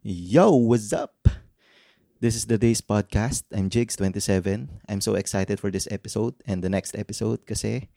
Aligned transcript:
Yo, 0.00 0.56
what's 0.56 0.96
up? 0.96 1.28
This 2.24 2.32
is 2.32 2.48
the 2.48 2.56
Days 2.56 2.80
Podcast. 2.80 3.44
I'm 3.52 3.68
Jigs27. 3.68 4.80
I'm 4.88 5.04
so 5.04 5.12
excited 5.12 5.60
for 5.60 5.68
this 5.68 5.84
episode 5.92 6.32
and 6.48 6.64
the 6.64 6.72
next 6.72 6.96
episode 6.96 7.44
kasi 7.44 7.92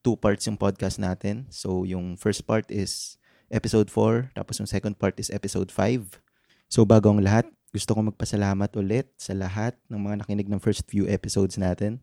two 0.00 0.16
parts 0.16 0.48
yung 0.48 0.56
podcast 0.56 0.96
natin. 0.96 1.52
So, 1.52 1.84
yung 1.84 2.16
first 2.16 2.48
part 2.48 2.72
is 2.72 3.20
episode 3.52 3.92
4, 3.92 4.32
tapos 4.32 4.64
yung 4.64 4.70
second 4.72 4.96
part 4.96 5.20
is 5.20 5.28
episode 5.28 5.68
5. 5.68 6.24
So, 6.72 6.88
bago 6.88 7.12
ang 7.12 7.20
lahat, 7.20 7.44
gusto 7.68 7.92
ko 7.92 8.00
magpasalamat 8.00 8.72
ulit 8.80 9.12
sa 9.20 9.36
lahat 9.36 9.76
ng 9.92 10.00
mga 10.08 10.24
nakinig 10.24 10.48
ng 10.48 10.56
first 10.56 10.88
few 10.88 11.04
episodes 11.04 11.60
natin. 11.60 12.00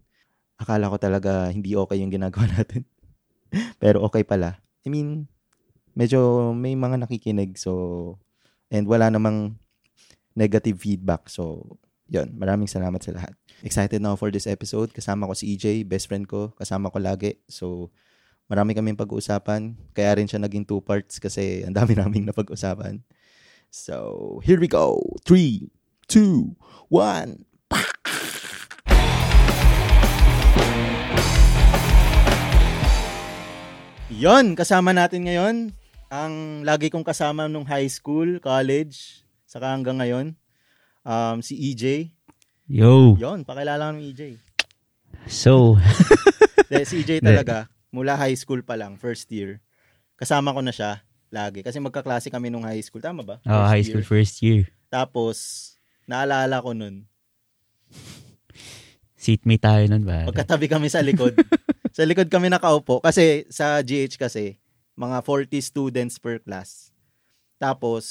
Akala 0.62 0.94
ko 0.94 1.02
talaga 1.02 1.50
hindi 1.50 1.74
okay 1.74 1.98
yung 1.98 2.14
ginagawa 2.14 2.46
natin. 2.62 2.86
Pero 3.82 4.06
okay 4.06 4.22
pala. 4.22 4.62
I 4.86 4.94
mean, 4.94 5.26
medyo 5.98 6.54
may 6.54 6.78
mga 6.78 7.02
nakikinig 7.02 7.58
so 7.58 8.14
and 8.70 8.86
wala 8.86 9.10
namang 9.10 9.58
negative 10.38 10.78
feedback. 10.80 11.28
So, 11.28 11.78
yun. 12.10 12.34
Maraming 12.38 12.70
salamat 12.70 13.02
sa 13.02 13.14
lahat. 13.14 13.34
Excited 13.62 14.02
na 14.02 14.14
ako 14.14 14.26
for 14.26 14.30
this 14.34 14.48
episode. 14.50 14.90
Kasama 14.94 15.30
ko 15.30 15.34
si 15.38 15.54
EJ, 15.54 15.86
best 15.86 16.10
friend 16.10 16.26
ko. 16.26 16.54
Kasama 16.58 16.90
ko 16.94 16.98
lagi. 17.02 17.38
So, 17.50 17.94
marami 18.50 18.74
kaming 18.74 18.98
pag-uusapan. 18.98 19.78
Kaya 19.94 20.18
rin 20.18 20.30
siya 20.30 20.42
naging 20.42 20.66
two 20.66 20.82
parts 20.82 21.22
kasi 21.22 21.66
ang 21.66 21.76
dami 21.76 21.98
naming 22.00 22.26
napag-usapan. 22.30 23.02
So, 23.70 24.42
here 24.42 24.58
we 24.58 24.66
go. 24.66 25.02
Three, 25.26 25.70
two, 26.10 26.58
one. 26.90 27.46
Yon, 34.10 34.58
kasama 34.58 34.92
natin 34.92 35.30
ngayon 35.30 35.79
ang 36.10 36.66
lagi 36.66 36.90
kong 36.90 37.06
kasama 37.06 37.46
nung 37.46 37.64
high 37.70 37.88
school, 37.88 38.42
college, 38.42 39.22
saka 39.46 39.70
hanggang 39.70 40.02
ngayon, 40.02 40.34
um, 41.06 41.38
si 41.46 41.54
EJ. 41.70 42.10
Yo. 42.66 43.14
Yon, 43.18 43.46
pakilala 43.46 43.94
ng 43.94 44.02
EJ. 44.10 44.42
So, 45.30 45.78
De, 46.70 46.82
si 46.86 47.06
EJ 47.06 47.22
talaga, 47.22 47.70
mula 47.94 48.18
high 48.18 48.38
school 48.38 48.66
pa 48.66 48.74
lang, 48.74 48.98
first 48.98 49.30
year, 49.30 49.62
kasama 50.18 50.54
ko 50.54 50.66
na 50.66 50.74
siya 50.74 51.06
lagi. 51.30 51.62
Kasi 51.62 51.78
magkaklase 51.78 52.34
kami 52.34 52.50
nung 52.50 52.66
high 52.66 52.82
school. 52.82 53.02
Tama 53.02 53.22
ba? 53.22 53.36
oh, 53.46 53.50
First 53.50 53.70
high 53.70 53.78
year. 53.78 53.88
school 53.94 54.06
first 54.06 54.36
year. 54.42 54.62
Tapos, 54.90 55.38
naalala 56.10 56.58
ko 56.62 56.74
nun, 56.74 57.06
Seatmate 59.20 59.60
tayo 59.60 59.84
nun 59.92 60.08
ba? 60.08 60.24
Pagkatabi 60.32 60.72
kami 60.72 60.88
sa 60.88 61.04
likod. 61.04 61.36
sa 61.98 62.08
likod 62.08 62.32
kami 62.32 62.48
nakaupo. 62.48 63.04
Kasi 63.04 63.44
sa 63.52 63.76
GH 63.84 64.16
kasi, 64.16 64.56
mga 65.00 65.24
40 65.24 65.64
students 65.64 66.20
per 66.20 66.38
class. 66.38 66.92
Tapos, 67.56 68.04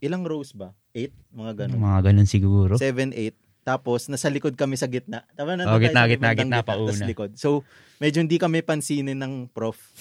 ilang 0.00 0.24
rows 0.24 0.50
ba? 0.50 0.72
8? 0.90 1.12
Mga 1.30 1.52
ganun. 1.54 1.78
Mga 1.78 2.00
ganun 2.02 2.24
siguro. 2.26 2.72
7, 2.74 3.12
8. 3.12 3.36
Tapos, 3.62 4.08
nasa 4.08 4.26
likod 4.26 4.56
kami 4.56 4.74
sa 4.74 4.88
gitna. 4.88 5.22
Tama 5.32 5.54
na 5.54 5.68
Oh, 5.68 5.78
gitna, 5.78 6.04
gitna, 6.04 6.34
gitna, 6.34 6.64
tapos 6.64 6.96
pauna. 6.98 7.06
likod. 7.06 7.30
So, 7.36 7.62
medyo 7.98 8.18
hindi 8.18 8.34
kami 8.34 8.58
pansinin 8.60 9.14
ng 9.14 9.52
prof. 9.52 9.76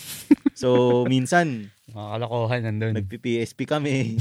So, 0.51 1.03
minsan, 1.05 1.73
Mga 1.89 2.07
kalokohan 2.11 2.61
nandun. 2.61 2.93
nagpi-PSP 2.93 3.65
kami. 3.65 4.13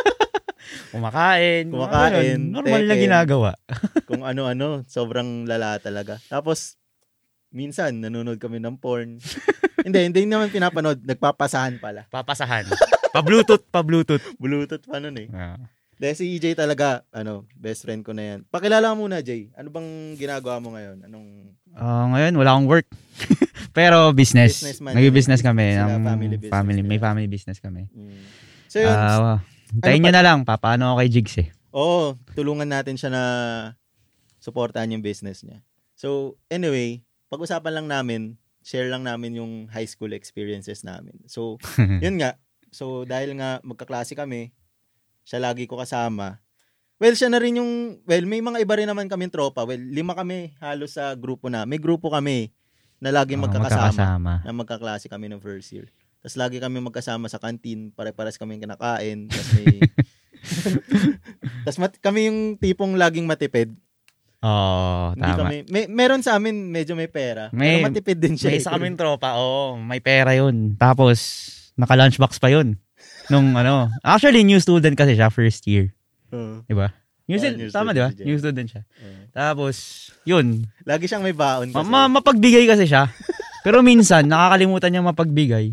Kumakain. 0.92 1.68
Kumakain. 1.68 2.40
Normal 2.40 2.82
na 2.82 2.94
teken. 2.94 3.04
ginagawa. 3.04 3.50
kung 4.06 4.22
ano-ano. 4.22 4.80
Sobrang 4.86 5.44
lala 5.44 5.76
talaga. 5.78 6.16
Tapos, 6.26 6.80
minsan, 7.54 8.02
nanonood 8.02 8.42
kami 8.42 8.58
ng 8.58 8.76
porn. 8.76 9.22
hindi, 9.86 9.98
hindi 10.10 10.26
naman 10.26 10.50
pinapanood. 10.50 11.06
Nagpapasahan 11.06 11.78
pala. 11.78 12.04
Papasahan. 12.10 12.66
pa-bluetooth, 13.14 13.62
pa-bluetooth. 13.70 14.26
Bluetooth 14.36 14.84
pa 14.84 14.98
nun 14.98 15.14
eh. 15.16 15.30
Ah. 15.30 15.56
Dahil 15.94 16.18
si 16.18 16.34
EJ 16.34 16.58
talaga, 16.58 17.06
ano, 17.14 17.46
best 17.54 17.86
friend 17.86 18.02
ko 18.02 18.10
na 18.10 18.34
yan. 18.34 18.38
Pakilala 18.50 18.90
ka 18.90 18.96
muna, 18.98 19.22
Jay. 19.22 19.54
Ano 19.54 19.70
bang 19.70 20.18
ginagawa 20.18 20.58
mo 20.58 20.74
ngayon? 20.74 21.06
Anong... 21.06 21.54
Ah, 21.78 22.10
ngayon, 22.10 22.34
wala 22.34 22.50
akong 22.58 22.68
work. 22.68 22.88
Pero 23.78 24.10
business. 24.10 24.58
Businessman. 24.58 24.98
Nag-business 24.98 25.40
kami. 25.42 25.78
Sila, 25.78 25.94
ng 25.94 26.02
family 26.02 26.36
business 26.36 26.52
family, 26.52 26.82
may 26.82 26.98
family 26.98 27.28
business 27.30 27.58
kami. 27.62 27.86
Mm. 27.94 28.18
So 28.66 28.82
yun, 28.82 28.90
Ah, 28.90 29.38
Ano 29.38 29.82
Tayo 29.82 29.96
nyo 29.98 30.12
na 30.14 30.22
lang. 30.22 30.38
Papaano 30.42 30.94
ako 30.94 30.96
kay 31.02 31.10
Jigs 31.10 31.34
eh. 31.42 31.48
oo, 31.74 32.14
tulungan 32.34 32.70
natin 32.70 32.94
siya 32.94 33.10
na 33.10 33.22
supportahan 34.38 34.90
yung 34.94 35.02
business 35.02 35.42
niya. 35.42 35.62
So, 35.94 36.38
anyway, 36.50 37.02
pag-usapan 37.34 37.74
lang 37.74 37.86
namin, 37.90 38.20
share 38.62 38.86
lang 38.86 39.02
namin 39.02 39.42
yung 39.42 39.52
high 39.68 39.84
school 39.84 40.14
experiences 40.14 40.86
namin. 40.86 41.18
So, 41.26 41.58
yun 42.04 42.22
nga. 42.22 42.38
So, 42.70 43.02
dahil 43.02 43.34
nga 43.34 43.58
magkaklase 43.60 44.14
kami, 44.14 44.54
siya 45.22 45.42
lagi 45.42 45.66
ko 45.66 45.74
kasama. 45.74 46.38
Well, 46.96 47.18
siya 47.18 47.26
na 47.26 47.42
rin 47.42 47.58
yung, 47.58 47.98
well, 48.06 48.22
may 48.22 48.38
mga 48.38 48.62
iba 48.62 48.74
rin 48.78 48.86
naman 48.86 49.10
kaming 49.10 49.34
tropa. 49.34 49.66
Well, 49.66 49.82
lima 49.82 50.14
kami 50.14 50.54
halos 50.62 50.94
sa 50.94 51.10
grupo 51.12 51.50
na. 51.50 51.66
May 51.66 51.82
grupo 51.82 52.06
kami 52.06 52.54
na 53.02 53.10
lagi 53.10 53.34
Ah, 53.34 53.42
magkakasama. 53.42 53.90
magkakasama. 53.90 54.32
Na 54.46 54.54
magkaklase 54.54 55.06
kami 55.10 55.26
ng 55.28 55.42
first 55.42 55.74
year. 55.74 55.90
Tapos 56.22 56.38
lagi 56.38 56.56
kami 56.56 56.78
magkasama 56.80 57.26
sa 57.26 57.36
canteen, 57.36 57.90
pare-pares 57.90 58.38
kami 58.38 58.56
kinakain. 58.56 59.26
Tapos 59.26 59.50
may... 59.52 59.82
Tapos 61.64 61.78
mat- 61.80 62.00
kami 62.00 62.28
yung 62.28 62.40
tipong 62.56 62.94
laging 62.96 63.24
matipid. 63.24 63.72
Oo, 64.44 65.16
Hindi 65.16 65.24
tama. 65.24 65.40
kami, 65.40 65.56
may, 65.72 65.84
meron 65.88 66.20
sa 66.20 66.36
amin 66.36 66.68
medyo 66.68 66.92
may 66.92 67.08
pera. 67.08 67.48
May- 67.48 67.80
pero 67.80 67.88
matipid 67.88 68.20
din 68.20 68.36
siya. 68.36 68.52
May 68.52 68.60
eh. 68.60 68.62
isa 68.62 68.68
kaming 68.68 69.00
tropa, 69.00 69.40
oo, 69.40 69.80
may 69.80 70.04
pera 70.04 70.36
yun. 70.36 70.76
Tapos, 70.76 71.16
naka-lunchbox 71.80 72.36
pa 72.36 72.52
yun. 72.52 72.76
Nung 73.32 73.56
ano, 73.56 73.88
actually, 74.04 74.44
new 74.44 74.60
student 74.60 74.92
kasi 74.92 75.16
siya, 75.16 75.32
first 75.32 75.64
year. 75.64 75.96
Oo. 76.28 76.60
Di 76.68 76.76
ba? 76.76 76.92
Oo, 76.92 77.02
New 77.24 77.40
student, 77.40 77.56
new 77.56 77.72
tama 77.72 77.96
di 77.96 78.04
ba? 78.04 78.12
student 78.12 78.20
siya. 78.20 78.26
New 78.28 78.36
student 78.36 78.68
siya. 78.68 78.82
Oo. 78.84 79.20
Tapos, 79.32 79.76
yun. 80.28 80.46
Lagi 80.84 81.08
siyang 81.08 81.24
may 81.24 81.32
baon 81.32 81.72
kasi. 81.72 81.88
ma- 81.88 82.12
mapagbigay 82.12 82.68
kasi 82.68 82.84
siya. 82.84 83.08
Pero 83.64 83.80
minsan, 83.80 84.28
nakakalimutan 84.28 84.92
niya 84.92 85.00
mapagbigay. 85.00 85.72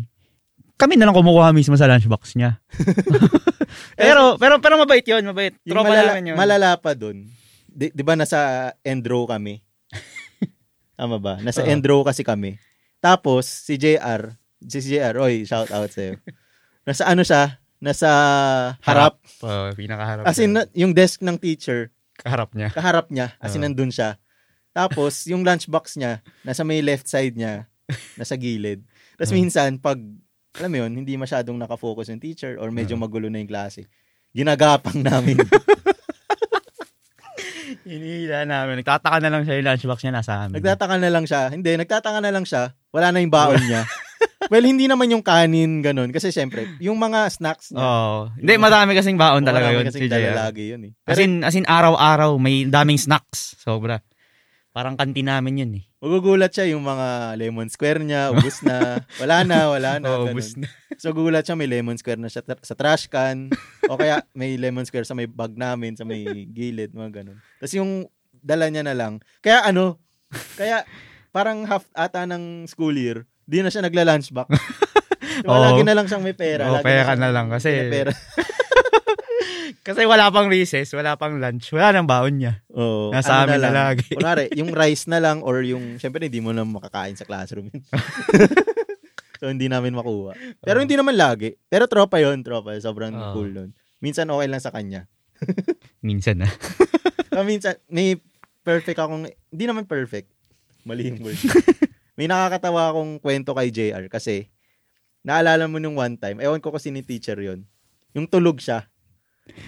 Kami 0.80 0.96
na 0.96 1.04
lang 1.04 1.12
kumukuha 1.14 1.52
mismo 1.52 1.76
sa 1.76 1.84
lunchbox 1.84 2.40
niya. 2.40 2.56
pero, 4.00 4.40
pero, 4.40 4.64
pero 4.64 4.74
mabait 4.80 5.04
yun, 5.04 5.22
mabait. 5.28 5.52
Tropa 5.60 5.92
malala, 5.92 6.10
namin 6.16 6.32
yun. 6.32 6.36
malala 6.40 6.80
pa 6.80 6.96
dun, 6.96 7.28
di, 7.72 7.88
di 7.90 8.02
ba 8.04 8.14
nasa 8.14 8.70
end 8.84 9.02
row 9.08 9.24
kami? 9.24 9.60
Tama 10.98 11.16
ba? 11.18 11.40
Nasa 11.40 11.64
Oo. 11.64 11.68
end 11.68 11.82
row 11.82 12.04
kasi 12.04 12.22
kami. 12.22 12.60
Tapos, 13.02 13.48
si 13.48 13.74
JR, 13.74 14.36
si 14.62 14.78
JR, 14.78 15.18
oy, 15.18 15.42
shout 15.42 15.72
out 15.74 15.90
sa'yo. 15.90 16.20
Nasa 16.86 17.02
ano 17.08 17.26
siya? 17.26 17.58
Nasa 17.82 18.08
harap. 18.78 19.18
Oo, 19.42 19.74
pinakaharap. 19.74 20.22
As 20.22 20.38
in, 20.38 20.54
na- 20.54 20.70
yung 20.70 20.94
desk 20.94 21.18
ng 21.18 21.34
teacher, 21.34 21.90
kaharap 22.22 22.54
niya. 22.54 22.70
kaharap 22.70 23.10
niya. 23.10 23.34
As 23.42 23.58
in, 23.58 23.66
nandun 23.66 23.90
siya. 23.90 24.14
Tapos, 24.70 25.26
yung 25.26 25.42
lunchbox 25.42 25.98
niya, 25.98 26.22
nasa 26.46 26.62
may 26.62 26.78
left 26.78 27.10
side 27.10 27.34
niya, 27.34 27.66
nasa 28.14 28.38
gilid. 28.38 28.86
Tapos 29.18 29.34
Oo. 29.34 29.38
minsan, 29.42 29.76
pag, 29.82 29.98
alam 30.56 30.70
mo 30.70 30.78
yun, 30.86 30.92
hindi 31.02 31.18
masyadong 31.18 31.58
nakafocus 31.58 32.08
yung 32.14 32.22
teacher 32.22 32.54
or 32.62 32.70
medyo 32.70 32.94
Oo. 32.94 33.02
magulo 33.02 33.26
na 33.26 33.42
yung 33.42 33.50
klase, 33.50 33.90
ginagapang 34.30 35.02
namin. 35.02 35.42
Hinihila 37.82 38.46
namin. 38.46 38.82
Nagtataka 38.82 39.18
na 39.18 39.30
lang 39.30 39.42
siya 39.42 39.58
yung 39.58 39.66
lunchbox 39.66 40.00
niya 40.06 40.14
nasa 40.14 40.32
amin. 40.46 40.58
nagtataka 40.58 40.94
na 40.98 41.10
lang 41.10 41.24
siya. 41.26 41.42
Hindi, 41.50 41.70
nagtataka 41.74 42.18
na 42.22 42.30
lang 42.30 42.44
siya. 42.46 42.74
Wala 42.94 43.10
na 43.10 43.18
yung 43.18 43.34
baon 43.34 43.58
niya. 43.58 43.82
well, 44.52 44.62
hindi 44.62 44.86
naman 44.86 45.10
yung 45.10 45.24
kanin, 45.24 45.82
ganun. 45.82 46.14
Kasi 46.14 46.30
syempre, 46.30 46.66
yung 46.78 46.98
mga 46.98 47.26
snacks 47.30 47.74
niya. 47.74 47.82
Oo. 47.82 48.18
Hindi, 48.38 48.52
madami 48.58 48.94
kasing 48.94 49.18
baon 49.18 49.42
talaga 49.42 49.74
yun. 49.74 49.86
kasing 49.88 50.06
Si 50.06 50.10
dala 50.10 50.50
lagi 50.50 50.64
yun 50.70 50.82
eh. 50.88 50.92
As 51.06 51.18
Pero 51.18 51.26
in, 51.26 51.32
as 51.42 51.54
in 51.58 51.66
araw-araw, 51.66 52.38
may 52.38 52.68
daming 52.68 53.00
snacks. 53.00 53.58
Sobra. 53.58 53.98
Parang 54.72 54.96
kantin 54.96 55.28
namin 55.28 55.60
yun 55.60 55.72
eh. 55.76 55.84
magugulat 56.00 56.48
siya 56.48 56.72
yung 56.72 56.80
mga 56.80 57.36
lemon 57.36 57.68
square 57.68 58.00
niya, 58.00 58.32
ubus 58.32 58.64
na. 58.64 59.04
Wala 59.20 59.44
na, 59.44 59.68
wala 59.68 60.00
na. 60.00 60.08
Oo, 60.16 60.32
ubus 60.32 60.56
na. 60.56 60.64
So 60.96 61.12
gugulat 61.12 61.44
siya 61.44 61.54
may 61.54 61.68
lemon 61.68 62.00
square 62.00 62.16
na 62.16 62.32
siya 62.32 62.40
tra- 62.40 62.64
sa 62.64 62.72
trash 62.72 63.04
can 63.06 63.52
o 63.84 64.00
kaya 64.00 64.24
may 64.32 64.56
lemon 64.56 64.88
square 64.88 65.04
sa 65.04 65.12
may 65.12 65.28
bag 65.28 65.52
namin, 65.54 65.92
sa 65.92 66.08
may 66.08 66.24
gilid, 66.48 66.96
mga 66.96 67.22
ganun. 67.22 67.36
Tapos 67.60 67.76
yung 67.76 68.08
dala 68.32 68.72
niya 68.72 68.80
na 68.80 68.96
lang. 68.96 69.20
Kaya 69.38 69.68
ano, 69.68 70.00
kaya 70.56 70.88
parang 71.30 71.68
half 71.68 71.84
ata 71.92 72.24
ng 72.24 72.64
school 72.64 72.96
year, 72.96 73.28
di 73.44 73.60
na 73.60 73.68
siya 73.68 73.84
nagla-lunchbox. 73.84 74.48
Diba, 75.32 75.48
Oo. 75.48 75.64
lagi 75.64 75.82
na 75.82 75.96
lang 75.96 76.06
siyang 76.08 76.24
may 76.24 76.36
pera. 76.36 76.68
Oo, 76.68 76.76
lagi 76.76 76.84
pera 76.84 77.12
siyang 77.12 77.20
na 77.20 77.30
lang 77.30 77.46
kasi- 77.48 77.88
pera. 77.88 78.12
Kasi 79.80 80.04
wala 80.04 80.28
pang 80.28 80.52
recess, 80.52 80.92
wala 80.92 81.16
pang 81.16 81.40
lunch, 81.40 81.72
wala 81.72 81.96
nang 81.96 82.04
baon 82.04 82.36
niya. 82.36 82.60
Oo. 82.76 83.08
Nasa 83.08 83.40
amin 83.42 83.56
na 83.56 83.72
lagi. 83.72 84.12
Kunwari, 84.18 84.52
yung 84.52 84.68
rice 84.76 85.08
na 85.08 85.16
lang 85.16 85.40
or 85.40 85.64
yung, 85.64 85.96
syempre 85.96 86.28
hindi 86.28 86.44
mo 86.44 86.52
na 86.52 86.68
makakain 86.68 87.16
sa 87.16 87.24
classroom. 87.24 87.72
so, 89.40 89.48
hindi 89.48 89.72
namin 89.72 89.96
makuha. 89.96 90.36
Pero 90.60 90.84
hindi 90.84 90.94
naman 90.94 91.16
lagi. 91.16 91.56
Pero 91.72 91.88
tropa 91.88 92.20
yon 92.20 92.44
tropa. 92.44 92.76
Sobrang 92.76 93.16
Oo. 93.16 93.32
cool 93.32 93.50
nun. 93.50 93.70
Minsan 94.04 94.28
okay 94.28 94.48
lang 94.52 94.62
sa 94.62 94.70
kanya. 94.70 95.08
Minsan 96.06 96.44
na. 96.44 96.48
Pero 97.32 97.42
minsan, 97.48 97.80
may 97.88 98.20
perfect 98.60 99.00
akong, 99.00 99.24
hindi 99.24 99.64
naman 99.64 99.88
perfect. 99.88 100.28
Mali 100.84 101.08
yung 101.08 101.24
word. 101.24 101.38
may 102.18 102.28
nakakatawa 102.28 102.92
akong 102.92 103.22
kwento 103.22 103.56
kay 103.56 103.72
JR 103.72 104.04
kasi, 104.12 104.52
naalala 105.24 105.64
mo 105.70 105.80
nung 105.80 105.96
one 105.96 106.18
time, 106.18 106.42
ewan 106.42 106.60
ko 106.60 106.74
kasi 106.74 106.92
ni 106.92 107.00
teacher 107.00 107.38
yon 107.40 107.64
yung 108.12 108.28
tulog 108.28 108.60
siya. 108.60 108.91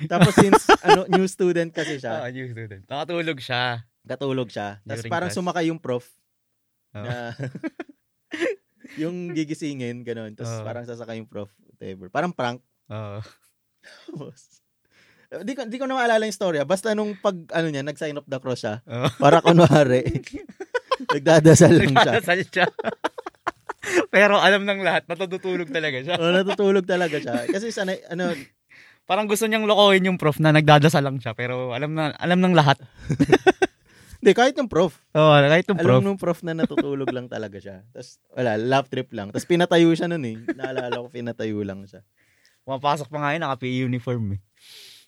Tapos 0.07 0.33
since 0.35 0.63
ano 0.81 1.05
new 1.09 1.27
student 1.27 1.69
kasi 1.69 1.99
siya, 1.99 2.23
Ah, 2.23 2.31
new 2.31 2.47
student. 2.47 2.87
Nakatulog 2.87 3.39
siya. 3.39 3.83
katulog 4.05 4.49
siya. 4.49 4.79
Tapos 4.81 5.05
parang 5.07 5.29
class. 5.29 5.39
sumakay 5.39 5.69
yung 5.69 5.79
prof 5.79 6.07
Oh. 6.95 7.03
na 7.03 7.35
yung 9.03 9.33
gigisingin, 9.33 10.03
ganun. 10.03 10.31
Tapos 10.33 10.55
Oo. 10.55 10.63
parang 10.63 10.85
sasakay 10.85 11.19
yung 11.19 11.27
prof, 11.27 11.51
whatever. 11.67 12.07
Parang 12.07 12.31
prank. 12.31 12.63
Oo. 12.87 13.19
Tapos, 14.07 14.63
di 15.43 15.53
ko, 15.53 15.67
di 15.67 15.77
ko 15.77 15.85
na 15.85 15.99
maalala 15.99 16.23
yung 16.23 16.33
story. 16.33 16.57
ah. 16.57 16.69
Basta 16.69 16.95
nung 16.95 17.19
pag, 17.19 17.35
ano 17.51 17.67
niya, 17.67 17.83
nag-sign 17.83 18.15
of 18.15 18.25
the 18.25 18.39
cross 18.39 18.63
siya, 18.63 18.79
Oo. 18.85 19.11
para 19.19 19.43
kunwari, 19.43 20.07
nagdadasal 21.15 21.75
lang 21.75 21.91
siya. 21.91 22.13
Nagdadasal 22.15 22.41
siya. 22.47 22.67
Pero 24.15 24.39
alam 24.39 24.63
ng 24.63 24.81
lahat, 24.81 25.05
natutulog 25.05 25.69
talaga 25.69 25.99
siya. 26.01 26.15
O, 26.17 26.31
natutulog 26.31 26.87
talaga 26.87 27.19
siya. 27.19 27.51
Kasi 27.51 27.69
sanay, 27.69 28.01
ano, 28.07 28.31
Parang 29.05 29.29
gusto 29.29 29.45
niyang 29.45 29.69
lokohin 29.69 30.09
yung 30.09 30.17
prof 30.17 30.41
na 30.41 30.49
nagdadasal 30.53 31.05
lang 31.05 31.21
siya. 31.21 31.37
Pero 31.37 31.77
alam 31.77 31.93
na 31.93 32.17
alam 32.17 32.41
ng 32.41 32.57
lahat. 32.57 32.81
hindi, 34.25 34.33
kahit 34.33 34.57
yung 34.57 34.73
prof. 34.73 34.97
Oo, 35.13 35.21
oh, 35.21 35.37
kahit 35.37 35.69
yung 35.69 35.77
prof. 35.77 36.01
Alam 36.01 36.05
nung 36.09 36.21
prof 36.21 36.41
na 36.41 36.57
natutulog 36.57 37.13
lang 37.13 37.29
talaga 37.29 37.61
siya. 37.61 37.85
Tapos, 37.93 38.17
wala, 38.33 38.57
lap 38.57 38.89
trip 38.89 39.13
lang. 39.13 39.29
Tapos 39.29 39.45
pinatayo 39.45 39.93
siya 39.93 40.09
nun 40.09 40.25
eh. 40.25 40.41
Naalala 40.57 41.05
ko, 41.05 41.13
pinatayo 41.13 41.61
lang 41.61 41.85
siya. 41.85 42.01
Pumapasok 42.65 43.13
pa 43.13 43.19
nga 43.21 43.37
yun, 43.37 43.45
naka-PE 43.45 43.85
uniform 43.85 44.41
eh. 44.41 44.41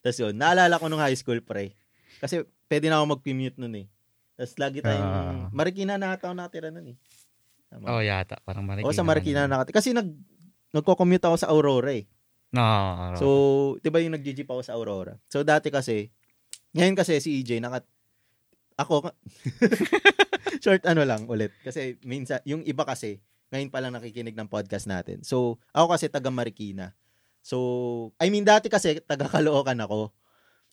Tapos 0.05 0.21
yun, 0.21 0.37
naalala 0.37 0.77
ko 0.77 0.93
nung 0.93 1.01
high 1.01 1.17
school, 1.17 1.41
pre. 1.41 1.73
Kasi 2.21 2.45
pwede 2.69 2.93
na 2.93 3.01
ako 3.01 3.17
mag-commute 3.17 3.57
nun 3.57 3.75
eh. 3.81 3.87
Tapos 4.37 4.53
lagi 4.61 4.85
tayong, 4.85 5.09
Ah. 5.09 5.49
Marikina 5.57 5.97
na 5.97 6.13
ata 6.13 6.29
ako 6.29 6.37
natira 6.37 6.69
nun 6.69 6.93
eh. 6.93 6.97
Tama. 7.73 7.89
Oo, 7.89 7.99
oh, 7.99 8.03
yata. 8.05 8.37
Parang 8.45 8.69
Marikina. 8.69 8.93
o 8.93 8.95
sa 8.95 9.09
Marikina 9.09 9.41
na 9.49 9.57
nakatira. 9.57 9.81
Kasi 9.81 9.97
nag, 9.97 10.13
nagko-commute 10.77 11.25
ako 11.25 11.37
sa 11.41 11.49
Aurora 11.49 11.97
eh. 11.97 12.05
No. 12.55 12.67
So, 13.19 13.27
di 13.83 13.91
ba 13.91 13.99
yung 13.99 14.15
nag-jeep 14.15 14.47
ako 14.47 14.63
sa 14.63 14.75
Aurora? 14.79 15.19
So, 15.27 15.43
dati 15.43 15.69
kasi, 15.73 16.11
ngayon 16.77 16.95
kasi 16.95 17.19
si 17.19 17.43
EJ, 17.43 17.59
naka, 17.59 17.83
ako, 18.77 19.11
short 20.63 20.85
ano 20.85 21.03
lang 21.03 21.27
ulit. 21.27 21.51
Kasi 21.65 21.97
minsan, 22.05 22.41
yung 22.45 22.63
iba 22.63 22.85
kasi, 22.87 23.19
ngayon 23.51 23.71
pa 23.71 23.79
lang 23.83 23.95
nakikinig 23.95 24.35
ng 24.37 24.51
podcast 24.51 24.87
natin. 24.91 25.23
So, 25.23 25.59
ako 25.73 25.97
kasi 25.97 26.11
taga 26.11 26.31
Marikina. 26.31 26.93
So, 27.47 28.11
I 28.19 28.29
mean, 28.29 28.43
dati 28.43 28.67
kasi 28.67 28.99
taga 29.07 29.31
Caloocan 29.31 29.79
ako 29.79 30.11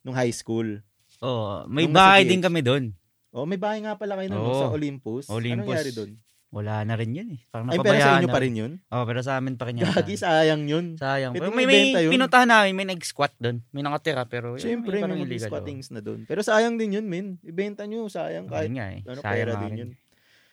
nung 0.02 0.18
high 0.18 0.34
school. 0.34 0.82
oh, 1.22 1.62
may 1.70 1.86
Nung 1.86 1.96
bahay 1.96 2.26
din 2.26 2.42
kami 2.42 2.60
doon. 2.60 2.90
Oh, 3.34 3.46
may 3.46 3.58
bahay 3.58 3.82
nga 3.82 3.98
pala 3.98 4.14
kayo 4.14 4.30
nun, 4.30 4.42
Oo. 4.46 4.58
sa 4.58 4.70
Olympus. 4.70 5.26
Olympus. 5.26 5.58
Anong 5.58 5.66
nangyari 5.66 5.90
doon? 5.90 6.10
Wala 6.54 6.86
na 6.86 6.94
rin 6.94 7.10
yun 7.10 7.28
eh. 7.34 7.40
Parang 7.50 7.66
Ay, 7.66 7.82
pero 7.82 7.98
sa 7.98 8.22
inyo 8.22 8.30
na 8.30 8.30
pa 8.30 8.40
rin 8.40 8.54
yun? 8.54 8.72
Oh, 8.94 9.02
pero 9.02 9.20
sa 9.26 9.42
amin 9.42 9.58
pa 9.58 9.66
rin 9.66 9.82
yata. 9.82 10.06
Gagi, 10.06 10.14
sayang 10.14 10.70
yun. 10.70 10.94
Sayang. 10.94 11.34
Pero 11.34 11.50
may, 11.50 11.66
may 11.66 12.06
yun. 12.06 12.14
pinuntahan 12.14 12.46
namin, 12.46 12.78
may 12.78 12.86
nag-squat 12.86 13.34
doon. 13.42 13.58
May 13.74 13.82
nakatira, 13.82 14.22
pero 14.30 14.54
yun, 14.54 14.62
Siyempre, 14.62 15.02
parang 15.02 15.18
may 15.18 15.26
oh. 15.26 15.42
squattings 15.42 15.90
na 15.90 15.98
doon. 15.98 16.22
Pero 16.30 16.46
sayang 16.46 16.78
din 16.78 16.94
yun, 17.02 17.10
min. 17.10 17.42
Ibenta 17.42 17.82
nyo, 17.90 18.06
sayang. 18.06 18.46
Kahit 18.46 18.70
Yun 18.70 18.78
nga 18.78 18.86
eh. 18.94 19.00
ano, 19.02 19.18
Sayang 19.18 19.34
pera 19.34 19.52
din 19.58 19.66
rin. 19.66 19.80
yun. 19.82 19.90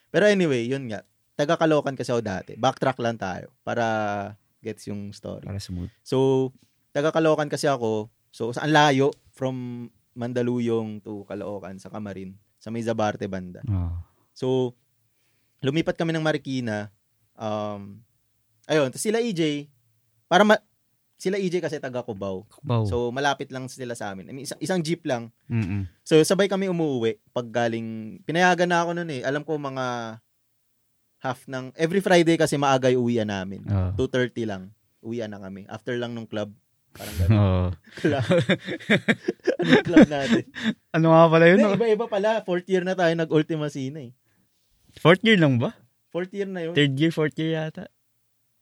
Pero 0.09 0.25
anyway, 0.25 0.65
yun 0.65 0.89
nga. 0.89 1.06
Taga 1.38 1.56
Caloocan 1.56 1.94
kasi 1.94 2.09
ako 2.09 2.21
dati. 2.25 2.57
Backtrack 2.57 2.97
lang 2.97 3.21
tayo 3.21 3.54
para 3.62 3.86
gets 4.65 4.89
yung 4.89 5.13
story. 5.13 5.45
Para 5.45 5.62
smooth. 5.62 5.89
So, 6.01 6.50
taga 6.92 7.13
Caloocan 7.13 7.47
kasi 7.47 7.69
ako. 7.69 8.09
So, 8.33 8.50
saan 8.50 8.74
layo 8.74 9.13
from 9.31 9.88
Mandaluyong 10.18 11.00
to 11.06 11.24
Caloocan 11.30 11.80
sa 11.80 11.88
Camarin 11.88 12.36
sa 12.62 12.69
may 12.69 12.83
Zabarte 12.83 13.25
banda. 13.25 13.63
Oh. 13.65 13.95
So, 14.36 14.47
lumipat 15.62 15.96
kami 15.96 16.12
ng 16.12 16.25
Marikina. 16.25 16.90
Um, 17.38 18.02
ayun, 18.66 18.90
tapos 18.90 19.06
sila 19.06 19.22
EJ, 19.22 19.69
para 20.25 20.44
ma- 20.46 20.62
sila 21.22 21.38
EJ 21.38 21.62
kasi 21.62 21.78
taga 21.78 22.02
Cubao. 22.02 22.50
Wow. 22.66 22.90
So, 22.90 23.13
malapit 23.13 23.54
lang 23.54 23.69
sila 23.69 23.94
sa 23.94 24.10
amin. 24.10 24.25
I 24.25 24.34
mean, 24.34 24.46
isang, 24.50 24.58
isang 24.58 24.81
jeep 24.81 25.06
lang. 25.06 25.30
Mm-mm. 25.46 25.86
So, 26.02 26.18
sabay 26.25 26.50
kami 26.50 26.66
umuwi 26.66 27.22
pag 27.30 27.46
galing, 27.46 28.18
pinayagan 28.25 28.66
na 28.66 28.81
ako 28.81 28.98
noon 28.98 29.12
eh. 29.13 29.22
Alam 29.22 29.46
ko 29.46 29.54
mga 29.62 30.18
half 31.22 31.46
ng, 31.46 31.78
every 31.78 32.02
Friday 32.02 32.42
kasi 32.42 32.57
maaga 32.57 32.90
uwian 32.90 33.30
namin. 33.30 33.62
Oh. 33.69 33.94
2.30 34.02 34.50
lang. 34.50 34.74
Uwian 35.06 35.30
na 35.30 35.38
kami. 35.38 35.69
After 35.69 35.94
lang 35.94 36.18
nung 36.18 36.25
club. 36.25 36.50
Parang 36.92 37.16
gano'n. 37.22 37.38
Oh. 37.38 37.69
club. 38.02 38.25
ano 39.62 39.72
club 39.86 40.07
natin? 40.10 40.44
Ano 40.90 41.07
nga 41.14 41.24
pala 41.30 41.46
yun? 41.54 41.60
Iba-iba 41.78 42.06
pala. 42.10 42.42
Fourth 42.42 42.66
year 42.66 42.81
na 42.81 42.98
tayo 42.98 43.14
nag-Ultima 43.14 43.69
Sina 43.69 44.10
eh. 44.10 44.12
Fourth 45.00 45.24
year 45.24 45.40
lang 45.40 45.56
ba? 45.56 45.72
Fourth 46.12 46.34
year 46.34 46.46
na 46.46 46.68
yun. 46.68 46.74
Third 46.76 46.94
year, 46.94 47.12
fourth 47.12 47.38
year 47.38 47.56
yata. 47.56 47.88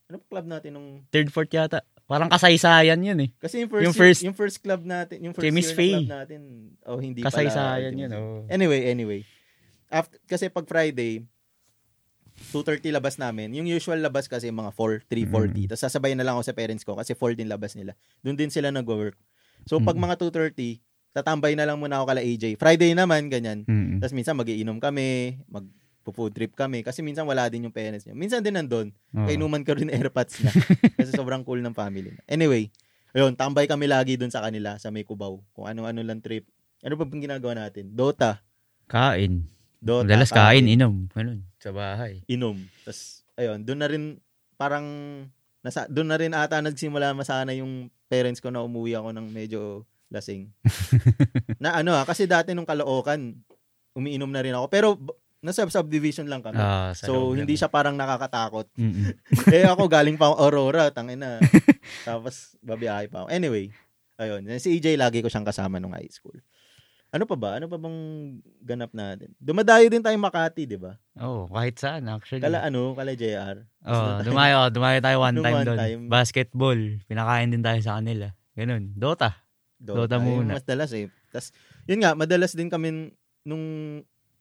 Ano 0.06 0.22
pa 0.22 0.26
club 0.30 0.46
natin 0.46 0.70
nung... 0.74 0.88
Third, 1.10 1.30
fourth 1.30 1.50
yata. 1.50 1.82
Parang 2.06 2.30
kasaysayan 2.30 2.98
yun 3.02 3.20
eh. 3.22 3.30
Kasi 3.38 3.62
yung 3.62 3.70
first, 3.70 3.86
Yung 3.86 3.96
first- 3.96 4.24
yung 4.26 4.38
first 4.38 4.58
club 4.60 4.82
natin, 4.82 5.22
yung 5.22 5.34
first 5.34 5.46
Kay 5.46 5.54
Miss 5.54 5.70
year 5.70 5.78
Faye. 5.78 5.94
na 5.94 5.98
club 5.98 6.14
natin, 6.16 6.42
oh, 6.84 6.98
hindi 6.98 7.22
pala. 7.22 7.30
Kasaysayan 7.30 7.94
yun. 7.96 8.10
Oh. 8.14 8.42
Anyway, 8.50 8.82
anyway. 8.86 9.22
After, 9.90 10.18
kasi 10.26 10.50
pag 10.50 10.66
Friday, 10.66 11.26
2.30 12.50 12.90
labas 12.90 13.20
namin. 13.20 13.52
Yung 13.52 13.68
usual 13.68 14.00
labas 14.00 14.26
kasi 14.26 14.50
mga 14.50 14.72
4, 14.74 15.06
3.40. 15.06 15.06
Mm. 15.06 15.68
Tapos 15.68 15.84
sasabayan 15.84 16.18
na 16.18 16.26
lang 16.26 16.34
ako 16.34 16.44
sa 16.46 16.56
parents 16.56 16.82
ko 16.82 16.96
kasi 16.96 17.14
4 17.14 17.36
din 17.36 17.46
labas 17.46 17.76
nila. 17.76 17.94
Doon 18.24 18.40
din 18.40 18.50
sila 18.50 18.72
nag-work. 18.72 19.20
So 19.68 19.78
pag 19.78 19.94
Mm. 19.94 20.08
mga 20.08 20.16
2.30, 20.18 20.80
tatambay 21.12 21.54
na 21.54 21.68
lang 21.68 21.78
muna 21.78 22.00
ako 22.00 22.06
kala 22.10 22.22
AJ. 22.24 22.56
Friday 22.56 22.96
naman, 22.96 23.28
ganyan. 23.28 23.68
Mm-mm. 23.68 24.00
Tapos 24.00 24.16
minsan 24.16 24.34
magiinom 24.34 24.80
kami, 24.80 25.38
mag 25.46 25.68
food 26.12 26.36
trip 26.36 26.54
kami 26.54 26.86
kasi 26.86 27.02
minsan 27.02 27.26
wala 27.26 27.48
din 27.48 27.68
yung 27.68 27.76
parents 27.76 28.06
niya. 28.06 28.16
Minsan 28.16 28.44
din 28.46 28.56
nandun. 28.56 28.94
Oh. 29.16 29.26
Kainuman 29.26 29.66
ko 29.66 29.76
rin 29.76 29.92
airpods 29.96 30.42
niya. 30.42 30.52
kasi 31.00 31.12
sobrang 31.16 31.42
cool 31.44 31.62
ng 31.64 31.76
family 31.76 32.14
niya. 32.14 32.24
Anyway, 32.28 32.70
ayun, 33.14 33.34
tambay 33.34 33.66
kami 33.66 33.90
lagi 33.90 34.16
dun 34.16 34.30
sa 34.30 34.44
kanila 34.44 34.78
sa 34.78 34.94
may 34.94 35.06
Cubao. 35.06 35.42
Kung 35.56 35.66
ano-ano 35.66 36.02
lang 36.06 36.22
trip. 36.22 36.46
Ano 36.80 36.96
pa 36.96 37.04
bang 37.04 37.24
ginagawa 37.28 37.68
natin? 37.68 37.92
Dota. 37.92 38.40
Kain. 38.88 39.46
Dota. 39.80 40.08
Madalas 40.08 40.32
kain, 40.32 40.68
inom. 40.68 41.08
Ganun. 41.12 41.44
Sa 41.60 41.72
bahay. 41.76 42.24
inom. 42.28 42.56
Tapos, 42.84 43.24
ayun, 43.36 43.64
doon 43.64 43.80
na 43.80 43.88
rin, 43.88 44.04
parang, 44.56 44.86
nasa, 45.64 45.88
doon 45.92 46.08
na 46.12 46.18
rin 46.20 46.32
ata 46.32 46.60
nagsimula 46.60 47.12
masana 47.16 47.52
yung 47.56 47.92
parents 48.08 48.44
ko 48.44 48.52
na 48.52 48.64
umuwi 48.64 48.96
ako 48.96 49.12
ng 49.16 49.28
medyo 49.32 49.84
lasing. 50.12 50.52
na 51.64 51.80
ano 51.80 51.96
ah, 51.96 52.04
kasi 52.04 52.26
dati 52.26 52.52
nung 52.52 52.68
Caloocan, 52.68 53.40
umiinom 53.94 54.32
na 54.32 54.44
rin 54.44 54.56
ako. 54.56 54.66
Pero, 54.68 54.88
nasa 55.40 55.64
subdivision 55.72 56.28
lang 56.28 56.44
kami. 56.44 56.60
Sa 56.96 57.08
so, 57.08 57.32
hindi 57.32 57.56
lang. 57.56 57.60
siya 57.64 57.70
parang 57.72 57.96
nakakatakot. 57.96 58.68
Mm-mm. 58.76 59.16
eh 59.56 59.64
ako, 59.64 59.88
galing 59.88 60.20
pa 60.20 60.32
Aurora, 60.32 60.92
tangin 60.92 61.24
na. 61.24 61.40
Tapos, 62.08 62.60
babiyahe 62.60 63.08
pa 63.08 63.24
ako. 63.24 63.28
Anyway, 63.32 63.72
ayun. 64.20 64.44
Si 64.60 64.76
EJ, 64.76 65.00
lagi 65.00 65.24
ko 65.24 65.32
siyang 65.32 65.48
kasama 65.48 65.80
nung 65.80 65.96
high 65.96 66.12
school. 66.12 66.36
Ano 67.10 67.26
pa 67.26 67.34
ba? 67.34 67.58
Ano 67.58 67.66
pa 67.66 67.82
bang 67.82 67.98
ganap 68.62 68.94
natin? 68.94 69.34
Dumadayo 69.42 69.90
din 69.90 70.06
tayo 70.06 70.14
Makati, 70.22 70.70
di 70.70 70.78
ba? 70.78 70.94
Oh, 71.18 71.50
kahit 71.50 71.82
saan 71.82 72.06
actually. 72.06 72.46
Kala 72.46 72.62
ano, 72.62 72.94
kala 72.94 73.18
JR. 73.18 73.66
Oh, 73.82 74.22
dumayo, 74.22 74.70
dumayo 74.70 75.02
tayo 75.02 75.18
one 75.18 75.42
time 75.42 75.66
doon. 75.66 75.80
Basketball. 76.06 76.78
Pinakain 77.10 77.50
din 77.50 77.66
tayo 77.66 77.82
sa 77.82 77.98
kanila. 77.98 78.30
Ganun. 78.54 78.94
Dota. 78.94 79.42
Dota 79.82 80.22
Ayun, 80.22 80.46
muna. 80.46 80.62
Mas 80.62 80.68
dalas 80.70 80.94
eh. 80.94 81.10
Tas, 81.34 81.50
yun 81.90 82.06
nga, 82.06 82.14
madalas 82.14 82.54
din 82.54 82.70
kami 82.70 83.10
nung 83.42 83.66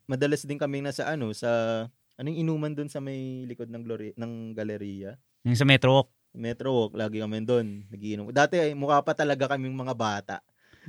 madalas 0.08 0.42
din 0.42 0.56
kami 0.56 0.80
nasa 0.80 1.04
ano 1.06 1.30
sa 1.36 1.84
anong 2.18 2.40
inuman 2.40 2.72
doon 2.74 2.88
sa 2.88 2.98
may 2.98 3.44
likod 3.44 3.68
ng 3.68 3.82
glory 3.84 4.10
ng 4.16 4.56
galeria. 4.56 5.14
Yung 5.44 5.54
sa 5.54 5.68
Metro 5.68 5.94
Walk. 5.94 6.08
Metro 6.34 6.72
Walk, 6.74 6.92
lagi 6.96 7.20
kami 7.20 7.44
doon, 7.44 7.86
nagiinom. 7.92 8.32
Dati 8.32 8.58
ay 8.58 8.72
mukha 8.74 8.98
pa 9.04 9.12
talaga 9.14 9.54
kaming 9.54 9.76
mga 9.76 9.94
bata. 9.94 10.36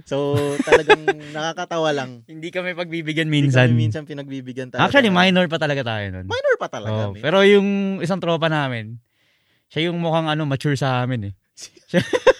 So, 0.07 0.33
talagang 0.63 1.03
nakakatawa 1.35 1.91
lang. 1.91 2.23
Hindi 2.25 2.49
kami 2.49 2.71
pagbibigyan 2.73 3.27
Hindi 3.27 3.51
minsan. 3.51 3.67
kami 3.69 3.77
minsan 3.77 4.03
pinagbibigyan 4.07 4.71
talaga. 4.71 4.87
Actually, 4.87 5.11
minor 5.11 5.45
pa 5.51 5.59
talaga 5.59 5.83
tayo 5.83 6.05
nun. 6.09 6.25
minor 6.25 6.55
pa 6.55 6.67
talaga. 6.71 7.11
Oh, 7.11 7.13
pero 7.13 7.43
yung 7.43 7.99
isang 7.99 8.23
tropa 8.23 8.47
namin, 8.47 8.97
siya 9.69 9.91
yung 9.91 9.99
mukhang 9.99 10.31
ano, 10.31 10.47
mature 10.47 10.79
sa 10.79 11.03
amin 11.03 11.29
eh. 11.29 11.33
Siya, 11.91 11.99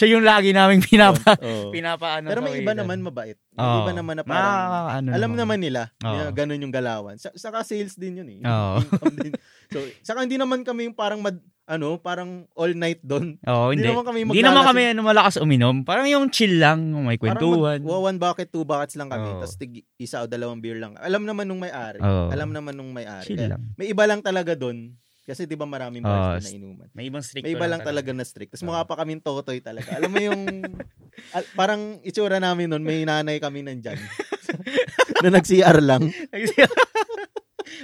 siya 0.00 0.16
yung 0.16 0.24
lagi 0.24 0.50
naming 0.50 0.80
pinapa, 0.80 1.36
Oo. 1.36 1.68
pinapa 1.68 2.16
ano. 2.16 2.32
Pero 2.32 2.40
may 2.40 2.56
iba 2.56 2.72
naman 2.72 3.04
mabait. 3.04 3.36
May 3.52 3.60
Oo. 3.60 3.84
iba 3.84 3.92
naman 3.92 4.16
na 4.16 4.24
parang 4.24 4.48
Nakaka- 4.48 4.92
ano 4.96 5.08
alam 5.12 5.32
naman 5.36 5.58
nila 5.60 5.82
Oo. 6.00 6.16
na 6.16 6.22
ganun 6.32 6.56
yung 6.58 6.72
galawan. 6.72 7.20
Sa, 7.20 7.28
saka 7.36 7.60
sales 7.60 7.92
din 7.94 8.24
yun 8.24 8.28
eh. 8.32 8.40
Income 8.80 9.16
din. 9.20 9.32
So, 9.68 9.78
saka 10.00 10.24
hindi 10.24 10.40
naman 10.40 10.64
kami 10.64 10.88
yung 10.88 10.96
parang 10.96 11.20
mad, 11.20 11.36
ano, 11.64 12.00
parang 12.00 12.48
all 12.56 12.72
night 12.72 12.98
doon. 13.00 13.38
Oo, 13.44 13.70
Hindi 13.70 13.84
hindi. 13.84 13.92
naman 13.92 14.02
kami 14.02 14.18
Hindi 14.24 14.42
naman 14.42 14.64
kami 14.64 14.82
ano, 14.90 15.00
malakas 15.04 15.34
uminom. 15.38 15.76
Parang 15.84 16.08
yung 16.08 16.26
chill 16.26 16.58
lang, 16.58 16.82
may 16.96 17.14
kwentuhan. 17.14 17.78
Parang 17.78 17.86
mag, 17.86 18.08
one 18.10 18.18
bucket, 18.18 18.48
two 18.48 18.64
buckets 18.64 18.96
lang 18.96 19.06
kami. 19.06 19.30
Oo. 19.30 19.38
Tapos 19.38 19.54
tig, 19.54 19.84
isa 19.94 20.18
o 20.18 20.26
dalawang 20.26 20.58
beer 20.58 20.80
lang. 20.80 20.98
Alam 20.98 21.22
naman 21.22 21.46
nung 21.46 21.60
may-ari. 21.60 22.00
Oo. 22.00 22.32
Alam 22.32 22.50
naman 22.50 22.74
nung 22.74 22.90
may-ari. 22.90 23.28
chill 23.28 23.38
Kaya, 23.38 23.54
lang. 23.54 23.62
may 23.76 23.86
iba 23.86 24.02
lang 24.02 24.18
talaga 24.18 24.56
doon. 24.56 24.96
Kasi 25.30 25.46
di 25.46 25.54
ba 25.54 25.62
maraming 25.62 26.02
Oo, 26.02 26.10
bars 26.10 26.42
s- 26.42 26.50
na 26.50 26.58
inuman. 26.58 26.90
May 26.90 27.06
ibang 27.06 27.22
strict 27.22 27.46
May 27.46 27.54
iba 27.54 27.70
lang 27.70 27.86
talaga 27.86 28.10
na 28.10 28.26
strict. 28.26 28.50
Tapos 28.50 28.66
Oo. 28.66 28.74
mukha 28.74 28.82
pa 28.82 28.98
kaming 28.98 29.22
totoy 29.22 29.62
talaga. 29.62 29.94
Alam 29.94 30.10
mo 30.10 30.18
yung, 30.18 30.42
al- 31.38 31.50
parang 31.54 32.02
itsura 32.02 32.42
namin 32.42 32.66
noon, 32.66 32.82
may 32.82 33.06
nanay 33.06 33.38
kami 33.38 33.62
nandyan. 33.62 33.94
na 35.22 35.30
nag-CR 35.30 35.78
lang. 35.78 36.10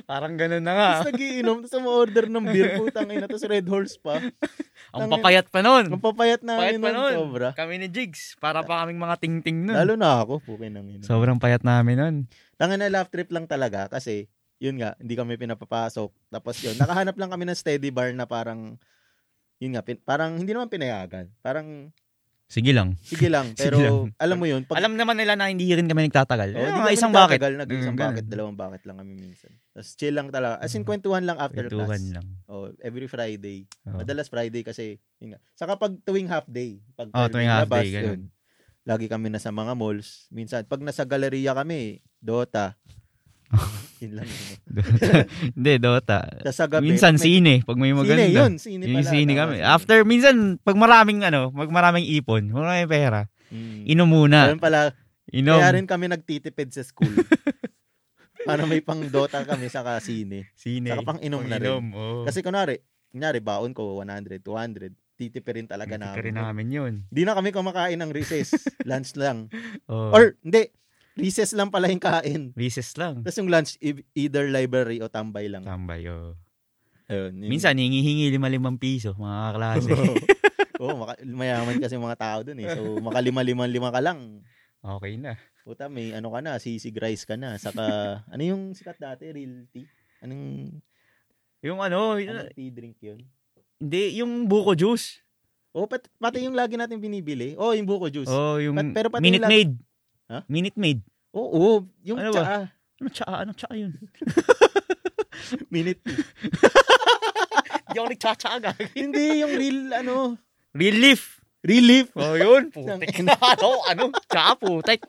Parang 0.05 0.35
ganun 0.35 0.61
na 0.61 0.73
nga. 0.75 0.91
Tapos 0.99 1.15
nagiinom, 1.15 1.57
tapos 1.63 1.79
ma-order 1.79 2.27
ng 2.27 2.45
beer, 2.45 2.77
putang 2.77 3.09
ina, 3.09 3.25
tapos 3.25 3.47
Red 3.47 3.67
Horse 3.67 3.97
pa. 3.97 4.19
Ang 4.93 5.01
Tangin- 5.01 5.15
papayat 5.15 5.47
pa 5.49 5.61
nun. 5.63 5.85
Ang 5.89 6.03
papayat 6.03 6.43
Payat 6.43 6.77
namin 6.77 6.83
pa 6.83 6.91
nun, 6.93 7.15
sobra. 7.17 7.49
Kami 7.55 7.81
ni 7.81 7.89
Jigs. 7.89 8.35
Para 8.37 8.61
pa 8.61 8.83
kaming 8.83 8.99
mga 8.99 9.17
ting-ting 9.19 9.65
nun. 9.65 9.77
Lalo 9.79 9.95
na 9.95 10.21
ako, 10.21 10.43
pukin 10.43 10.75
ng 10.75 10.87
ina. 10.91 11.05
Sobrang 11.07 11.39
payat 11.39 11.63
namin 11.63 11.97
nun. 11.97 12.17
Tangin 12.57 12.83
na 12.83 12.91
laugh 12.91 13.09
trip 13.09 13.31
lang 13.31 13.47
talaga 13.47 13.87
kasi 13.89 14.27
yun 14.59 14.77
nga, 14.77 14.97
hindi 14.97 15.13
kami 15.13 15.37
pinapapasok. 15.37 16.11
Tapos 16.29 16.57
yun, 16.59 16.75
nakahanap 16.75 17.15
lang 17.15 17.29
kami 17.29 17.45
ng 17.45 17.55
steady 17.55 17.89
bar 17.89 18.09
na 18.11 18.25
parang 18.25 18.81
yun 19.57 19.73
nga, 19.73 19.81
pin- 19.81 20.01
parang 20.01 20.37
hindi 20.37 20.51
naman 20.51 20.69
pinayagan. 20.69 21.29
Parang 21.41 21.93
Sige 22.47 22.71
lang. 22.71 22.95
sige 23.01 23.27
lang, 23.27 23.51
Sige 23.53 23.67
pero 23.67 23.77
lang. 23.77 24.15
alam 24.17 24.37
mo 24.39 24.47
yun, 24.47 24.63
pag 24.63 24.79
Alam 24.79 24.95
naman 24.95 25.13
nila 25.15 25.35
na 25.35 25.51
hindi 25.51 25.67
rin 25.67 25.85
kami 25.85 26.07
nagtatagal. 26.07 26.55
Oh, 26.55 26.63
Eh, 26.63 26.71
mga 26.71 26.93
isang 26.93 27.11
bakit. 27.11 27.37
nagtatagal, 27.37 27.59
Nag-isang 27.59 27.97
Mm, 27.97 28.05
bakit, 28.05 28.25
dalawang 28.25 28.55
bakit 28.55 28.83
lang 28.85 28.97
kami 28.97 29.13
minsan. 29.13 29.51
Tapos 29.73 29.89
chill 29.93 30.15
lang 30.15 30.31
talaga. 30.31 30.57
As 30.57 30.71
in, 30.71 30.87
kwentuhan 30.87 31.27
lang 31.27 31.37
after 31.37 31.67
Kwentuhan 31.67 31.99
class. 31.99 32.15
lang. 32.15 32.27
Oh, 32.47 32.71
every 32.79 33.05
Friday. 33.07 33.67
Oh. 33.83 33.99
Madalas 33.99 34.29
Friday 34.29 34.63
kasi, 34.63 34.85
yun 35.19 35.35
nga. 35.35 35.41
Saka 35.53 35.75
pag 35.75 35.99
tuwing 36.01 36.29
half 36.29 36.47
day. 36.47 36.79
Pag 36.95 37.11
Oh, 37.11 37.27
tuwing 37.27 37.51
half 37.51 37.67
day, 37.67 37.91
ganun. 37.91 38.07
yun. 38.07 38.23
Lagi 38.85 39.11
kami 39.11 39.27
nasa 39.27 39.51
mga 39.51 39.75
malls. 39.75 40.31
Minsan, 40.31 40.63
pag 40.65 40.79
nasa 40.79 41.03
galeriya 41.03 41.51
kami, 41.51 41.99
Dota. 42.17 42.79
yun 43.99 44.13
lang. 44.15 44.29
yun. 44.29 44.59
Hindi, 45.57 45.73
Dota. 45.79 46.19
Sa 46.51 46.67
gabi, 46.67 46.91
Minsan 46.91 47.17
may- 47.17 47.23
sine, 47.23 47.55
pag 47.63 47.77
may 47.77 47.93
maganda. 47.93 48.23
Sine, 48.23 48.35
yun. 48.35 48.53
Sine 48.57 48.85
pala. 48.85 48.93
Yung 48.93 49.07
sine 49.07 49.33
kami. 49.33 49.55
sine. 49.57 49.65
After, 49.65 49.97
minsan, 50.03 50.35
pag 50.61 50.77
maraming 50.77 51.21
ano, 51.23 51.49
pag 51.51 51.69
maraming 51.69 52.05
ipon, 52.07 52.49
maraming 52.49 52.87
pera, 52.87 53.21
Mm. 53.47 53.87
inom 53.87 54.09
muna. 54.09 54.51
Ayun 54.51 54.59
pala, 54.59 54.91
Inom. 55.31 55.59
kaya 55.59 55.75
rin 55.75 55.87
kami 55.87 56.07
nagtitipid 56.07 56.71
sa 56.71 56.83
school. 56.83 57.11
Para 58.47 58.63
may 58.63 58.79
pang 58.79 59.03
Dota 59.03 59.43
kami 59.43 59.67
sa 59.67 59.83
sine. 59.99 60.51
Sine. 60.55 60.91
Saka 60.91 61.03
pang 61.03 61.19
inom 61.19 61.43
na 61.43 61.59
rin. 61.59 61.67
Pang-inom, 61.67 61.87
oo. 61.95 62.23
Kasi 62.23 62.43
kunwari, 62.43 62.79
kunyari, 63.11 63.43
baon 63.43 63.75
ko 63.75 63.99
100, 63.99 64.39
200. 64.39 64.95
Titipirin 65.17 65.65
talaga 65.65 65.97
Hindi 65.97 66.07
namin. 66.07 66.23
rin 66.23 66.37
namin 66.37 66.67
yun. 66.69 66.93
Hindi 67.09 67.23
na 67.25 67.33
kami 67.33 67.49
kumakain 67.51 67.97
ng 67.97 68.13
recess. 68.13 68.53
lunch 68.89 69.17
lang. 69.17 69.49
Oh. 69.89 70.13
Or, 70.13 70.37
hindi. 70.43 70.69
Recess 71.17 71.53
lang 71.53 71.69
pala 71.69 71.89
yung 71.89 71.99
kain. 71.99 72.53
recess 72.53 72.93
lang. 72.95 73.25
Tapos 73.25 73.37
yung 73.37 73.49
lunch, 73.49 73.81
either 74.13 74.47
library 74.47 75.01
o 75.01 75.09
tambay 75.09 75.49
lang. 75.49 75.65
Tambay, 75.65 76.05
oh. 76.07 76.37
Ayun, 77.07 77.39
yun. 77.39 77.49
Minsan, 77.49 77.75
hingi-hingi 77.75 78.29
lima-limang 78.31 78.77
piso, 78.77 79.15
mga 79.15 79.41
klase. 79.53 79.91
Oo, 80.83 80.93
maka- 80.99 81.23
mayaman 81.23 81.79
kasi 81.79 81.97
mga 81.97 82.19
tao 82.19 82.39
dun 82.43 82.59
eh. 82.59 82.69
So, 82.69 83.01
makalima-lima-lima 83.01 83.89
ka 83.89 84.01
lang. 84.01 84.45
okay 84.79 85.17
na. 85.17 85.41
Puta, 85.63 85.89
may 85.89 86.13
ano 86.13 86.31
ka 86.31 86.39
na, 86.39 86.59
sisig 86.59 86.95
rice 86.95 87.25
ka 87.25 87.35
na. 87.35 87.57
Saka, 87.57 87.83
ano 88.33 88.43
yung 88.43 88.71
sikat 88.71 88.99
dati? 88.99 89.31
Real 89.31 89.65
tea? 89.69 89.89
Anong, 90.21 90.77
Yung 91.61 91.81
ano, 91.81 92.15
anong 92.15 92.53
tea 92.53 92.71
drink 92.71 93.01
yun? 93.01 93.25
hindi, 93.77 94.17
yung 94.17 94.45
buko 94.45 94.73
juice. 94.73 95.21
Oh, 95.71 95.85
pat, 95.85 96.09
pati 96.17 96.41
yung 96.41 96.57
lagi 96.57 96.75
natin 96.75 96.97
binibili. 96.97 97.53
Oh, 97.55 97.73
yung 97.73 97.85
buko 97.85 98.09
juice. 98.09 98.29
Oh, 98.29 98.57
yung 98.57 98.73
Pat- 98.75 98.93
pero 98.93 99.09
pati 99.09 99.21
Minute 99.23 99.37
yung 99.39 99.45
lag- 99.45 99.53
Maid. 99.53 99.73
Ha? 100.27 100.43
Minute 100.47 100.75
Maid. 100.75 101.01
Oo, 101.31 101.47
oh, 101.53 101.77
yung 102.03 102.19
Ano 102.19 102.31
ba? 102.33 102.43
tsaa. 102.43 102.63
Ano 102.97 103.09
tsaka? 103.13 103.33
Ano 103.39 103.51
tsaka 103.53 103.75
yun? 103.75 103.93
Minute 105.71 106.01
tea. 106.01 106.17
Hindi 107.87 107.97
ako 108.01 108.07
nagtsatsaga. 108.09 108.71
Hindi, 108.93 109.25
yung 109.41 109.53
real, 109.55 109.79
ano, 109.95 110.15
Relief. 110.73 111.39
relief. 111.63 112.11
Oh, 112.15 112.35
yun. 112.35 112.71
Putik 112.75 113.21
na. 113.21 113.35
ano, 113.35 113.69
ano? 113.85 114.05
Tsaka 114.25 114.55
putik. 114.57 115.03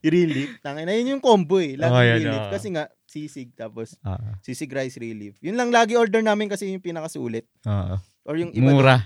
relief. 0.00 0.60
Tangin 0.60 0.84
na 0.84 0.92
yun 0.92 1.16
yung 1.16 1.22
combo 1.22 1.58
eh. 1.58 1.74
Lagi 1.74 1.90
Oh, 1.90 2.04
relief. 2.04 2.38
oh. 2.38 2.50
Kasi 2.50 2.66
nga, 2.70 2.84
sisig, 3.04 3.50
tapos 3.52 3.96
Ah, 4.00 4.36
sisig 4.40 4.68
rice 4.68 4.96
relief. 4.96 5.40
Yun 5.40 5.56
lang 5.56 5.68
lagi 5.68 5.94
order 5.94 6.20
namin 6.20 6.46
kasi 6.46 6.68
yung 6.68 6.80
pinakasulit. 6.80 7.48
ah. 7.64 7.98
Or 8.22 8.36
yung 8.36 8.52
iba 8.52 8.68
Mura. 8.68 8.96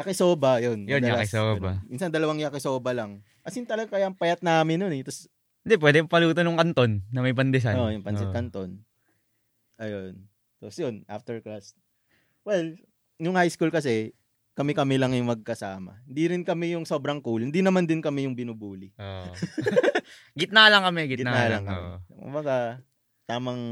Yakisoba, 0.00 0.50
yun. 0.58 0.84
Yun, 0.84 0.98
madalas. 0.98 1.28
yakisoba. 1.28 1.70
Minsan 1.84 2.08
dalawang 2.08 2.40
yakisoba 2.40 2.90
lang. 2.90 3.20
As 3.40 3.54
in 3.54 3.64
talaga 3.64 3.94
kaya 3.94 4.06
ang 4.06 4.16
payat 4.16 4.40
namin 4.40 4.80
nun 4.80 4.92
eh. 4.92 5.00
Tapos, 5.00 5.28
Hindi, 5.60 5.76
pwede 5.76 5.98
paluto 6.04 6.40
ng 6.40 6.56
kanton 6.56 7.04
na 7.08 7.20
may 7.20 7.32
pandesan. 7.32 7.76
oh, 7.76 7.88
yung 7.88 8.00
pancit 8.00 8.26
Oo. 8.26 8.34
canton. 8.34 8.80
Ayun. 9.76 10.24
Tapos 10.56 10.76
yun, 10.76 11.04
after 11.04 11.40
class. 11.40 11.76
Well, 12.42 12.76
yung 13.16 13.36
high 13.36 13.48
school 13.48 13.68
kasi, 13.68 14.16
kami-kami 14.52 14.96
lang 14.96 15.12
yung 15.12 15.28
magkasama. 15.28 16.00
Hindi 16.04 16.24
rin 16.26 16.42
kami 16.44 16.72
yung 16.72 16.84
sobrang 16.84 17.20
cool. 17.20 17.40
Hindi 17.40 17.60
naman 17.60 17.84
din 17.84 18.00
kami 18.00 18.24
yung 18.24 18.36
binubuli. 18.36 18.92
Oo. 18.96 19.32
gitna 20.40 20.68
lang 20.68 20.82
kami, 20.82 21.08
gitna, 21.08 21.28
Gitna 21.28 21.40
lang. 21.40 21.50
lang 21.50 21.64
kami. 21.64 21.80
oo. 21.80 21.96
Kumbaga, 22.18 22.56
Tamang 23.24 23.62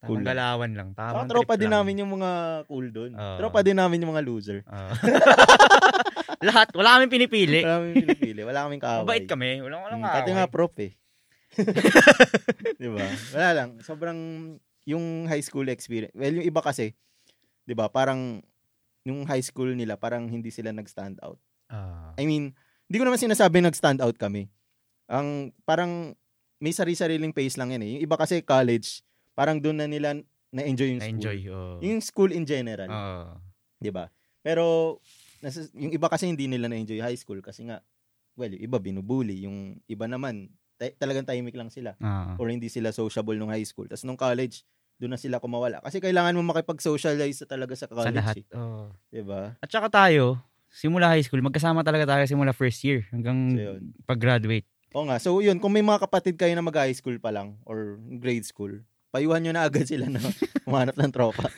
Cool 0.00 0.22
lang. 0.22 0.30
galawan 0.30 0.70
lang. 0.72 0.88
Saka 0.94 1.10
Tamang 1.10 1.26
tropa 1.26 1.52
trip 1.52 1.60
din 1.60 1.70
lang. 1.70 1.82
namin 1.82 1.94
yung 1.98 2.12
mga 2.14 2.30
cool 2.66 2.86
doon. 2.88 3.10
Oo. 3.12 3.36
Tropa 3.36 3.60
din 3.60 3.74
namin 3.74 3.98
yung 3.98 4.12
mga 4.12 4.22
loser. 4.22 4.58
Oo. 4.62 4.90
Lahat, 6.46 6.70
wala 6.70 6.88
kaming 6.96 7.12
pinipili. 7.12 7.60
Wala 7.60 7.74
kaming 7.76 7.96
pinipili. 7.98 8.40
Wala 8.42 8.58
kaming 8.62 8.78
kaaway. 8.80 9.02
Mabait 9.02 9.26
kami. 9.26 9.48
Walang 9.58 9.82
walang 9.82 9.98
Mm, 9.98 10.06
Pati 10.06 10.20
kaaway. 10.22 10.36
nga 10.38 10.46
prof 10.46 10.74
eh. 10.78 10.92
di 12.80 12.88
ba? 12.88 13.02
Wala 13.34 13.48
lang. 13.52 13.68
Sobrang 13.80 14.18
yung 14.84 15.26
high 15.26 15.42
school 15.42 15.66
experience. 15.66 16.14
Well, 16.14 16.30
yung 16.32 16.46
iba 16.46 16.62
kasi, 16.62 16.94
di 17.62 17.74
ba, 17.74 17.90
parang 17.90 18.38
yung 19.02 19.24
high 19.24 19.42
school 19.42 19.72
nila, 19.72 19.96
parang 19.96 20.28
hindi 20.28 20.48
sila 20.48 20.70
nag-stand 20.70 21.18
out. 21.20 21.40
Ah. 21.66 22.14
I 22.14 22.24
mean, 22.24 22.54
hindi 22.86 22.96
ko 22.96 23.04
naman 23.04 23.18
sinasabi 23.18 23.58
nag-stand 23.58 23.98
out 23.98 24.14
kami. 24.14 24.46
Ang 25.08 25.50
parang 25.64 26.14
may 26.58 26.70
sari-sariling 26.70 27.32
pace 27.32 27.56
lang 27.56 27.70
yan 27.70 27.82
eh. 27.82 27.90
Yung 27.96 28.04
iba 28.04 28.14
kasi 28.14 28.40
college, 28.40 29.02
parang 29.38 29.62
doon 29.62 29.78
na 29.78 29.86
nila 29.86 30.18
na-enjoy 30.50 30.88
yung 30.90 30.98
school. 30.98 31.14
Na-enjoy. 31.22 31.38
oo. 31.46 31.78
Yung 31.78 32.02
school 32.02 32.30
in 32.34 32.42
general. 32.42 32.90
Oo. 32.90 33.38
'di 33.78 33.90
ba? 33.94 34.10
Pero 34.42 34.98
nasa, 35.38 35.62
yung 35.72 35.94
iba 35.94 36.10
kasi 36.10 36.26
hindi 36.26 36.50
nila 36.50 36.66
na-enjoy 36.66 36.98
high 36.98 37.14
school 37.14 37.38
kasi 37.38 37.62
nga 37.62 37.78
well, 38.34 38.50
yung 38.50 38.64
iba 38.64 38.78
binubuli, 38.78 39.46
yung 39.46 39.78
iba 39.86 40.06
naman 40.06 40.50
ta- 40.74 40.94
talagang 40.98 41.26
tahimik 41.26 41.54
lang 41.54 41.70
sila 41.70 41.94
Ah. 41.98 42.34
or 42.38 42.50
hindi 42.50 42.66
sila 42.66 42.90
sociable 42.90 43.34
nung 43.34 43.50
high 43.50 43.66
school. 43.66 43.86
Tapos 43.86 44.02
nung 44.02 44.18
college, 44.18 44.62
doon 44.98 45.14
na 45.14 45.20
sila 45.20 45.38
kumawala 45.38 45.78
kasi 45.78 46.02
kailangan 46.02 46.34
mo 46.34 46.42
makipag-socialize 46.42 47.38
sa 47.38 47.46
talaga 47.46 47.74
sa 47.78 47.86
Sa 47.86 47.94
college, 47.94 48.18
lahat. 48.18 48.36
eh, 48.42 48.58
oo. 48.58 48.90
'di 49.10 49.22
ba? 49.22 49.54
At 49.58 49.70
saka 49.70 49.86
tayo, 49.90 50.42
simula 50.70 51.06
high 51.10 51.22
school, 51.22 51.42
magkasama 51.42 51.86
talaga 51.86 52.14
tayo 52.14 52.22
simula 52.26 52.50
first 52.50 52.82
year 52.82 53.06
hanggang 53.10 53.54
So 53.54 53.62
yun. 53.62 53.82
pag-graduate. 54.06 54.66
Oo 54.96 55.04
nga. 55.06 55.18
So 55.20 55.38
yun, 55.38 55.58
kung 55.62 55.70
may 55.70 55.84
mga 55.84 56.08
kapatid 56.08 56.34
kayo 56.34 56.54
na 56.54 56.64
mag-high 56.64 56.94
school 56.94 57.18
pa 57.20 57.30
lang 57.30 57.58
or 57.62 57.98
grade 58.18 58.42
school, 58.42 58.72
payuhan 59.08 59.40
nyo 59.40 59.52
na 59.54 59.64
agad 59.64 59.84
sila 59.84 60.06
na 60.06 60.20
umanap 60.68 60.96
ng 60.96 61.12
tropa. 61.12 61.48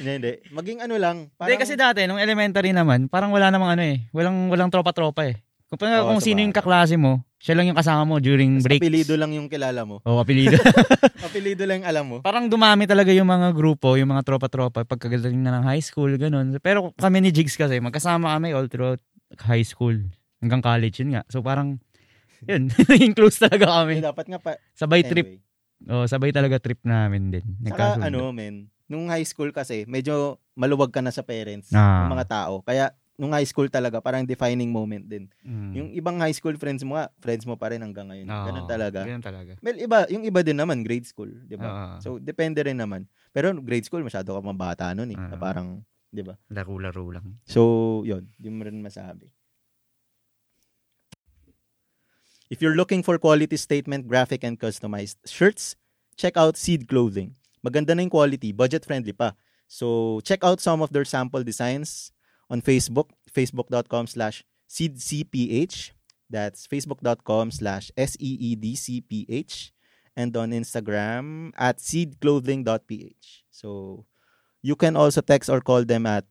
hindi, 0.00 0.10
hindi. 0.20 0.32
Maging 0.50 0.80
ano 0.84 0.94
lang. 0.96 1.16
Hindi 1.36 1.56
kasi 1.56 1.74
dati, 1.76 2.04
nung 2.04 2.20
elementary 2.20 2.72
naman, 2.72 3.06
parang 3.08 3.30
wala 3.30 3.52
namang 3.52 3.78
ano 3.78 3.84
eh. 3.84 4.08
Walang, 4.10 4.48
walang 4.48 4.70
tropa-tropa 4.72 5.28
eh. 5.28 5.36
Kung, 5.68 5.80
Oo, 5.80 6.14
kung 6.14 6.22
sino 6.22 6.38
yung 6.38 6.54
kaklase 6.54 6.94
mo, 6.94 7.24
siya 7.42 7.58
lang 7.58 7.66
yung 7.66 7.74
kasama 7.74 8.06
mo 8.06 8.22
during 8.22 8.56
Mas 8.56 8.64
breaks. 8.64 8.78
apelido 8.78 9.18
lang 9.18 9.34
yung 9.34 9.50
kilala 9.50 9.82
mo. 9.82 9.98
Oo, 10.06 10.22
apelido. 10.22 10.54
apelido 11.26 11.66
lang 11.66 11.82
yung 11.82 11.88
alam 11.88 12.04
mo. 12.06 12.16
parang 12.22 12.46
dumami 12.46 12.86
talaga 12.86 13.10
yung 13.10 13.26
mga 13.26 13.50
grupo, 13.50 13.98
yung 13.98 14.14
mga 14.14 14.22
tropa-tropa 14.22 14.86
pagkagaling 14.86 15.40
na 15.42 15.60
ng 15.60 15.64
high 15.66 15.82
school, 15.82 16.14
ganun. 16.14 16.54
Pero 16.62 16.94
kami 16.94 17.20
ni 17.20 17.34
Jigs 17.34 17.58
kasi, 17.58 17.82
magkasama 17.82 18.32
kami 18.38 18.54
all 18.54 18.70
throughout 18.70 19.02
high 19.44 19.66
school 19.66 19.92
hanggang 20.38 20.62
college, 20.62 21.02
yun 21.02 21.18
nga. 21.18 21.22
So 21.26 21.42
parang, 21.42 21.82
yun, 22.46 22.70
naging 22.70 23.16
close 23.16 23.42
talaga 23.42 23.82
kami. 23.82 23.98
dapat 23.98 24.26
nga 24.30 24.38
pa. 24.38 24.50
Sabay 24.72 25.02
trip. 25.02 25.42
Oh, 25.84 26.04
sabay 26.04 26.32
talaga 26.32 26.56
trip 26.56 26.80
namin 26.82 27.28
din. 27.30 27.44
Saka 27.62 28.00
Nagkasundo. 28.00 28.06
ano, 28.08 28.20
men, 28.30 28.54
nung 28.84 29.06
high 29.06 29.24
school 29.24 29.50
kasi, 29.50 29.84
medyo 29.84 30.36
maluwag 30.54 30.88
ka 30.88 31.00
na 31.00 31.10
sa 31.10 31.20
parents, 31.20 31.68
Ah. 31.70 32.04
ng 32.04 32.12
mga 32.12 32.26
tao. 32.26 32.60
Kaya, 32.60 32.88
nung 33.14 33.30
high 33.30 33.44
school 33.44 33.68
talaga, 33.68 34.00
parang 34.00 34.24
defining 34.24 34.68
moment 34.68 35.04
din. 35.04 35.28
Mm. 35.40 35.72
Yung 35.72 35.88
ibang 35.92 36.16
high 36.18 36.32
school 36.32 36.56
friends 36.56 36.82
mo 36.82 36.96
nga, 36.96 37.12
friends 37.18 37.44
mo 37.44 37.54
pa 37.54 37.70
rin 37.70 37.78
hanggang 37.78 38.08
ngayon. 38.08 38.26
Oo, 38.26 38.46
Ganun 38.48 38.66
talaga. 38.66 39.00
Ganun 39.04 39.22
talaga. 39.22 39.52
Well, 39.60 39.78
iba, 39.78 39.98
yung 40.08 40.24
iba 40.24 40.40
din 40.40 40.56
naman, 40.56 40.82
grade 40.82 41.04
school, 41.04 41.30
di 41.44 41.54
ba? 41.54 41.68
Oo. 41.68 41.94
So, 42.00 42.08
depende 42.16 42.58
rin 42.60 42.74
naman. 42.74 43.04
Pero 43.30 43.52
grade 43.54 43.84
school, 43.84 44.02
masyado 44.02 44.32
ka 44.32 44.40
mabata 44.40 44.90
nun 44.92 45.10
eh. 45.10 45.18
na 45.18 45.36
Ah. 45.36 45.38
parang, 45.38 45.84
di 46.08 46.22
ba? 46.22 46.34
Laro-laro 46.48 47.12
lang. 47.12 47.38
So, 47.44 48.00
yun. 48.02 48.26
Di 48.34 48.48
mo 48.48 48.64
rin 48.64 48.80
masabi. 48.80 49.28
If 52.50 52.60
you're 52.60 52.76
looking 52.76 53.02
for 53.02 53.16
quality 53.18 53.56
statement, 53.56 54.08
graphic, 54.08 54.44
and 54.44 54.60
customized 54.60 55.16
shirts, 55.26 55.76
check 56.16 56.36
out 56.36 56.56
Seed 56.56 56.88
Clothing. 56.88 57.34
Maganda 57.64 57.96
na 57.96 58.04
yung 58.04 58.12
quality, 58.12 58.52
budget-friendly 58.52 59.16
pa. 59.16 59.32
So, 59.66 60.20
check 60.20 60.44
out 60.44 60.60
some 60.60 60.82
of 60.84 60.92
their 60.92 61.08
sample 61.08 61.42
designs 61.42 62.12
on 62.50 62.60
Facebook, 62.60 63.08
facebook.com 63.32 64.06
slash 64.06 64.44
seedcph. 64.68 65.92
That's 66.28 66.68
facebook.com 66.68 67.50
slash 67.50 67.90
S-E-E-D-C-P-H. 67.96 69.72
And 70.16 70.36
on 70.36 70.52
Instagram 70.52 71.50
at 71.58 71.78
seedclothing.ph. 71.78 73.44
So, 73.50 74.04
you 74.62 74.76
can 74.76 74.94
also 74.94 75.20
text 75.20 75.50
or 75.50 75.60
call 75.60 75.84
them 75.84 76.06
at 76.06 76.24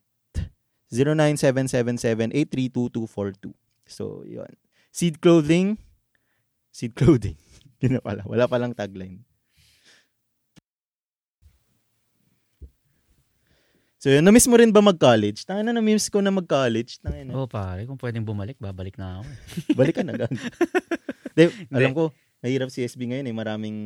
09777-832-242. 0.92 3.52
So, 3.86 4.24
yun. 4.24 4.56
Seed 4.90 5.20
Clothing. 5.20 5.76
Seed 6.74 6.98
Clothing. 6.98 7.38
Yun 7.86 7.96
na 7.96 8.02
pala. 8.02 8.26
Wala 8.26 8.50
palang 8.50 8.74
tagline. 8.74 9.22
So 14.02 14.12
yun, 14.12 14.20
na-miss 14.20 14.44
mo 14.44 14.60
rin 14.60 14.68
ba 14.68 14.84
mag-college? 14.84 15.48
Tangina 15.48 15.72
na, 15.72 15.80
na-miss 15.80 16.12
ko 16.12 16.20
na 16.20 16.28
mag-college. 16.28 17.00
Tangina. 17.00 17.32
Oo, 17.32 17.48
pare. 17.48 17.88
Kung 17.88 17.96
pwedeng 17.96 18.26
bumalik, 18.28 18.60
babalik 18.60 19.00
na 19.00 19.16
ako. 19.16 19.24
Balik 19.80 19.96
ka 19.96 20.04
na 20.04 20.12
gang. 20.12 20.34
Di, 21.38 21.48
alam 21.72 21.96
ko, 21.96 22.12
mahirap 22.44 22.68
si 22.68 22.84
SB 22.84 23.00
ngayon 23.08 23.32
eh. 23.32 23.32
Maraming, 23.32 23.76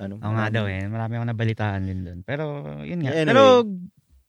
ano. 0.00 0.16
Oo 0.16 0.32
nga 0.32 0.48
daw 0.48 0.64
eh. 0.64 0.88
Marami 0.88 1.20
akong 1.20 1.28
nabalitaan 1.36 1.84
din 1.84 2.00
doon. 2.08 2.20
Pero, 2.24 2.64
yun 2.88 3.04
nga. 3.04 3.12
Anyway. 3.12 3.36
Pero, 3.36 3.44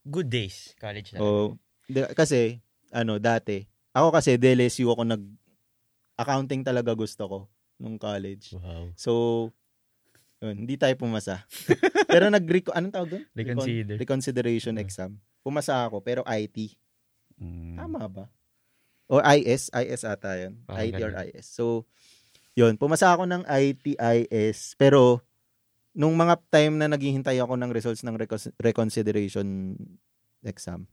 good 0.04 0.28
days. 0.28 0.76
College 0.84 1.16
na. 1.16 1.24
Oo. 1.24 1.56
Di- 1.88 2.12
kasi, 2.12 2.60
ano, 2.92 3.16
dati, 3.16 3.64
ako 3.96 4.20
kasi, 4.20 4.36
DLSU 4.36 4.92
ako 4.92 5.08
nag, 5.08 5.24
accounting 6.20 6.68
talaga 6.68 6.92
gusto 6.92 7.24
ko 7.24 7.40
nung 7.76 8.00
college. 8.00 8.56
Wow. 8.56 8.92
So, 8.96 9.12
yun, 10.40 10.66
hindi 10.68 10.76
tayo 10.76 10.94
pumasa. 10.96 11.44
pero 12.12 12.28
nag 12.28 12.46
anong 12.72 12.94
tawag 12.94 13.10
doon? 13.12 13.24
Reconsider. 13.34 13.96
reconsideration 13.98 14.76
Ah. 14.78 14.84
exam. 14.84 15.18
Pumasa 15.42 15.86
ako, 15.86 16.02
pero 16.02 16.22
IT. 16.26 16.76
Mm. 17.38 17.78
Tama 17.78 18.02
ba? 18.08 18.26
O 19.06 19.22
IS, 19.22 19.70
IS 19.70 20.02
ata 20.02 20.34
yun. 20.34 20.58
Parang 20.66 20.82
IT 20.82 20.98
or 20.98 21.14
ganun. 21.14 21.30
IS. 21.30 21.46
So, 21.46 21.86
yun, 22.58 22.80
pumasa 22.80 23.14
ako 23.14 23.30
ng 23.30 23.44
IT, 23.46 24.00
IS, 24.00 24.74
pero 24.80 25.22
nung 25.96 26.16
mga 26.18 26.42
time 26.50 26.76
na 26.76 26.90
naghihintay 26.90 27.38
ako 27.38 27.54
ng 27.56 27.72
results 27.72 28.02
ng 28.02 28.18
recon- 28.18 28.56
reconsideration 28.58 29.78
exam, 30.42 30.88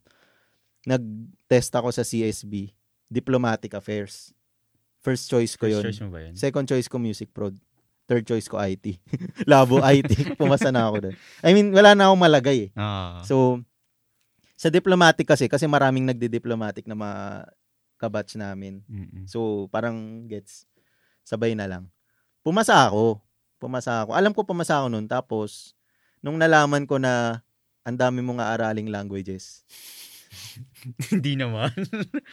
nag-test 0.83 1.73
ako 1.73 1.89
sa 1.89 2.03
CSB, 2.03 2.71
Diplomatic 3.07 3.73
Affairs. 3.73 4.35
First 5.03 5.27
choice 5.27 5.59
ko 5.59 5.67
First 5.67 5.75
yun. 5.75 5.83
choice 5.91 5.99
mo 6.01 6.09
ba 6.15 6.19
yun? 6.23 6.33
Second 6.39 6.65
choice 6.65 6.87
ko 6.87 6.95
music 6.95 7.35
prod. 7.35 7.53
Third 8.07 8.23
choice 8.23 8.47
ko 8.47 8.55
IT. 8.59 8.99
Labo 9.51 9.83
IT. 9.83 10.11
Pumasa 10.39 10.71
na 10.71 10.87
ako 10.87 11.11
doon. 11.11 11.15
I 11.43 11.51
mean, 11.51 11.75
wala 11.75 11.91
na 11.91 12.07
akong 12.07 12.23
malagay 12.23 12.67
eh. 12.67 12.79
Ah. 12.79 13.19
So, 13.27 13.59
sa 14.55 14.71
diplomatic 14.71 15.27
kasi, 15.27 15.51
kasi 15.51 15.67
maraming 15.67 16.07
nagdi-diplomatic 16.07 16.87
na 16.87 16.95
mga 16.95 17.19
kabatch 17.99 18.39
namin. 18.39 18.79
Mm-mm. 18.87 19.27
So, 19.27 19.67
parang 19.71 20.27
gets, 20.27 20.67
sabay 21.23 21.55
na 21.55 21.67
lang. 21.67 21.83
Pumasa 22.43 22.87
ako. 22.87 23.19
Pumasa 23.59 24.03
ako. 24.03 24.15
Alam 24.15 24.31
ko 24.35 24.43
pumasa 24.43 24.79
ako 24.79 24.87
noon. 24.91 25.07
Tapos, 25.07 25.75
nung 26.23 26.35
nalaman 26.39 26.83
ko 26.83 26.99
na 26.99 27.43
ang 27.83 27.95
dami 27.99 28.23
mong 28.23 28.39
aaraling 28.39 28.87
languages. 28.87 29.67
Hindi 31.13 31.33
naman. 31.39 31.73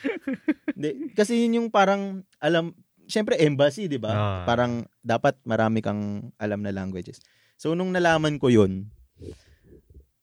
Hindi, 0.76 1.12
kasi 1.14 1.47
yun 1.47 1.64
yung 1.64 1.69
parang, 1.69 2.25
alam, 2.40 2.75
syempre 3.07 3.38
embassy, 3.40 3.87
di 3.87 3.99
ba? 4.00 4.12
Ah. 4.12 4.42
Parang, 4.47 4.85
dapat 5.00 5.37
marami 5.45 5.80
kang 5.80 6.33
alam 6.37 6.61
na 6.62 6.73
languages. 6.75 7.21
So, 7.61 7.76
nung 7.76 7.92
nalaman 7.92 8.40
ko 8.40 8.49
yun, 8.49 8.88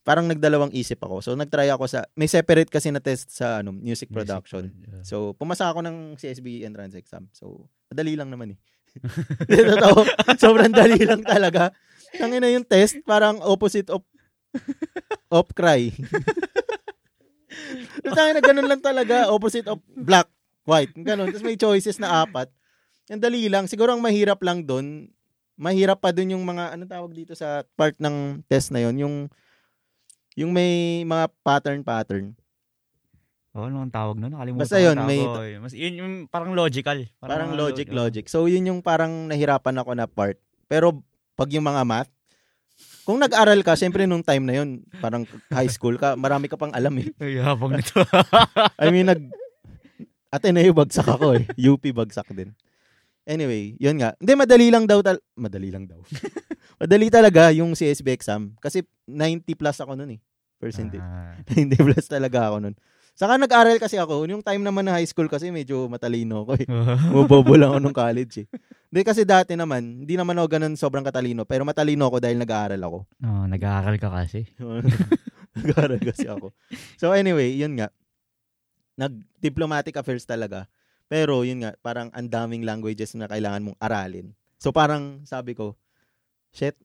parang 0.08 0.32
nagdalawang 0.32 0.72
isip 0.72 1.04
ako. 1.04 1.20
So, 1.20 1.36
nagtry 1.36 1.68
ako 1.68 1.92
sa, 1.92 2.08
may 2.16 2.32
separate 2.32 2.72
kasi 2.72 2.96
na 2.96 3.04
test 3.04 3.28
sa 3.28 3.60
ano, 3.60 3.76
music 3.76 4.08
production. 4.08 4.72
Music 4.72 4.88
yeah. 4.88 5.04
So, 5.04 5.36
pumasa 5.36 5.68
ako 5.68 5.84
ng 5.84 6.16
CSB 6.16 6.64
entrance 6.64 6.96
exam. 6.96 7.28
So, 7.36 7.68
madali 7.92 8.16
lang 8.16 8.32
naman 8.32 8.56
eh. 8.56 8.60
Totoo, 9.68 10.08
sobrang 10.40 10.72
dali 10.72 11.04
lang 11.04 11.22
talaga. 11.28 11.76
Tangin 12.16 12.40
na 12.40 12.50
yung 12.50 12.64
test, 12.64 13.04
parang 13.04 13.44
opposite 13.44 13.92
of 13.92 14.08
of 15.28 15.52
cry. 15.52 15.92
Tangin 18.04 18.36
na 18.38 18.44
ganun 18.44 18.70
lang 18.70 18.82
talaga, 18.82 19.30
opposite 19.30 19.68
of 19.68 19.82
black, 19.88 20.28
white, 20.64 20.94
ganun. 20.96 21.30
Tapos 21.30 21.46
may 21.46 21.58
choices 21.58 21.98
na 21.98 22.24
apat. 22.24 22.50
Ang 23.08 23.24
dali 23.24 23.48
lang. 23.48 23.66
Siguro 23.66 23.96
ang 23.96 24.04
mahirap 24.04 24.40
lang 24.44 24.68
doon, 24.68 25.08
mahirap 25.56 26.04
pa 26.04 26.12
doon 26.12 26.38
yung 26.38 26.46
mga, 26.46 26.76
ano 26.76 26.84
tawag 26.86 27.12
dito 27.16 27.34
sa 27.34 27.64
part 27.74 27.96
ng 27.98 28.46
test 28.46 28.70
na 28.70 28.84
yon 28.84 28.96
yung 29.00 29.16
yung 30.38 30.54
may 30.54 31.02
mga 31.02 31.34
pattern-pattern. 31.42 32.38
Oo, 33.58 33.66
ano 33.66 33.82
ang 33.82 33.90
tawag 33.90 34.22
nun? 34.22 34.30
Nakalimutan 34.38 34.62
Basta 34.62 34.78
yun, 34.78 34.98
may- 35.02 35.26
tawag. 35.26 35.66
Mas, 35.66 35.74
yun 35.74 35.94
yung 35.98 36.14
parang 36.30 36.54
logical. 36.54 37.10
Parang 37.18 37.50
mga 37.50 37.58
logic, 37.58 37.88
lo- 37.90 38.06
logic. 38.06 38.30
So, 38.30 38.46
yun 38.46 38.70
yung 38.70 38.86
parang 38.86 39.26
nahirapan 39.26 39.82
ako 39.82 39.98
na 39.98 40.06
part. 40.06 40.38
Pero, 40.70 41.02
pag 41.34 41.50
yung 41.50 41.66
mga 41.66 41.82
math, 41.90 42.12
kung 43.08 43.24
nag-aral 43.24 43.64
ka, 43.64 43.80
syempre 43.80 44.04
nung 44.04 44.20
time 44.20 44.44
na 44.44 44.60
yun, 44.60 44.84
parang 45.00 45.24
high 45.48 45.72
school 45.72 45.96
ka, 45.96 46.20
marami 46.20 46.52
ka 46.52 46.60
pang 46.60 46.76
alam 46.76 46.92
eh. 47.00 47.08
Ay, 47.24 47.40
habang 47.40 47.72
nito. 47.72 48.04
I 48.84 48.92
mean, 48.92 49.08
nag... 49.08 49.24
Ateneo 50.28 50.76
bagsak 50.76 51.08
ako 51.08 51.40
eh. 51.40 51.48
UP 51.56 51.80
bagsak 51.96 52.28
din. 52.36 52.52
Anyway, 53.24 53.80
yun 53.80 53.96
nga. 53.96 54.12
Hindi, 54.20 54.34
madali 54.36 54.68
lang 54.68 54.84
daw. 54.84 55.00
Tal- 55.00 55.24
madali 55.40 55.72
lang 55.72 55.88
daw. 55.88 56.04
madali 56.84 57.08
talaga 57.08 57.48
yung 57.56 57.80
CSB 57.80 58.12
exam. 58.12 58.52
Kasi 58.60 58.84
90 59.08 59.56
plus 59.56 59.80
ako 59.80 59.96
nun 59.96 60.16
eh. 60.16 60.20
Percentage. 60.60 61.00
Ah. 61.00 61.40
90 61.56 61.80
plus 61.80 62.12
talaga 62.12 62.52
ako 62.52 62.60
nun. 62.60 62.76
Saka 63.18 63.34
nag-aral 63.42 63.82
kasi 63.82 63.98
ako. 63.98 64.30
Yung 64.30 64.46
time 64.46 64.62
naman 64.62 64.86
na 64.86 64.94
high 64.94 65.10
school 65.10 65.26
kasi 65.26 65.50
medyo 65.50 65.90
matalino 65.90 66.46
ako 66.46 66.54
eh. 66.62 66.70
Mubobo 67.10 67.58
lang 67.58 67.74
ako 67.74 67.80
nung 67.82 67.98
college 67.98 68.46
eh. 68.46 68.48
Hindi 68.94 69.02
kasi 69.02 69.26
dati 69.26 69.58
naman, 69.58 70.06
hindi 70.06 70.14
naman 70.14 70.38
ako 70.38 70.48
ganun 70.54 70.78
sobrang 70.78 71.02
katalino. 71.02 71.42
Pero 71.42 71.66
matalino 71.66 72.06
ako 72.06 72.22
dahil 72.22 72.38
nag-aaral 72.38 72.78
ako. 72.78 73.10
oh, 73.10 73.46
nag-aaral 73.50 73.98
ka 73.98 74.14
kasi. 74.14 74.46
nag-aaral 75.58 75.98
kasi 75.98 76.30
ako. 76.30 76.54
So 77.02 77.10
anyway, 77.10 77.58
yun 77.58 77.82
nga. 77.82 77.90
Nag-diplomatic 79.02 79.98
affairs 79.98 80.30
talaga. 80.30 80.70
Pero 81.10 81.42
yun 81.42 81.66
nga, 81.66 81.74
parang 81.82 82.14
ang 82.14 82.30
daming 82.30 82.70
languages 82.70 83.18
na 83.18 83.26
kailangan 83.26 83.66
mong 83.66 83.82
aralin. 83.82 84.30
So 84.62 84.70
parang 84.70 85.26
sabi 85.26 85.58
ko, 85.58 85.74
shit, 86.54 86.78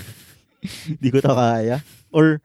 hindi 0.88 1.08
ko 1.12 1.20
to 1.20 1.36
kaya. 1.36 1.84
Or, 2.16 2.40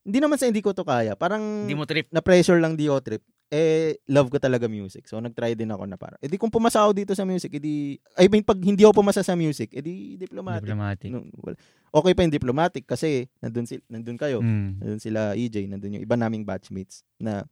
hindi 0.00 0.18
naman 0.18 0.36
sa 0.36 0.48
hindi 0.48 0.60
ko 0.60 0.72
to 0.72 0.80
kaya. 0.80 1.12
Parang, 1.12 1.64
Hindi 1.64 1.76
mo 1.76 1.84
trip. 1.84 2.08
na-pressure 2.08 2.56
lang 2.56 2.74
di 2.74 2.86
ako 2.86 3.00
trip. 3.00 3.22
Eh, 3.46 3.98
love 4.06 4.30
ko 4.30 4.38
talaga 4.38 4.64
music. 4.64 5.04
So, 5.04 5.18
nag-try 5.18 5.52
din 5.52 5.68
ako 5.68 5.82
na 5.84 5.98
parang, 5.98 6.16
edi 6.18 6.38
kung 6.38 6.48
pumasa 6.48 6.80
ako 6.80 6.94
dito 6.94 7.12
sa 7.12 7.22
music, 7.22 7.50
edi, 7.52 7.98
I 8.14 8.26
mean, 8.26 8.40
pag 8.40 8.56
hindi 8.56 8.80
ako 8.80 9.02
pumasa 9.02 9.20
sa 9.20 9.34
music, 9.34 9.74
edi 9.74 10.14
diplomatic. 10.16 10.64
Diplomatic. 10.64 11.10
No, 11.10 11.26
wala. 11.36 11.58
Okay 11.90 12.12
pa 12.14 12.22
yung 12.22 12.30
diplomatic 12.32 12.84
kasi 12.84 13.26
nandun, 13.38 13.66
sil- 13.66 13.82
nandun 13.86 14.14
kayo. 14.14 14.38
Mm, 14.38 14.78
Nandun 14.78 15.02
sila 15.02 15.34
EJ, 15.34 15.66
nandun 15.66 15.98
yung 15.98 16.04
iba 16.04 16.14
naming 16.14 16.46
batchmates 16.46 17.02
na 17.18 17.42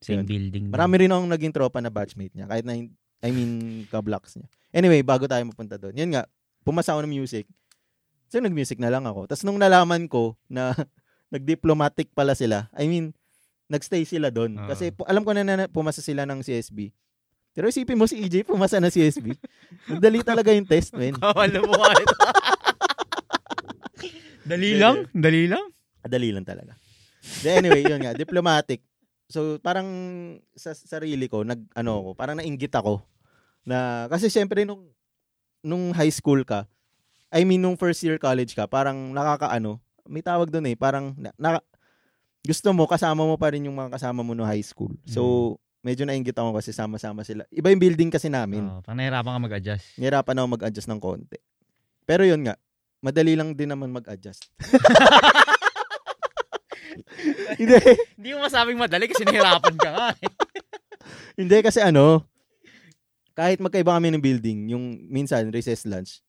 same 0.00 0.20
Yun. 0.20 0.26
building. 0.26 0.64
marami 0.68 0.94
rin 1.00 1.12
akong 1.12 1.28
naging 1.28 1.52
tropa 1.52 1.78
na 1.78 1.88
batchmate 1.88 2.32
niya. 2.32 2.44
Kahit 2.44 2.64
na, 2.64 2.72
I 3.20 3.30
mean, 3.30 3.52
ka-blocks 3.88 4.36
niya. 4.36 4.48
Anyway, 4.70 5.00
bago 5.00 5.24
tayo 5.24 5.44
mapunta 5.44 5.76
doon. 5.76 5.92
Yun 5.94 6.12
nga, 6.12 6.24
pumasa 6.60 6.92
ako 6.92 7.04
ng 7.04 7.14
music. 7.14 7.44
So, 8.28 8.40
nag-music 8.40 8.76
na 8.76 8.88
lang 8.88 9.04
ako. 9.04 9.28
Tapos 9.28 9.44
nung 9.44 9.56
nalaman 9.56 10.08
ko 10.08 10.32
na 10.44 10.72
nag-diplomatic 11.34 12.14
pala 12.14 12.38
sila, 12.38 12.70
I 12.70 12.86
mean, 12.86 13.10
nagstay 13.66 14.06
sila 14.06 14.30
doon. 14.30 14.54
Oo. 14.54 14.70
Kasi 14.70 14.94
pu- 14.94 15.06
alam 15.10 15.26
ko 15.26 15.34
na, 15.34 15.42
na 15.42 15.66
pumasa 15.66 15.98
sila 15.98 16.22
ng 16.22 16.46
CSB. 16.46 16.94
Pero 17.54 17.70
isipin 17.70 17.98
mo 17.98 18.06
si 18.06 18.22
EJ, 18.22 18.46
pumasa 18.46 18.78
na 18.78 18.90
CSB. 18.90 19.34
Madali 19.90 20.22
talaga 20.26 20.54
yung 20.54 20.66
test, 20.66 20.94
men. 20.94 21.18
Kawala 21.18 21.58
mo 21.62 21.74
ka 21.74 21.90
ito. 21.98 22.16
Dali 24.50 24.76
lang? 24.76 25.08
Dali 25.10 25.50
lang? 25.50 25.64
Madali 26.04 26.28
lang 26.30 26.44
talaga. 26.44 26.76
The 27.40 27.56
anyway, 27.56 27.80
yun 27.80 28.04
nga, 28.04 28.12
diplomatic. 28.12 28.84
So, 29.32 29.56
parang 29.64 29.88
sa 30.52 30.76
sarili 30.76 31.32
ko, 31.32 31.40
nag, 31.46 31.64
ano 31.72 32.04
ako, 32.04 32.10
parang 32.12 32.36
nainggit 32.36 32.74
ako. 32.76 33.00
Na, 33.64 34.04
kasi 34.12 34.28
syempre 34.28 34.68
nung, 34.68 34.92
nung 35.64 35.96
high 35.96 36.12
school 36.12 36.44
ka, 36.44 36.68
I 37.32 37.48
mean, 37.48 37.64
nung 37.64 37.80
first 37.80 38.04
year 38.04 38.20
college 38.20 38.52
ka, 38.52 38.68
parang 38.68 39.16
nakakaano, 39.16 39.80
may 40.04 40.20
tawag 40.20 40.48
doon 40.48 40.68
eh, 40.68 40.76
parang, 40.76 41.12
na, 41.14 41.30
na- 41.36 41.64
gusto 42.40 42.68
mo, 42.70 42.84
kasama 42.84 43.24
mo 43.24 43.36
pa 43.36 43.52
rin 43.52 43.64
yung 43.64 43.74
mga 43.74 43.96
kasama 43.96 44.20
mo 44.20 44.36
no 44.36 44.44
high 44.44 44.60
school. 44.60 44.92
So, 45.08 45.56
medyo 45.80 46.04
nainggit 46.04 46.36
ako 46.36 46.56
kasi 46.56 46.72
sama-sama 46.72 47.24
sila. 47.24 47.44
Iba 47.48 47.72
yung 47.72 47.80
building 47.80 48.12
kasi 48.12 48.28
namin. 48.28 48.64
Oh, 48.64 48.80
pang 48.80 48.96
nahirapan 48.96 49.36
ka 49.36 49.40
mag-adjust. 49.40 49.96
Nahirapan 49.96 50.36
ako 50.36 50.46
mag-adjust 50.56 50.88
ng 50.88 51.00
konti. 51.00 51.40
Pero 52.04 52.24
yun 52.24 52.44
nga, 52.44 52.56
madali 53.00 53.32
lang 53.32 53.52
din 53.52 53.72
naman 53.72 53.88
mag-adjust. 53.88 54.44
Hindi. 57.58 57.78
Hindi 58.16 58.28
mo 58.32 58.44
masabing 58.44 58.78
madali 58.78 59.08
kasi 59.08 59.24
nahirapan 59.24 59.74
ka 59.76 59.90
nga. 59.90 60.08
eh. 60.14 60.30
Hindi 61.34 61.56
kasi 61.60 61.80
ano, 61.80 62.22
kahit 63.34 63.58
magkaiba 63.58 63.96
kami 63.96 64.14
ng 64.14 64.22
building, 64.22 64.58
yung 64.70 64.84
minsan 65.10 65.50
recess 65.50 65.84
lunch, 65.84 66.22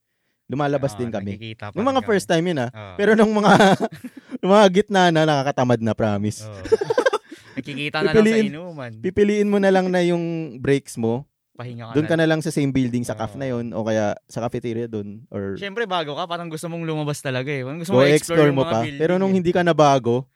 lumalabas 0.45 0.93
Oo, 0.93 0.99
din 1.01 1.09
kami. 1.09 1.31
Yung 1.73 1.85
mga 1.85 2.01
kami. 2.01 2.09
first 2.09 2.27
time 2.29 2.45
yun 2.45 2.59
ah. 2.61 2.69
Oo. 2.69 2.95
Pero 2.97 3.11
nung 3.17 3.33
mga 3.33 3.53
nung 4.41 4.51
mga 4.53 4.67
gitna 4.71 5.09
na 5.09 5.25
nakakatamad 5.25 5.81
na 5.81 5.93
promise. 5.97 6.45
Oo. 6.45 6.61
Nakikita 7.55 8.03
na 8.03 8.11
lang 8.11 8.27
sa 8.27 8.37
inuman. 8.37 8.91
Pipiliin 8.99 9.47
mo 9.47 9.57
na 9.63 9.71
lang 9.71 9.87
na 9.87 10.03
yung 10.03 10.57
breaks 10.59 10.99
mo. 10.99 11.23
Pahinga 11.55 11.87
ka 11.87 11.93
Doon 11.95 12.07
ka 12.11 12.15
na 12.19 12.27
lang 12.27 12.43
sa 12.43 12.51
same 12.51 12.67
building 12.67 13.07
sa 13.07 13.15
Oo. 13.15 13.19
caf 13.23 13.39
na 13.39 13.47
yun 13.47 13.71
o 13.71 13.87
kaya 13.87 14.11
sa 14.27 14.43
cafeteria 14.43 14.91
doon 14.91 15.23
or 15.31 15.55
Siyempre 15.55 15.87
bago 15.87 16.11
ka, 16.11 16.27
parang 16.27 16.51
gusto 16.51 16.67
mong 16.67 16.83
lumabas 16.83 17.23
talaga 17.23 17.47
eh. 17.47 17.63
Parang 17.63 17.79
gusto 17.79 17.95
mo 17.95 18.03
explore 18.03 18.51
mo 18.51 18.67
pa. 18.67 18.83
building 18.83 18.99
Pero 18.99 19.15
nung 19.15 19.31
hindi 19.31 19.55
ka 19.55 19.63
na 19.63 19.71
bago, 19.71 20.27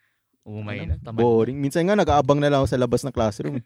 Umay 0.48 0.88
ano, 0.88 0.96
na, 0.96 1.04
tamad. 1.04 1.20
boring. 1.20 1.60
Minsan 1.60 1.84
nga 1.86 2.00
nag-aabang 2.00 2.40
na 2.40 2.48
lang 2.48 2.64
ako 2.64 2.72
sa 2.72 2.80
labas 2.80 3.04
ng 3.04 3.12
classroom. 3.12 3.60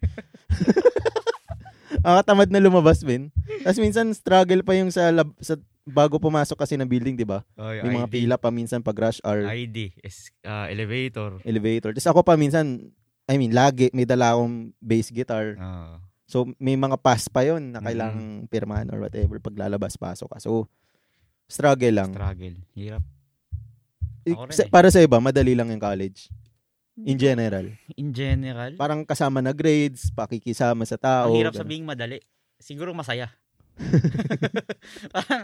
Nakakatamad 2.04 2.50
na 2.52 2.60
lumabas, 2.60 3.00
Ben. 3.06 3.32
Tapos 3.64 3.80
minsan 3.80 4.12
struggle 4.12 4.66
pa 4.66 4.76
yung 4.76 4.92
sa 4.92 5.14
lab, 5.14 5.32
sa 5.40 5.56
bago 5.84 6.16
pumasok 6.16 6.56
kasi 6.56 6.74
ng 6.74 6.86
building, 6.86 7.14
di 7.14 7.24
ba? 7.24 7.44
Oh, 7.54 7.68
May 7.68 7.92
mga 7.94 8.10
pila 8.10 8.36
pa 8.36 8.50
minsan 8.50 8.80
pag 8.80 8.96
rush 8.98 9.20
hour, 9.20 9.44
ID, 9.46 9.92
is, 10.00 10.32
ah, 10.42 10.66
elevator. 10.66 11.44
elevator. 11.44 11.92
Tapos 11.92 12.10
ako 12.10 12.20
pa 12.22 12.34
minsan, 12.34 12.88
I 13.24 13.36
mean, 13.36 13.52
lagi 13.52 13.92
may 13.92 14.04
dala 14.04 14.34
akong 14.34 14.72
bass 14.78 15.08
guitar. 15.10 15.56
Ah. 15.58 16.00
So, 16.24 16.48
may 16.58 16.74
mga 16.74 16.98
pass 16.98 17.28
pa 17.28 17.44
yon 17.44 17.70
na 17.70 17.78
Mm. 17.78 17.86
kailangang 17.86 18.30
pirmahan 18.48 18.88
or 18.90 19.00
whatever 19.02 19.38
pag 19.38 19.54
lalabas, 19.56 19.94
pasok 19.94 20.28
ka. 20.30 20.38
So, 20.40 20.72
struggle 21.46 21.94
lang. 21.94 22.10
struggle. 22.10 22.56
Hirap. 22.74 23.04
Ako 24.24 24.48
rin 24.48 24.56
eh. 24.58 24.72
para 24.72 24.88
sa 24.88 25.04
iba, 25.04 25.20
madali 25.20 25.52
lang 25.52 25.68
yung 25.68 25.84
college. 25.84 26.32
In 26.96 27.18
general. 27.18 27.74
In 27.98 28.14
general, 28.14 28.78
Parang 28.78 29.04
kasama 29.04 29.42
na 29.42 29.52
grades, 29.52 30.08
pakikisama 30.10 30.86
sa 30.86 30.96
tao. 30.96 31.28
ang 31.28 31.36
hirap 31.36 31.52
ganun. 31.52 31.62
sabihing 31.62 31.84
madali. 31.84 32.18
Siguro 32.56 32.94
masaya. 32.94 33.34
Parang, 35.14 35.44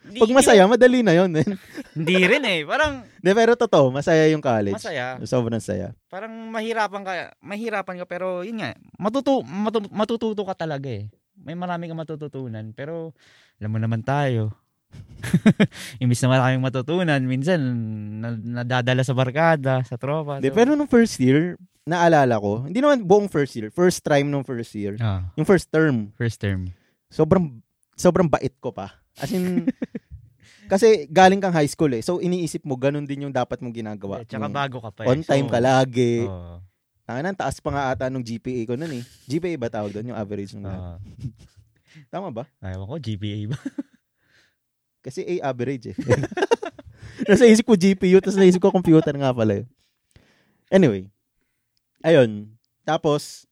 Pag 0.00 0.32
masaya, 0.32 0.64
madali 0.64 1.04
na 1.04 1.12
yun. 1.12 1.28
Hindi, 1.28 1.44
Hindi 1.96 2.14
rin 2.24 2.44
eh. 2.48 2.60
Parang 2.64 3.04
pero 3.20 3.52
totoo, 3.52 3.92
masaya 3.92 4.26
yung 4.32 4.40
college. 4.40 4.80
masaya. 4.80 5.20
Sobrang 5.28 5.60
saya. 5.60 5.92
Parang 6.08 6.32
mahirapan 6.48 7.02
ka, 7.04 7.12
mahirapan 7.44 8.00
ka 8.00 8.06
pero 8.08 8.40
yun 8.40 8.64
nga, 8.64 8.72
matutu, 8.96 9.44
matu, 9.44 9.84
matututo 9.92 10.42
ka 10.48 10.56
talaga 10.56 10.88
eh. 10.88 11.12
May 11.40 11.56
marami 11.56 11.88
kang 11.88 12.00
matututunan 12.00 12.72
pero 12.72 13.12
alam 13.60 13.70
mo 13.72 13.78
naman 13.80 14.00
tayo. 14.00 14.56
Imbis 16.02 16.18
na 16.24 16.32
maraming 16.32 16.64
matutunan, 16.64 17.20
minsan 17.22 17.60
na, 18.18 18.34
nadadala 18.34 19.04
sa 19.04 19.14
barkada, 19.14 19.84
sa 19.86 20.00
tropa. 20.00 20.40
So- 20.40 20.56
pero 20.56 20.74
nung 20.74 20.90
first 20.90 21.20
year, 21.20 21.60
naalala 21.84 22.40
ko, 22.40 22.66
hindi 22.66 22.80
naman 22.80 23.04
buong 23.04 23.28
first 23.28 23.54
year, 23.56 23.68
first 23.70 24.02
time 24.02 24.28
nung 24.28 24.44
first 24.44 24.72
year, 24.74 24.96
ah, 25.00 25.28
yung 25.36 25.46
first 25.48 25.68
term, 25.70 26.10
first 26.16 26.40
term. 26.40 26.72
sobrang 27.10 27.58
sobrang 28.00 28.24
bait 28.26 28.56
ko 28.56 28.72
pa. 28.72 28.96
As 29.14 29.28
in, 29.28 29.68
kasi 30.72 31.04
galing 31.06 31.36
kang 31.38 31.52
high 31.52 31.68
school 31.68 31.92
eh. 31.92 32.00
So, 32.00 32.18
iniisip 32.18 32.64
mo, 32.64 32.74
ganun 32.74 33.04
din 33.04 33.28
yung 33.28 33.34
dapat 33.34 33.60
mong 33.60 33.76
ginagawa. 33.76 34.22
Eh, 34.22 34.26
tsaka 34.26 34.48
Yung 34.48 34.56
bago 34.56 34.78
ka 34.80 34.90
pa 34.90 35.00
eh. 35.04 35.08
On 35.08 35.20
time 35.20 35.46
So, 35.46 35.52
ka 35.52 35.60
lagi. 35.60 36.24
oo. 36.24 36.56
Tangan 37.04 37.34
taas 37.34 37.58
pa 37.58 37.68
nga 37.68 37.84
ata 37.90 38.06
nung 38.06 38.22
GPA 38.22 38.62
ko 38.64 38.74
nun 38.74 38.94
eh. 38.94 39.04
GPA 39.26 39.58
ba 39.58 39.68
tawag 39.68 39.90
doon? 39.90 40.14
Yung 40.14 40.18
average 40.18 40.54
ng 40.54 40.62
Ah, 40.64 40.96
Tama 42.14 42.30
ba? 42.30 42.46
ayaw 42.62 42.86
ko, 42.86 42.96
GPA 42.96 43.50
ba? 43.50 43.58
Kasi 45.04 45.26
A 45.26 45.50
average 45.50 45.90
eh. 45.90 45.96
Nasa 47.26 47.44
isip 47.44 47.66
ko 47.66 47.74
GPU, 47.74 48.22
tapos 48.22 48.38
naisip 48.38 48.62
ko 48.62 48.70
computer 48.70 49.12
nga 49.12 49.34
pala 49.34 49.60
yun. 49.60 49.68
Anyway. 50.70 51.10
Ayun. 52.00 52.54
Tapos, 52.86 53.44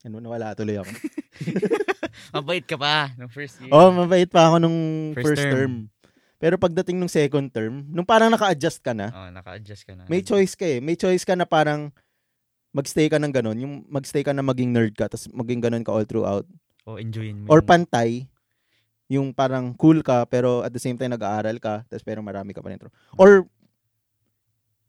ano, 0.00 0.22
nawala 0.22 0.54
tuloy 0.54 0.78
ako. 0.78 0.92
Mabait 2.30 2.62
ka 2.62 2.74
pa 2.74 3.12
nung 3.14 3.28
first 3.28 3.58
year. 3.58 3.68
Oh, 3.68 3.90
mabait 3.90 4.26
pa 4.26 4.46
ako 4.46 4.56
nung 4.58 4.78
First 5.12 5.26
first, 5.26 5.42
term. 5.42 5.52
term. 5.52 5.74
Pero 6.36 6.54
pagdating 6.56 6.96
nung 6.96 7.06
second 7.06 7.46
term, 7.48 7.86
nung 7.88 8.02
parang 8.02 8.26
naka-adjust 8.28 8.80
ka 8.80 8.90
na, 8.90 9.08
Oh, 9.08 9.30
naka-adjust 9.30 9.84
ka 9.84 9.94
na. 9.94 10.04
may 10.06 10.20
choice 10.20 10.52
ka 10.52 10.66
eh. 10.66 10.78
May 10.78 10.94
choice 10.94 11.22
ka 11.22 11.32
na 11.32 11.44
parang 11.44 11.94
magstay 12.70 13.06
ka 13.06 13.16
ng 13.16 13.30
ganun. 13.30 13.56
Yung 13.56 13.74
magstay 13.86 14.20
ka 14.20 14.30
na 14.30 14.40
maging 14.40 14.70
nerd 14.70 14.92
ka, 14.92 15.06
tapos 15.06 15.28
maging 15.28 15.60
ganun 15.60 15.80
ka 15.80 15.90
all 15.90 16.02
throughout. 16.02 16.42
O 16.82 16.96
enjoyin 16.96 17.38
mo. 17.38 17.46
Or 17.46 17.60
pantay, 17.60 18.26
yung 19.06 19.30
parang 19.30 19.70
cool 19.72 20.00
ka, 20.00 20.24
pero 20.24 20.60
at 20.60 20.70
the 20.70 20.80
same 20.80 20.96
time 20.96 21.10
nag-aaral 21.10 21.56
ka, 21.56 21.84
tapos 21.84 22.02
pero 22.02 22.18
marami 22.20 22.50
ka 22.50 22.58
pa 22.58 22.72
rin. 22.72 22.80
tro- 22.80 22.90
Or 23.14 23.46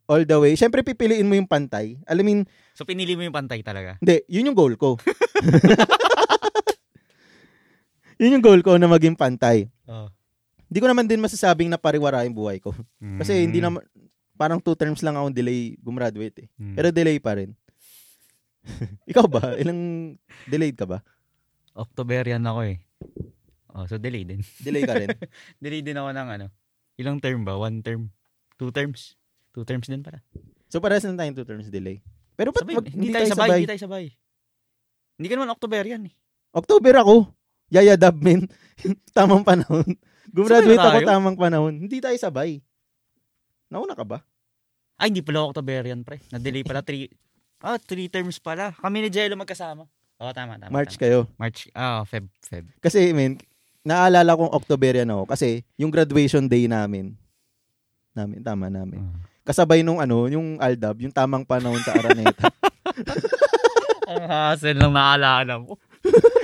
all 0.06 0.24
the 0.24 0.36
way. 0.36 0.52
Siyempre, 0.54 0.82
pipiliin 0.82 1.24
mo 1.24 1.34
yung 1.34 1.46
pantay. 1.46 2.02
Alam 2.04 2.24
mo, 2.24 2.34
So 2.74 2.82
pinili 2.82 3.14
mo 3.14 3.22
yung 3.22 3.32
pantay 3.32 3.62
talaga. 3.62 3.96
hindi, 4.00 4.26
yun 4.26 4.50
yung 4.50 4.58
goal 4.58 4.74
ko. 4.74 4.98
yun 8.18 8.40
yung 8.40 8.44
goal 8.44 8.62
ko 8.62 8.76
na 8.76 8.86
maging 8.86 9.16
pantay. 9.16 9.70
Oh. 9.86 10.10
Hindi 10.68 10.80
ko 10.80 10.88
naman 10.90 11.06
din 11.06 11.22
masasabing 11.22 11.70
na 11.70 11.78
pariwara 11.78 12.26
yung 12.26 12.34
buhay 12.34 12.58
ko. 12.58 12.74
Kasi 13.20 13.34
Mm. 13.36 13.44
hindi 13.46 13.60
naman, 13.62 13.82
parang 14.34 14.58
two 14.58 14.74
terms 14.74 15.02
lang 15.02 15.14
akong 15.14 15.32
delay 15.32 15.78
gumraduate 15.78 16.46
eh. 16.46 16.48
Mm. 16.58 16.74
Pero 16.74 16.88
delay 16.90 17.18
pa 17.22 17.38
rin. 17.38 17.54
Ikaw 19.12 19.26
ba? 19.28 19.54
Ilang 19.56 19.80
delayed 20.48 20.74
ka 20.74 20.88
ba? 20.88 21.04
Octoberian 21.74 22.42
ako 22.42 22.62
eh. 22.66 22.78
Oh, 23.74 23.86
so 23.86 23.98
delay 23.98 24.22
din. 24.24 24.42
Delay 24.62 24.86
ka 24.86 24.94
rin. 24.96 25.10
delay 25.64 25.82
din 25.82 25.98
ako 25.98 26.10
ng 26.10 26.28
ano. 26.30 26.46
Ilang 26.98 27.18
term 27.18 27.42
ba? 27.42 27.58
One 27.58 27.82
term? 27.82 28.14
Two 28.58 28.70
terms? 28.70 29.18
Two 29.52 29.66
terms 29.66 29.90
din 29.90 30.02
pala. 30.02 30.22
So 30.70 30.78
parehas 30.78 31.06
na 31.06 31.14
tayong 31.14 31.38
two 31.38 31.46
terms 31.46 31.70
delay. 31.70 32.02
Pero 32.34 32.50
ba't 32.50 32.66
Sabay, 32.66 32.76
wag- 32.78 32.90
hindi, 32.90 33.14
tayo 33.14 33.30
sabay, 33.30 33.62
hindi 33.62 33.70
tayo 33.70 33.82
sabay. 33.86 34.06
Hindi 35.18 35.28
ka 35.30 35.36
naman 35.38 35.54
Octoberian 35.54 36.02
eh. 36.06 36.14
October 36.54 36.94
ako. 36.98 37.30
Yaya 37.74 37.98
dub 37.98 38.22
men. 38.22 38.46
tamang 39.18 39.42
panahon. 39.42 39.98
Gumraduate 40.30 40.78
ako 40.78 41.00
tamang 41.02 41.38
panahon. 41.38 41.74
Hindi 41.74 41.98
tayo 41.98 42.14
sabay. 42.14 42.62
Nauna 43.74 43.98
ka 43.98 44.06
ba? 44.06 44.22
Ay, 45.02 45.10
hindi 45.10 45.26
pala 45.26 45.42
ako 45.42 45.58
Octoberian 45.58 46.06
pre. 46.06 46.22
Na-delay 46.30 46.62
pala 46.62 46.86
three, 46.86 47.10
ah, 47.66 47.82
three 47.82 48.14
terms 48.14 48.38
pala. 48.38 48.78
Kami 48.78 49.02
ni 49.02 49.10
Jello 49.10 49.34
magkasama. 49.34 49.90
Oo, 50.22 50.32
tama, 50.32 50.62
tama. 50.62 50.70
March 50.70 50.94
tama. 50.94 51.02
kayo. 51.02 51.20
March, 51.42 51.66
ah, 51.74 52.06
Feb, 52.06 52.30
Feb. 52.46 52.70
Kasi, 52.78 53.10
men, 53.10 53.42
naalala 53.82 54.38
kong 54.38 54.54
Octoberian 54.54 55.10
ako 55.10 55.28
kasi 55.28 55.68
yung 55.76 55.92
graduation 55.92 56.48
day 56.48 56.70
namin, 56.70 57.18
namin, 58.14 58.40
tama 58.46 58.70
namin. 58.70 59.02
Ah. 59.02 59.18
Kasabay 59.44 59.84
nung 59.84 60.00
ano, 60.00 60.30
yung 60.32 60.56
Aldab, 60.62 61.02
yung 61.04 61.12
tamang 61.12 61.44
panahon 61.44 61.82
sa 61.84 61.92
Araneta. 61.98 62.48
Ang 64.14 64.24
hassle 64.30 64.78
lang 64.78 64.94
naalala 64.94 65.58
mo. 65.60 65.76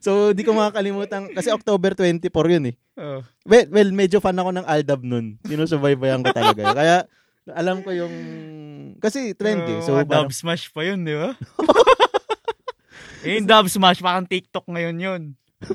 so, 0.00 0.32
di 0.32 0.42
ko 0.42 0.56
makakalimutan, 0.56 1.30
kasi 1.30 1.52
October 1.52 1.94
24 1.94 2.54
yun 2.54 2.64
eh. 2.72 2.74
Oh. 2.98 3.20
Well, 3.44 3.66
well, 3.70 3.90
medyo 3.90 4.22
fan 4.22 4.38
ako 4.38 4.50
ng 4.54 4.66
Aldab 4.66 5.02
nun. 5.02 5.36
Sinusubaybayan 5.44 6.22
ko 6.22 6.30
talaga. 6.32 6.72
Kaya, 6.78 6.96
alam 7.52 7.84
ko 7.84 7.92
yung, 7.92 8.14
kasi 8.98 9.36
trend 9.36 9.66
eh. 9.68 9.80
So, 9.84 9.94
So, 9.94 10.00
parang, 10.02 10.30
dub 10.30 10.32
smash 10.32 10.72
pa 10.72 10.86
yun, 10.86 11.04
di 11.04 11.14
ba? 11.14 11.36
eh, 13.26 13.38
yung 13.38 13.46
dub 13.46 13.68
smash, 13.68 14.00
parang 14.00 14.24
TikTok 14.24 14.64
ngayon 14.70 14.96
yun. 14.96 15.22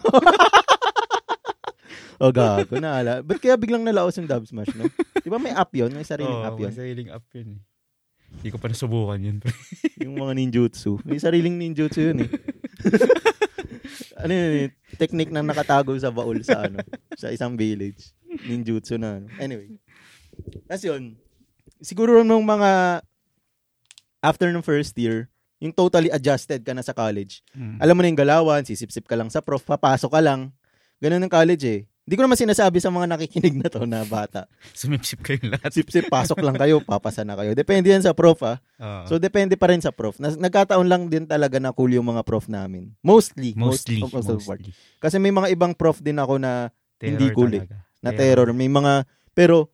oh, 2.22 2.32
gago, 2.34 2.78
naala. 2.78 3.24
Ba't 3.24 3.40
kaya 3.42 3.56
biglang 3.56 3.82
nalaos 3.82 4.14
yung 4.20 4.30
Dub 4.30 4.46
Smash, 4.46 4.76
no? 4.78 4.86
Di 5.24 5.32
ba 5.32 5.42
may 5.42 5.56
app 5.56 5.72
yun? 5.74 5.90
May 5.90 6.06
sariling 6.06 6.30
Oo, 6.30 6.46
app 6.46 6.60
yun. 6.60 6.70
may 6.70 6.78
sariling 6.78 7.10
app 7.10 7.26
yun 7.34 7.58
eh. 7.58 7.60
Hindi 8.30 8.50
ko 8.54 8.58
pa 8.62 8.70
nasubukan 8.70 9.18
yun. 9.18 9.38
yung 9.98 10.22
mga 10.22 10.38
ninjutsu. 10.38 11.02
May 11.02 11.18
sariling 11.18 11.58
ninjutsu 11.58 12.14
yun 12.14 12.28
eh. 12.28 12.30
Ano 14.20 14.32
yun 14.36 14.72
technique 15.00 15.32
na 15.32 15.46
nakatago 15.46 15.96
sa 15.96 16.12
baul 16.12 16.40
sa 16.44 16.68
ano, 16.68 16.84
sa 17.16 17.32
isang 17.32 17.56
village. 17.56 18.12
Ninjutsu 18.46 19.00
na 19.00 19.22
ano. 19.22 19.28
Anyway. 19.40 19.80
Tapos 20.68 20.84
yun, 20.86 21.16
siguro 21.80 22.24
nung 22.24 22.44
mga 22.44 23.02
after 24.20 24.52
ng 24.52 24.64
first 24.64 24.96
year, 25.00 25.32
yung 25.60 25.76
totally 25.76 26.08
adjusted 26.12 26.64
ka 26.64 26.72
na 26.72 26.84
sa 26.84 26.96
college. 26.96 27.44
Alam 27.84 28.00
mo 28.00 28.02
na 28.04 28.10
yung 28.12 28.20
galawan, 28.20 28.64
sisip-sip 28.64 29.04
ka 29.08 29.16
lang 29.20 29.28
sa 29.28 29.44
prof, 29.44 29.64
papasok 29.64 30.12
ka 30.12 30.22
lang. 30.24 30.56
Ganun 31.04 31.24
ng 31.24 31.32
college 31.32 31.64
eh. 31.68 31.82
Hindi 32.10 32.18
ko 32.18 32.26
naman 32.26 32.42
sinasabi 32.42 32.82
sa 32.82 32.90
mga 32.90 33.06
nakikinig 33.06 33.62
na 33.62 33.70
to 33.70 33.86
na 33.86 34.02
bata. 34.02 34.50
Sumipsip 34.74 35.22
kayong 35.22 35.54
lahat. 35.54 35.70
Sip-sip, 35.70 36.10
pasok 36.10 36.42
lang 36.42 36.58
kayo, 36.58 36.82
papasa 36.82 37.22
na 37.22 37.38
kayo. 37.38 37.54
Depende 37.54 37.94
yan 37.94 38.02
sa 38.02 38.18
prof 38.18 38.42
ah. 38.42 38.58
Oo. 38.82 39.06
So, 39.06 39.14
depende 39.22 39.54
pa 39.54 39.70
rin 39.70 39.78
sa 39.78 39.94
prof. 39.94 40.18
Nas- 40.18 40.34
nagkataon 40.34 40.90
lang 40.90 41.06
din 41.06 41.30
talaga 41.30 41.62
na 41.62 41.70
cool 41.70 41.94
yung 41.94 42.10
mga 42.10 42.26
prof 42.26 42.50
namin. 42.50 42.98
Mostly. 43.06 43.54
mostly. 43.54 44.02
Most, 44.02 44.18
most 44.18 44.26
of 44.26 44.42
the 44.42 44.42
part. 44.42 44.58
mostly. 44.58 44.74
Kasi 44.98 45.22
may 45.22 45.30
mga 45.30 45.54
ibang 45.54 45.78
prof 45.78 46.02
din 46.02 46.18
ako 46.18 46.42
na 46.42 46.74
Hindi 46.98 47.30
Terror 47.30 47.38
cool 47.38 47.54
eh. 47.54 47.70
na 48.02 48.10
Terror. 48.10 48.50
terror. 48.50 48.58
May 48.58 48.74
mga, 48.74 49.06
pero 49.38 49.70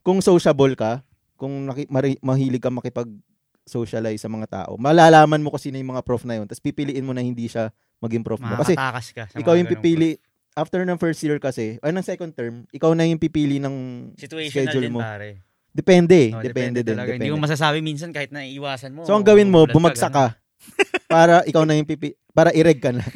kung 0.00 0.24
sociable 0.24 0.80
ka, 0.80 1.04
kung 1.36 1.68
naki, 1.68 1.92
mari- 1.92 2.16
mahilig 2.24 2.64
ka 2.64 2.72
makipag 2.72 3.12
socialize 3.68 4.24
sa 4.24 4.32
mga 4.32 4.46
tao, 4.48 4.80
malalaman 4.80 5.44
mo 5.44 5.52
kung 5.52 5.60
sino 5.60 5.76
yung 5.76 5.92
mga 5.92 6.06
prof 6.08 6.24
na 6.24 6.40
yun. 6.40 6.48
Tapos 6.48 6.64
pipiliin 6.64 7.04
mo 7.04 7.12
na 7.12 7.20
hindi 7.20 7.52
siya 7.52 7.68
maging 8.00 8.24
prof 8.24 8.40
mo. 8.40 8.54
Kasi 8.56 8.72
ka. 8.78 9.28
ikaw 9.36 9.58
yung 9.58 9.68
pipili, 9.68 10.16
after 10.56 10.80
ng 10.82 10.96
first 10.96 11.20
year 11.20 11.36
kasi, 11.36 11.76
ay 11.78 11.92
ng 11.92 12.02
second 12.02 12.32
term, 12.32 12.64
ikaw 12.72 12.96
na 12.96 13.04
yung 13.04 13.20
pipili 13.20 13.60
ng 13.60 14.08
Situational 14.16 14.72
schedule 14.72 14.82
din 14.82 14.92
mo. 14.92 15.00
pare. 15.00 15.44
Depende, 15.70 16.32
Oh, 16.32 16.40
depende, 16.40 16.80
din. 16.80 16.96
talaga. 16.96 17.12
Hindi 17.12 17.28
Depende. 17.28 17.36
mo 17.36 17.44
masasabi 17.44 17.78
minsan 17.84 18.08
kahit 18.08 18.32
na 18.32 18.40
iwasan 18.42 18.96
mo. 18.96 19.04
So 19.04 19.12
ang 19.12 19.20
gawin 19.22 19.52
mo, 19.52 19.68
bumagsak 19.68 20.08
ka. 20.08 20.26
para 21.06 21.44
ikaw 21.44 21.62
na 21.62 21.76
yung 21.76 21.84
pipi, 21.84 22.16
para 22.32 22.48
ireg 22.50 22.80
ka 22.80 22.90
na. 22.90 23.04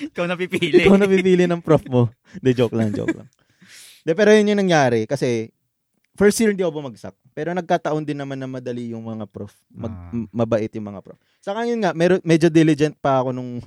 Ikaw 0.00 0.24
na 0.24 0.34
pipili. 0.34 0.80
ikaw 0.80 0.96
na 0.96 1.04
pipili 1.04 1.44
ng 1.44 1.60
prof 1.60 1.84
mo. 1.84 2.08
De 2.40 2.50
joke 2.50 2.72
lang, 2.72 2.88
joke 2.90 3.12
lang. 3.12 3.28
De, 4.04 4.16
pero 4.16 4.32
yun 4.32 4.48
yung 4.48 4.58
nangyari 4.58 5.04
kasi 5.04 5.52
first 6.16 6.40
year 6.40 6.50
hindi 6.50 6.64
ako 6.64 6.80
bumagsak. 6.80 7.12
Pero 7.30 7.50
nagkataon 7.50 8.02
din 8.02 8.16
naman 8.16 8.36
na 8.36 8.46
madali 8.46 8.90
yung 8.90 9.02
mga 9.02 9.24
prof. 9.24 9.54
Mag, 9.68 9.90
Ah. 9.90 10.10
m- 10.10 10.30
mabait 10.30 10.68
yung 10.68 10.86
mga 10.86 11.00
prof. 11.00 11.18
Saka 11.38 11.62
yun 11.62 11.78
nga, 11.78 11.90
mero, 11.92 12.18
medyo 12.22 12.48
diligent 12.48 12.94
pa 12.96 13.18
ako 13.18 13.30
nung 13.30 13.62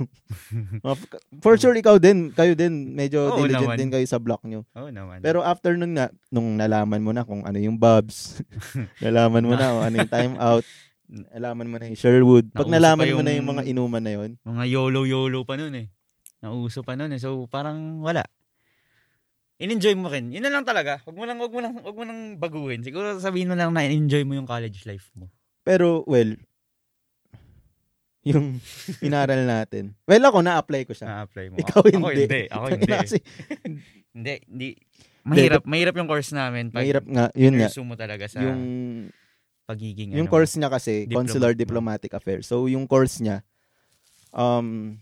For 1.43 1.55
sure 1.55 1.73
ikaw 1.73 1.97
din, 1.97 2.29
kayo 2.29 2.53
din 2.53 2.91
medyo 2.91 3.29
Oo 3.29 3.39
diligent 3.39 3.65
naman. 3.67 3.77
din 3.77 3.91
kayo 3.91 4.05
sa 4.05 4.17
block 4.17 4.43
nyo. 4.43 4.63
Oo 4.73 4.89
naman. 4.89 5.19
Pero 5.19 5.41
after 5.41 5.73
nun 5.73 5.93
nga, 5.93 6.07
nung 6.29 6.55
nalaman 6.55 6.99
mo 6.99 7.11
na 7.11 7.23
kung 7.23 7.41
ano 7.41 7.55
yung 7.55 7.75
bubs, 7.75 8.39
nalaman 9.03 9.43
mo 9.43 9.53
na 9.53 9.67
kung 9.69 9.83
ano 9.83 9.95
yung 9.97 10.11
time 10.11 10.35
out, 10.37 10.65
nalaman 11.33 11.67
mo 11.67 11.75
na 11.77 11.87
yung 11.87 11.97
Sherwood. 11.97 12.49
Pag 12.49 12.65
Nauso 12.65 12.73
nalaman 12.73 13.05
pa 13.05 13.13
mo 13.13 13.21
na 13.21 13.31
yung- 13.31 13.37
yung 13.39 13.49
mga 13.49 13.63
inuman 13.65 14.03
na 14.03 14.11
yun, 14.13 14.29
mga 14.41 14.63
YOLO-YOLO 14.67 15.39
pa 15.43 15.55
nun 15.55 15.75
eh. 15.75 15.87
Nauso 16.39 16.81
pa 16.81 16.93
nun 16.93 17.09
eh. 17.09 17.17
So 17.17 17.47
parang 17.47 17.99
wala. 17.99 18.23
In-enjoy 19.63 19.95
mo 19.95 20.11
rin. 20.11 20.27
Yun 20.35 20.43
na 20.43 20.51
lang 20.51 20.67
talaga. 20.67 20.99
Huwag 21.07 21.15
mo 21.15 21.23
lang, 21.23 21.39
huwag 21.39 21.53
mo 21.55 21.59
lang, 21.63 21.73
huwag 21.79 21.95
mo 21.95 22.03
lang 22.03 22.19
baguhin. 22.35 22.83
Siguro 22.83 23.15
sabihin 23.23 23.47
mo 23.47 23.55
lang 23.55 23.71
na 23.71 23.87
enjoy 23.87 24.27
mo 24.27 24.35
yung 24.35 24.47
college 24.47 24.83
life 24.83 25.07
mo. 25.15 25.31
Pero, 25.63 26.03
well, 26.03 26.35
yung 28.27 28.59
inaral 28.99 29.47
natin. 29.47 29.95
Well, 30.03 30.23
ako, 30.27 30.43
na-apply 30.43 30.83
ko 30.83 30.91
siya. 30.91 31.07
Na-apply 31.07 31.45
mo. 31.51 31.55
Ikaw 31.59 31.79
Ako 31.79 31.87
hindi. 31.91 32.23
hindi. 32.27 32.43
Ako 32.51 32.65
hindi. 32.67 32.87
Kasi, 32.91 33.17
Hindi, 34.13 34.33
hindi. 34.45 34.69
Mahirap, 35.23 35.63
mahirap 35.65 35.95
yung 35.97 36.09
course 36.11 36.35
namin. 36.35 36.69
Pag 36.69 36.83
mahirap 36.83 37.05
nga, 37.07 37.25
yun 37.33 37.55
nga. 37.57 37.71
mo 37.81 37.95
talaga 37.95 38.27
sa 38.29 38.43
Yung, 38.43 38.61
pagiging 39.63 40.13
yung 40.13 40.27
ano, 40.27 40.33
course 40.35 40.53
niya 40.59 40.69
kasi, 40.69 41.07
Diploma. 41.07 41.17
Consular 41.23 41.51
Diplomatic 41.55 42.11
Affairs. 42.13 42.45
So, 42.45 42.67
yung 42.67 42.85
course 42.85 43.23
niya, 43.23 43.41
um, 44.35 44.99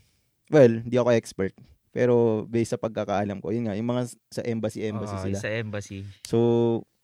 well, 0.48 0.70
hindi 0.70 0.96
ako 0.96 1.10
expert. 1.12 1.54
Pero, 1.92 2.48
based 2.48 2.72
sa 2.72 2.80
pagkakaalam 2.80 3.44
ko, 3.44 3.52
yun 3.52 3.68
nga, 3.68 3.76
yung 3.76 3.92
mga 3.92 4.08
sa 4.32 4.42
embassy-embassy 4.42 5.16
Oo, 5.16 5.24
sila. 5.28 5.38
Sa 5.38 5.50
embassy. 5.52 6.00
So, 6.24 6.38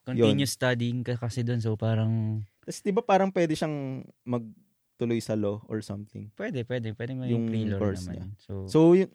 Continuous 0.08 0.56
studying 0.56 1.04
ka 1.04 1.20
kasi 1.20 1.44
doon. 1.44 1.60
So 1.60 1.76
parang, 1.76 2.40
tas 2.64 2.80
di 2.80 2.88
ba 2.88 3.04
parang 3.04 3.28
pwede 3.28 3.52
siyang 3.52 4.00
magtuloy 4.24 5.20
sa 5.20 5.36
law 5.36 5.60
or 5.68 5.84
something? 5.84 6.32
pwede, 6.40 6.64
pwede. 6.64 6.96
Pwede 6.96 7.12
mo 7.12 7.28
Yung 7.28 7.44
yung 7.44 7.46
pre-law 7.46 7.76
course 7.76 8.08
naman. 8.08 8.32
So, 8.40 8.64
So, 8.64 8.96
yun, 8.96 9.12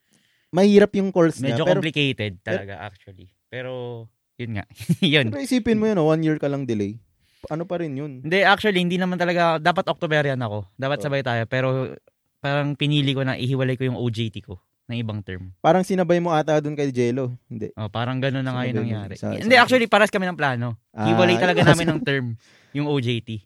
mahirap 0.54 0.94
yung 0.94 1.10
course 1.10 1.42
niya. 1.42 1.58
medyo 1.58 1.66
Pero, 1.66 1.74
complicated 1.82 2.34
talaga 2.46 2.78
actually. 2.86 3.34
Pero, 3.50 4.06
yun 4.38 4.62
nga. 4.62 4.66
yun. 5.02 5.34
pero 5.34 5.42
isipin 5.42 5.82
mo 5.82 5.90
yun, 5.90 5.98
oh, 5.98 6.14
one 6.14 6.22
year 6.22 6.38
ka 6.38 6.46
lang 6.46 6.70
delay. 6.70 7.02
Ano 7.50 7.66
pa 7.66 7.82
rin 7.82 7.98
yun? 7.98 8.22
Hindi, 8.22 8.46
actually, 8.46 8.78
hindi 8.78 9.02
naman 9.02 9.18
talaga, 9.18 9.58
dapat 9.58 9.90
Octoberian 9.90 10.38
ako. 10.40 10.70
Dapat 10.78 10.98
Oh. 11.02 11.04
sabay 11.10 11.26
tayo. 11.26 11.44
Pero, 11.50 11.98
parang 12.38 12.78
pinili 12.78 13.18
ko 13.18 13.26
na 13.26 13.34
ihiwalay 13.34 13.74
ko 13.74 13.90
yung 13.90 13.98
OJT 13.98 14.46
ko 14.46 14.62
ng 14.86 14.98
ibang 15.00 15.20
term. 15.20 15.56
Parang 15.60 15.82
sinabay 15.82 16.20
mo 16.20 16.30
ata 16.30 16.60
dun 16.60 16.76
kay 16.76 16.92
Jello. 16.92 17.32
Hindi. 17.48 17.72
Oh, 17.74 17.88
parang 17.88 18.20
gano'n 18.20 18.44
na 18.44 18.52
nga 18.52 18.64
yung 18.66 18.84
nangyari. 18.84 19.16
sa- 19.16 19.32
hindi, 19.32 19.56
sa- 19.56 19.64
actually, 19.64 19.88
paras 19.88 20.12
kami 20.12 20.28
ng 20.28 20.36
plano. 20.36 20.76
Ah, 20.92 21.08
Hiwalay 21.08 21.40
talaga 21.40 21.64
yun. 21.64 21.70
namin 21.72 21.88
ng 21.90 22.02
term, 22.08 22.26
yung 22.72 22.88
OJT. 22.88 23.44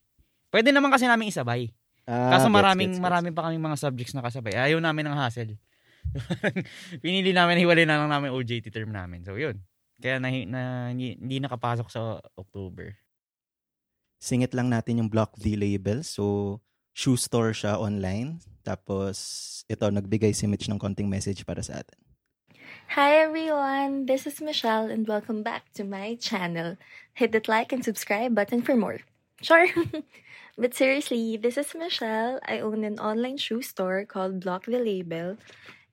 Pwede 0.49 0.73
naman 0.73 0.89
kasi 0.89 1.05
namin 1.05 1.29
isabay. 1.29 1.69
Ah, 2.07 2.33
Kaso 2.33 2.47
gets, 2.47 2.55
maraming 2.55 2.89
gets, 2.89 2.97
gets. 2.97 3.05
maraming 3.05 3.33
pa 3.33 3.45
kaming 3.45 3.61
mga 3.61 3.77
subjects 3.77 4.15
na 4.15 4.23
kasabay. 4.23 4.55
Ayaw 4.55 4.79
namin 4.79 5.05
ng 5.05 5.15
hassle. 5.15 5.59
Pinili 7.03 7.35
namin 7.35 7.59
hiwalay 7.59 7.83
na 7.83 7.99
lang 7.99 8.09
namin 8.09 8.31
OJT 8.31 8.71
term 8.71 8.89
namin. 8.89 9.21
So 9.21 9.35
yun. 9.35 9.59
Kaya 9.97 10.17
na, 10.17 10.29
na, 10.29 10.61
hindi, 10.89 11.17
hindi 11.17 11.37
nakapasok 11.37 11.87
sa 11.89 12.01
October. 12.33 12.93
Singit 14.17 14.53
lang 14.53 14.69
natin 14.69 15.01
yung 15.01 15.09
Block 15.09 15.37
V 15.37 15.53
label. 15.53 16.01
So, 16.01 16.57
shoe 16.97 17.13
store 17.13 17.53
siya 17.53 17.77
online. 17.77 18.41
Tapos, 18.65 19.61
ito, 19.69 19.85
nagbigay 19.85 20.33
si 20.33 20.49
Mitch 20.49 20.65
ng 20.65 20.81
konting 20.81 21.05
message 21.05 21.45
para 21.45 21.61
sa 21.61 21.85
atin. 21.85 22.01
Hi 22.97 23.21
everyone, 23.21 24.09
this 24.09 24.25
is 24.25 24.41
Michelle 24.41 24.89
and 24.89 25.05
welcome 25.05 25.45
back 25.45 25.69
to 25.77 25.85
my 25.85 26.17
channel. 26.17 26.79
Hit 27.13 27.37
that 27.37 27.45
like 27.45 27.69
and 27.69 27.85
subscribe 27.85 28.33
button 28.33 28.65
for 28.65 28.73
more. 28.73 29.05
Sure. 29.45 29.69
but 30.57 30.73
seriously, 30.73 31.37
this 31.37 31.59
is 31.61 31.77
Michelle. 31.77 32.41
I 32.47 32.63
own 32.65 32.81
an 32.81 32.97
online 32.97 33.37
shoe 33.37 33.61
store 33.61 34.01
called 34.01 34.41
Block 34.41 34.65
the 34.65 34.81
Label. 34.81 35.37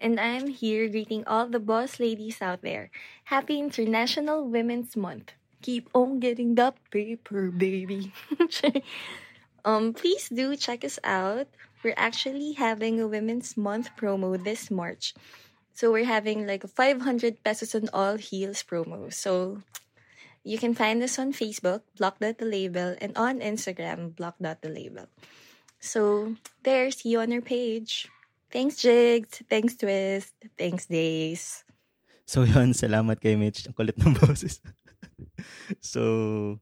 And 0.01 0.17
I'm 0.17 0.49
here 0.49 0.89
greeting 0.89 1.27
all 1.29 1.51
the 1.51 1.61
boss 1.61 2.01
ladies 2.01 2.41
out 2.41 2.63
there. 2.65 2.89
Happy 3.29 3.61
International 3.61 4.49
Women's 4.49 4.97
Month. 4.97 5.37
Keep 5.61 5.93
on 5.93 6.21
getting 6.21 6.55
the 6.55 6.73
paper, 6.89 7.51
baby. 7.51 8.13
um, 9.65 9.93
please 9.93 10.29
do 10.29 10.57
check 10.57 10.85
us 10.85 10.99
out. 11.05 11.49
We're 11.83 11.97
actually 11.97 12.53
having 12.53 13.01
a 13.01 13.09
Women's 13.09 13.57
Month 13.57 13.91
promo 13.97 14.37
this 14.43 14.71
March. 14.71 15.15
So 15.75 15.91
we're 15.91 16.07
having 16.07 16.47
like 16.47 16.65
a 16.65 16.69
500 16.69 17.43
pesos 17.43 17.75
on 17.75 17.91
all 17.93 18.17
heels 18.17 18.63
promo. 18.63 19.13
So 19.13 19.59
you 20.45 20.57
can 20.57 20.75
find 20.75 21.03
us 21.03 21.19
on 21.19 21.33
Facebook, 21.33 21.83
block.the-label, 21.99 22.97
and 23.01 23.17
on 23.17 23.41
Instagram, 23.41 24.15
block.the-label. 24.15 25.09
So 25.81 26.37
there, 26.63 26.91
see 26.91 27.11
you 27.11 27.21
on 27.21 27.33
our 27.33 27.41
page. 27.41 28.09
Thanks, 28.53 28.77
Jigs. 28.77 29.43
Thanks, 29.51 29.75
Twist. 29.75 30.33
Thanks, 30.57 30.87
Days. 30.87 31.65
So, 32.25 32.47
yun. 32.47 32.73
Salamat 32.73 33.19
kay 33.21 33.37
Mitch. 33.37 33.67
Ang 33.67 33.75
kulit 33.75 33.99
ng 33.99 34.15
boses. 34.15 34.63
so, 35.83 36.61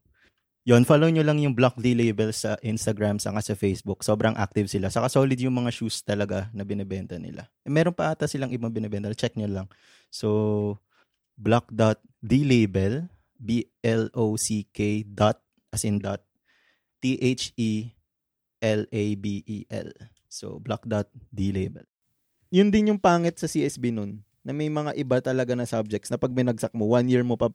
yun. 0.63 0.87
Follow 0.87 1.11
nyo 1.11 1.23
lang 1.23 1.39
yung 1.43 1.55
Block 1.55 1.75
D 1.75 1.91
label 1.91 2.31
sa 2.31 2.55
Instagram 2.63 3.19
saka 3.19 3.43
sa 3.43 3.53
Facebook. 3.55 4.03
Sobrang 4.03 4.35
active 4.39 4.71
sila. 4.71 4.87
Saka 4.87 5.11
solid 5.11 5.39
yung 5.39 5.55
mga 5.55 5.71
shoes 5.75 5.99
talaga 6.03 6.47
na 6.55 6.63
binibenta 6.63 7.19
nila. 7.19 7.47
Eh, 7.67 7.71
meron 7.71 7.91
pa 7.95 8.15
ata 8.15 8.27
silang 8.27 8.51
ibang 8.51 8.71
binibenta. 8.71 9.11
Check 9.11 9.35
nyo 9.35 9.47
lang. 9.47 9.67
So, 10.07 10.79
block.dlabel 11.35 13.11
B-L-O-C-K 13.43 14.79
dot 15.11 15.43
as 15.75 15.83
in 15.83 15.99
dot 15.99 16.23
T-H-E-L-A-B-E-L. 17.03 17.91
So, 20.31 20.63
block.dlabel. 20.63 21.83
Yun 22.53 22.71
din 22.71 22.95
yung 22.95 23.01
pangit 23.03 23.35
sa 23.35 23.51
CSB 23.51 23.91
nun 23.91 24.23
na 24.47 24.55
may 24.55 24.71
mga 24.71 24.95
iba 24.95 25.19
talaga 25.19 25.51
na 25.51 25.67
subjects 25.67 26.07
na 26.07 26.15
pag 26.15 26.31
binagsak 26.31 26.71
mo, 26.71 26.87
one 26.95 27.11
year 27.11 27.27
mo 27.27 27.35
pa 27.35 27.51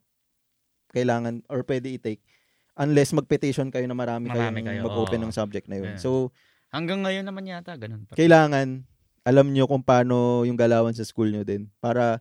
kailangan 0.93 1.41
or 1.49 1.65
pwede 1.65 1.89
i-take 1.97 2.21
unless 2.79 3.11
mag-petition 3.11 3.69
kayo 3.69 3.85
na 3.85 3.93
marami, 3.93 4.27
Marami 4.27 4.63
kayong 4.63 4.65
kayo, 4.65 4.87
mag-open 4.87 5.19
oo. 5.19 5.25
ng 5.25 5.35
subject 5.35 5.67
na 5.67 5.77
yun. 5.77 5.93
Yeah. 5.95 6.01
So, 6.01 6.31
Hanggang 6.69 7.01
ngayon 7.01 7.25
naman 7.25 7.45
yata, 7.45 7.75
ganun 7.75 8.05
pa. 8.05 8.15
kailangan 8.15 8.85
alam 9.23 9.47
nyo 9.49 9.65
kung 9.65 9.83
paano 9.83 10.43
yung 10.43 10.55
galawan 10.55 10.93
sa 10.93 11.03
school 11.03 11.29
nyo 11.29 11.43
din 11.43 11.69
para 11.79 12.21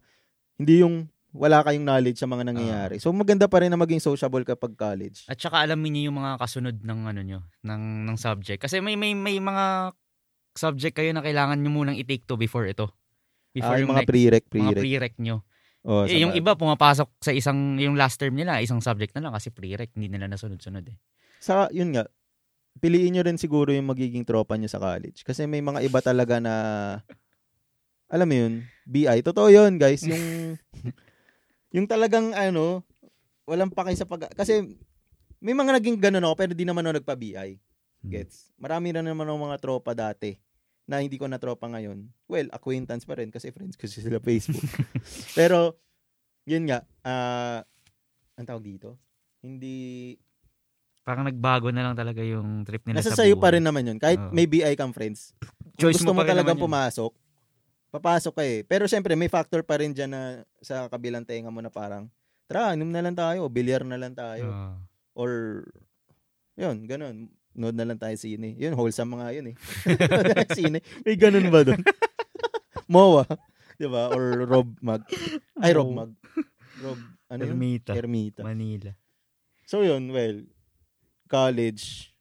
hindi 0.55 0.81
yung 0.81 1.07
wala 1.29 1.61
kayong 1.61 1.83
knowledge 1.83 2.17
sa 2.17 2.25
mga 2.25 2.41
Ah. 2.41 2.47
nangyayari. 2.49 2.95
so, 2.97 3.11
maganda 3.11 3.45
pa 3.45 3.59
rin 3.59 3.69
na 3.69 3.77
maging 3.77 4.01
sociable 4.01 4.41
kapag 4.43 4.73
college. 4.73 5.23
At 5.25 5.37
saka 5.37 5.61
alamin 5.61 5.93
niyo 5.93 6.03
yung 6.09 6.17
mga 6.17 6.31
kasunod 6.37 6.75
ng 6.77 6.99
ano 7.05 7.21
nyo, 7.21 7.39
ng, 7.61 7.83
ng 8.03 8.17
subject. 8.17 8.57
Kasi 8.59 8.79
may, 8.79 8.95
may, 8.95 9.13
may 9.13 9.37
mga 9.37 9.93
subject 10.53 10.97
kayo 10.97 11.13
na 11.13 11.21
kailangan 11.21 11.55
nyo 11.55 11.69
munang 11.69 11.95
i-take 11.95 12.25
to 12.25 12.33
before 12.35 12.65
ito. 12.65 12.89
Before 13.53 13.73
Ah, 13.73 13.79
yung 13.79 13.91
mga 13.91 14.01
next- 14.01 14.09
prereq, 14.09 14.43
mga 14.49 14.73
prereq. 14.75 15.13
nyo. 15.19 15.45
Oh, 15.85 16.03
Eh, 16.03 16.19
yung 16.19 16.33
iba 16.33 16.57
pumapasok 16.57 17.09
sa 17.21 17.31
isang, 17.31 17.77
yung 17.77 17.95
last 17.95 18.17
term 18.17 18.33
nila, 18.33 18.59
isang 18.59 18.81
subject 18.81 19.13
na 19.13 19.27
lang 19.27 19.33
kasi 19.35 19.53
pre-rec, 19.53 19.93
hindi 19.93 20.09
nila 20.11 20.27
nasunod-sunod 20.27 20.83
eh. 20.89 20.97
sa 21.37 21.69
yun 21.69 21.93
nga, 21.93 22.09
piliin 22.81 23.13
nyo 23.13 23.23
rin 23.23 23.37
siguro 23.37 23.69
yung 23.69 23.87
magiging 23.87 24.25
tropa 24.25 24.57
nyo 24.57 24.67
sa 24.67 24.81
college. 24.81 25.21
Kasi 25.21 25.45
may 25.45 25.61
mga 25.61 25.85
iba 25.85 25.99
talaga 26.01 26.41
na, 26.41 26.53
alam 28.09 28.27
mo 28.27 28.35
yun, 28.35 28.53
BI. 28.89 29.19
Totoo 29.21 29.47
yun, 29.53 29.77
guys. 29.77 30.01
Yung, 30.03 30.57
yung 31.75 31.87
talagang, 31.87 32.33
ano, 32.33 32.81
walang 33.45 33.69
pakay 33.69 33.93
sa 33.93 34.09
pag... 34.09 34.27
Kasi, 34.33 34.65
may 35.37 35.53
mga 35.53 35.77
naging 35.77 35.97
ganun 36.01 36.25
ako, 36.25 36.33
pero 36.35 36.51
di 36.57 36.65
naman 36.65 36.83
ako 36.89 36.99
nagpa-BI. 36.99 37.49
Hmm. 38.01 38.11
Gets? 38.11 38.51
Marami 38.57 38.91
na 38.91 39.05
naman 39.05 39.29
ako 39.29 39.37
mga 39.37 39.57
tropa 39.61 39.91
dati 39.93 40.46
na 40.87 41.03
hindi 41.03 41.19
ko 41.19 41.27
na 41.27 41.37
tropa 41.37 41.67
ngayon. 41.67 42.07
Well, 42.31 42.47
acquaintance 42.55 43.03
pa 43.03 43.19
rin 43.19 43.29
kasi 43.29 43.51
friends 43.51 43.75
ko 43.75 43.85
sila 43.85 44.23
Facebook. 44.23 44.63
pero, 45.39 45.75
yun 46.47 46.63
nga, 46.71 46.87
ah, 47.03 47.59
ang 48.39 48.47
tawag 48.47 48.63
dito? 48.63 48.95
Hindi, 49.43 50.15
Parang 51.07 51.23
nagbago 51.23 51.71
na 51.71 51.87
lang 51.87 51.95
talaga 51.95 52.19
yung 52.19 52.67
trip 52.67 52.83
nila 52.83 52.99
Nasa 52.99 53.15
sa 53.15 53.23
buhay. 53.23 53.39
pa 53.39 53.55
rin 53.55 53.63
naman 53.63 53.87
yun. 53.87 53.95
Kahit 53.95 54.19
Oo. 54.19 54.35
may 54.35 54.43
BI 54.43 54.75
kang 54.75 54.91
friends. 54.91 55.31
Choice 55.79 56.03
gusto 56.03 56.11
mo, 56.11 56.19
rin 56.19 56.35
talagang 56.35 56.59
pumasok, 56.59 57.15
papasok 57.95 58.33
ka 58.35 58.43
eh. 58.43 58.67
Pero 58.67 58.91
syempre, 58.91 59.15
may 59.15 59.31
factor 59.31 59.63
pa 59.63 59.79
rin 59.79 59.95
dyan 59.95 60.11
na 60.11 60.21
sa 60.59 60.91
kabilang 60.91 61.23
tenga 61.23 61.47
mo 61.47 61.63
na 61.63 61.71
parang, 61.71 62.11
tara, 62.43 62.75
inom 62.75 62.91
na 62.91 62.99
lang 62.99 63.15
tayo, 63.15 63.47
bilyar 63.47 63.87
na 63.87 63.95
lang 63.95 64.11
tayo. 64.19 64.51
Oo. 64.51 64.75
Or, 65.15 65.31
yun, 66.59 66.83
ganun. 66.83 67.31
Nood 67.57 67.73
na 67.73 67.89
lang 67.89 67.97
tayo 67.97 68.13
sine. 68.13 68.53
Yun, 68.53 68.77
wholesome 68.77 69.17
mga 69.17 69.41
yun 69.41 69.45
eh. 69.51 69.55
sine. 70.57 70.79
May 71.01 71.17
ganun 71.17 71.49
ba 71.49 71.65
doon? 71.65 71.81
Mowa. 72.93 73.25
Di 73.81 73.89
ba? 73.89 74.13
Or 74.13 74.45
Rob 74.45 74.77
Mag. 74.79 75.01
Ay, 75.57 75.73
Rob 75.73 75.89
Mag. 75.89 76.13
Rob, 76.77 77.01
ano 77.33 77.41
yun? 77.41 77.57
Ermita, 77.57 77.97
Ermita. 77.97 78.41
Manila. 78.45 78.93
So 79.65 79.81
yun, 79.81 80.13
well, 80.13 80.45
college. 81.25 82.13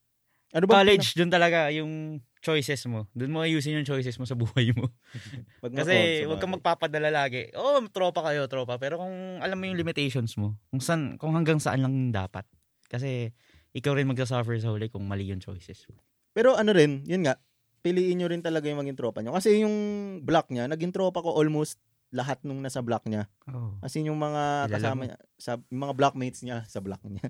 Ano 0.56 0.64
ba? 0.64 0.80
College, 0.80 1.12
dun 1.12 1.28
talaga 1.28 1.68
yung 1.68 2.24
choices 2.40 2.80
mo. 2.88 3.04
Dun 3.12 3.34
mo 3.34 3.44
ayusin 3.44 3.76
yung 3.76 3.88
choices 3.88 4.16
mo 4.16 4.24
sa 4.24 4.38
buhay 4.38 4.72
mo. 4.72 4.88
Pag 5.62 5.84
Kasi 5.84 6.24
huwag 6.24 6.38
kang 6.40 6.56
magpapadala 6.56 7.12
lagi. 7.12 7.52
Oo, 7.58 7.82
oh, 7.82 7.86
tropa 7.92 8.24
kayo, 8.24 8.48
tropa. 8.48 8.80
Pero 8.80 9.02
kung 9.02 9.42
alam 9.42 9.58
mo 9.58 9.64
yung 9.68 9.76
limitations 9.76 10.38
mo, 10.40 10.56
kung, 10.72 10.80
san, 10.80 11.20
kung 11.20 11.36
hanggang 11.36 11.60
saan 11.60 11.82
lang 11.82 11.94
dapat. 12.14 12.48
Kasi 12.86 13.34
ikaw 13.76 13.92
rin 13.92 14.08
magsasuffer 14.08 14.56
sa 14.56 14.72
huli 14.72 14.88
kung 14.88 15.04
mali 15.04 15.28
yung 15.28 15.42
choices 15.44 15.84
mo. 15.92 16.00
Pero 16.32 16.56
ano 16.56 16.72
rin, 16.72 17.04
yun 17.04 17.28
nga, 17.28 17.36
piliin 17.84 18.16
nyo 18.16 18.28
rin 18.32 18.40
talaga 18.40 18.72
yung 18.72 18.80
maging 18.80 18.96
tropa 18.96 19.20
nyo. 19.20 19.36
Kasi 19.36 19.60
yung 19.60 19.76
block 20.24 20.48
niya, 20.48 20.64
naging 20.64 20.96
tropa 20.96 21.20
ko 21.20 21.36
almost 21.36 21.76
lahat 22.08 22.40
nung 22.40 22.64
nasa 22.64 22.80
block 22.80 23.04
niya. 23.04 23.28
Oh. 23.52 23.76
As 23.84 23.92
in 24.00 24.08
yung 24.08 24.16
mga 24.16 24.72
Kilala 24.72 24.74
kasama 24.80 24.96
mo. 24.96 25.04
niya, 25.12 25.18
sa, 25.36 25.60
yung 25.68 25.82
mga 25.84 25.94
blockmates 25.94 26.40
niya 26.40 26.64
sa 26.64 26.80
block 26.80 27.04
niya. 27.04 27.28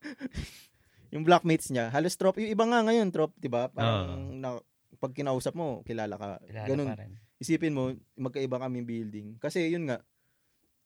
yung 1.14 1.24
blockmates 1.28 1.68
niya, 1.68 1.92
halos 1.92 2.16
tropa. 2.16 2.40
Yung 2.40 2.52
iba 2.56 2.64
nga 2.64 2.80
ngayon, 2.80 3.12
trop, 3.12 3.36
di 3.36 3.52
ba? 3.52 3.68
Parang 3.68 4.32
na, 4.40 4.56
pag 4.96 5.12
kinausap 5.12 5.52
mo, 5.52 5.84
kilala 5.84 6.16
ka. 6.16 6.40
Kilala 6.48 6.68
Ganun. 6.68 6.88
pa 6.88 6.96
rin. 6.96 7.12
Isipin 7.40 7.76
mo, 7.76 7.92
magkaiba 8.16 8.56
kaming 8.60 8.88
building. 8.88 9.28
Kasi 9.36 9.68
yun 9.68 9.88
nga, 9.88 10.00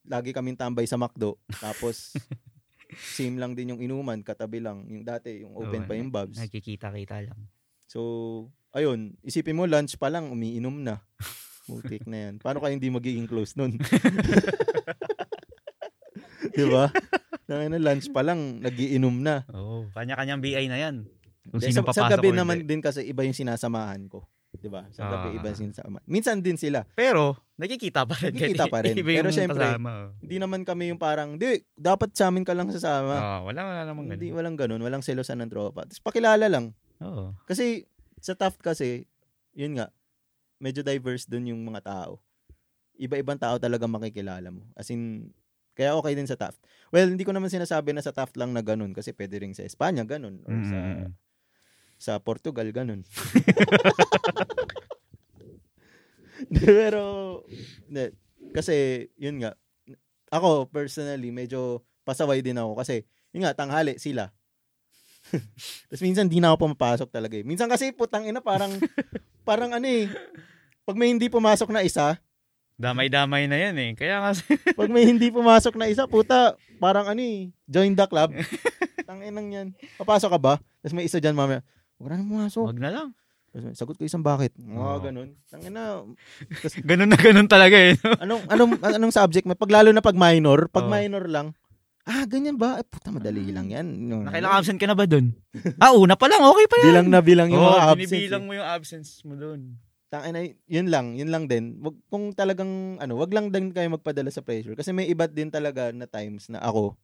lagi 0.06 0.34
kaming 0.34 0.58
tambay 0.58 0.86
sa 0.86 0.98
McDo. 0.98 1.38
Tapos, 1.58 2.14
same 2.98 3.36
lang 3.38 3.54
din 3.54 3.74
yung 3.74 3.80
inuman, 3.82 4.22
katabi 4.22 4.62
lang. 4.62 4.86
Yung 4.88 5.04
dati, 5.04 5.42
yung 5.42 5.54
open 5.54 5.84
Oo, 5.84 5.88
pa 5.88 5.94
yung 5.98 6.10
Bobs. 6.10 6.38
Nagkikita-kita 6.38 7.30
lang. 7.30 7.38
So, 7.90 8.00
ayun, 8.74 9.14
isipin 9.22 9.54
mo, 9.54 9.66
lunch 9.68 9.98
pa 9.98 10.10
lang, 10.10 10.30
umiinom 10.30 10.82
na. 10.82 11.02
Mutik 11.70 12.04
na 12.04 12.28
yan. 12.28 12.34
Paano 12.42 12.60
kaya 12.60 12.76
hindi 12.76 12.90
magiging 12.92 13.24
close 13.24 13.56
nun? 13.56 13.78
Di 16.54 16.64
ba? 16.68 16.92
Nang 17.48 17.72
na 17.72 17.80
lunch 17.80 18.08
pa 18.12 18.20
lang, 18.24 18.60
nagiinom 18.60 19.16
na. 19.20 19.44
Oo. 19.52 19.88
Kanya-kanyang 19.92 20.40
BI 20.40 20.64
na 20.68 20.78
yan. 20.80 21.04
Kung 21.48 21.60
sino 21.60 21.80
sa, 21.80 21.84
papasok 21.84 22.04
sa 22.08 22.12
gabi 22.16 22.32
o 22.32 22.36
naman 22.36 22.64
hindi. 22.64 22.68
din 22.72 22.80
kasi 22.80 23.04
iba 23.04 23.20
yung 23.24 23.36
sinasamahan 23.36 24.08
ko. 24.08 24.24
'Di 24.64 24.72
ba? 24.72 24.88
Sa 24.88 25.04
gabi 25.04 25.28
Ah. 25.28 25.36
iba 25.36 25.46
yung 25.46 25.60
sinasamahan. 25.60 26.04
Minsan 26.08 26.40
din 26.40 26.56
sila. 26.56 26.88
Pero, 26.90 27.36
nagkikita 27.54 28.08
pa 28.08 28.16
rin. 28.16 28.32
Nagkikita 28.32 28.64
pa 28.66 28.80
rin. 28.80 28.96
Pero 29.04 29.28
syempre, 29.28 29.60
kasama, 29.60 30.08
oh. 30.08 30.10
Hindi 30.18 30.36
naman 30.40 30.64
kami 30.64 30.88
yung 30.88 30.96
parang, 30.96 31.36
di, 31.36 31.60
dapat 31.70 32.16
sa 32.16 32.32
amin 32.32 32.42
ka 32.42 32.56
lang 32.56 32.72
sasama. 32.72 33.12
Ah, 33.12 33.40
wala, 33.44 33.60
wala 33.60 33.80
namang 33.84 34.08
Hindi, 34.08 34.32
ganun. 34.32 34.36
walang 34.40 34.56
ganun. 34.56 34.80
Walang 34.80 35.04
selosan 35.04 35.44
ng 35.44 35.52
tropa. 35.52 35.84
Tapos 35.84 36.00
pakilala 36.00 36.48
lang. 36.48 36.72
Oo. 37.04 37.36
Kasi 37.44 37.84
sa 38.18 38.32
Taft 38.32 38.64
kasi, 38.64 39.04
yun 39.52 39.76
nga, 39.76 39.92
medyo 40.56 40.80
diverse 40.80 41.28
dun 41.28 41.44
yung 41.44 41.60
mga 41.62 41.84
tao. 41.84 42.24
Iba-ibang 42.96 43.36
tao 43.36 43.58
talaga 43.58 43.84
makikilala 43.84 44.48
mo. 44.48 44.64
As 44.72 44.88
in, 44.88 45.28
kaya 45.74 45.92
okay 45.92 46.14
din 46.14 46.24
sa 46.24 46.38
Taft. 46.38 46.56
Well, 46.88 47.10
hindi 47.10 47.26
ko 47.26 47.34
naman 47.34 47.50
sinasabi 47.50 47.90
na 47.90 48.00
sa 48.00 48.14
Taft 48.14 48.34
lang 48.34 48.50
na 48.50 48.62
ganun 48.62 48.94
kasi 48.94 49.12
pwede 49.12 49.36
rin 49.36 49.52
sa 49.52 49.60
Espanya 49.60 50.06
ganun 50.06 50.40
or 50.42 50.54
Mm. 50.54 50.64
sa 50.64 50.78
Portugal 52.22 52.68
ganun. 52.70 53.02
Pero 56.64 57.40
hindi, 57.88 58.12
kasi 58.52 59.08
yun 59.16 59.40
nga 59.40 59.56
ako 60.28 60.68
personally 60.68 61.30
medyo 61.30 61.86
pasaway 62.02 62.42
din 62.42 62.58
ako 62.58 62.76
kasi 62.76 63.06
yun 63.30 63.46
nga 63.46 63.56
tanghali 63.56 63.96
sila. 63.96 64.30
Tapos 65.88 66.02
minsan 66.04 66.28
di 66.28 66.38
na 66.42 66.52
ako 66.52 66.68
pumapasok 66.68 67.08
talaga 67.08 67.34
eh. 67.40 67.46
Minsan 67.46 67.70
kasi 67.70 67.94
putang 67.94 68.28
ina 68.28 68.44
parang 68.44 68.70
parang 69.48 69.72
ano 69.72 69.86
eh 69.88 70.10
pag 70.84 71.00
may 71.00 71.08
hindi 71.08 71.32
pumasok 71.32 71.72
na 71.72 71.80
isa, 71.80 72.20
Damay-damay 72.74 73.46
na 73.46 73.54
yan 73.54 73.76
eh. 73.78 73.90
Kaya 73.94 74.18
nga, 74.18 74.30
pag 74.74 74.90
may 74.90 75.06
hindi 75.06 75.30
pumasok 75.30 75.78
na 75.78 75.86
isa, 75.86 76.10
puta, 76.10 76.58
parang 76.82 77.06
ano 77.06 77.22
eh, 77.22 77.54
join 77.70 77.94
the 77.94 78.02
club. 78.10 78.34
Tanginang 79.06 79.48
yan. 79.54 79.68
Papasok 79.94 80.34
ka 80.34 80.38
ba? 80.42 80.54
Tapos 80.82 80.94
may 80.98 81.06
isa 81.06 81.22
dyan 81.22 81.38
mamaya, 81.38 81.62
huwag 82.04 82.20
na 82.20 82.28
pumasok. 82.28 82.64
wag 82.68 82.80
na 82.82 82.90
lang. 82.92 83.08
Sagot 83.72 83.94
ko 83.94 84.02
isang 84.02 84.26
bakit. 84.26 84.50
Mga 84.58 84.74
Oo. 84.76 84.98
ganun. 84.98 85.28
Tangina, 85.46 86.02
Ganun 86.90 87.06
na 87.06 87.14
ganun 87.14 87.46
talaga 87.46 87.78
eh. 87.78 87.94
no? 88.02 88.18
anong 88.18 88.42
anong 88.50 88.72
anong 88.82 89.14
subject? 89.14 89.46
Pag 89.46 89.70
lalo 89.70 89.94
na 89.94 90.02
pag 90.02 90.18
minor, 90.18 90.66
pag 90.66 90.86
Oo. 90.86 90.92
minor 90.92 91.24
lang. 91.30 91.54
Ah, 92.04 92.26
ganyan 92.28 92.60
ba? 92.60 92.76
Eh, 92.76 92.84
puta 92.84 93.08
madali 93.08 93.48
lang 93.48 93.72
'yan. 93.72 93.86
No, 93.86 94.26
Nakailang 94.28 94.52
absent 94.52 94.76
ka 94.76 94.84
na 94.84 94.92
ba 94.98 95.08
dun? 95.08 95.32
ah, 95.82 95.94
una 95.96 96.18
pa 96.18 96.28
lang. 96.28 96.42
Okay 96.44 96.66
pa 96.68 96.76
yan. 96.82 96.86
Bilang 96.92 97.08
na 97.08 97.20
bilang 97.24 97.48
yung 97.48 97.62
mga 97.64 97.94
absence. 97.94 98.10
binibilang 98.12 98.42
eh. 98.42 98.46
mo 98.46 98.52
yung 98.58 98.68
absence 98.68 99.10
mo 99.24 99.34
dun. 99.38 99.60
Tangina, 100.12 100.44
yun 100.68 100.86
lang, 100.92 101.14
yun 101.16 101.30
lang 101.32 101.48
din. 101.48 101.78
Wag 101.80 101.94
kung 102.12 102.34
talagang 102.36 102.98
ano, 103.00 103.16
wag 103.16 103.32
lang 103.32 103.48
din 103.54 103.70
kayo 103.72 103.88
magpadala 103.88 104.28
sa 104.28 104.44
pressure 104.44 104.76
kasi 104.76 104.92
may 104.92 105.08
iba't 105.08 105.32
din 105.32 105.48
talaga 105.48 105.94
na 105.94 106.04
times 106.04 106.50
na 106.52 106.60
ako 106.60 106.98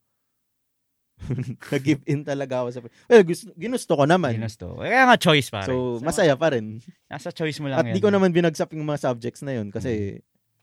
nag-give 1.71 2.01
in 2.05 2.21
talaga 2.21 2.61
ako 2.61 2.67
sa 2.69 2.79
Well, 3.05 3.23
gusto, 3.23 3.51
ginusto 3.55 3.93
ko 3.93 4.03
naman. 4.03 4.35
Ginusto. 4.35 4.77
Kaya 4.77 5.05
nga 5.05 5.17
choice 5.17 5.47
pare. 5.47 5.67
So, 5.67 5.99
masaya 5.99 6.33
pa 6.33 6.51
rin. 6.51 6.81
Nasa 7.05 7.29
choice 7.29 7.59
mo 7.59 7.67
lang 7.67 7.77
At 7.77 7.85
yan. 7.87 7.95
di 7.95 8.01
ko 8.01 8.09
naman 8.09 8.29
binagsak 8.29 8.71
yung 8.71 8.83
mga 8.83 9.01
subjects 9.03 9.41
na 9.41 9.53
yun 9.53 9.69
kasi 9.69 10.19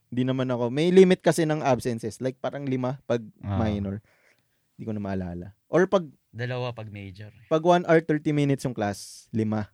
di 0.08 0.22
naman 0.22 0.48
ako, 0.48 0.68
may 0.68 0.88
limit 0.88 1.20
kasi 1.20 1.44
ng 1.44 1.60
absences. 1.60 2.18
Like 2.18 2.38
parang 2.38 2.64
lima 2.64 2.98
pag 3.04 3.20
Ah. 3.40 3.60
minor. 3.60 4.00
Di 4.74 4.82
ko 4.82 4.90
na 4.90 4.98
maalala. 4.98 5.52
Or 5.68 5.84
pag 5.84 6.06
Dalawa 6.28 6.70
pag 6.70 6.88
major. 6.88 7.32
pag 7.46 7.60
1 7.60 7.84
hour 7.84 8.00
30 8.00 8.30
minutes 8.30 8.62
yung 8.62 8.72
class, 8.72 9.26
lima. 9.30 9.68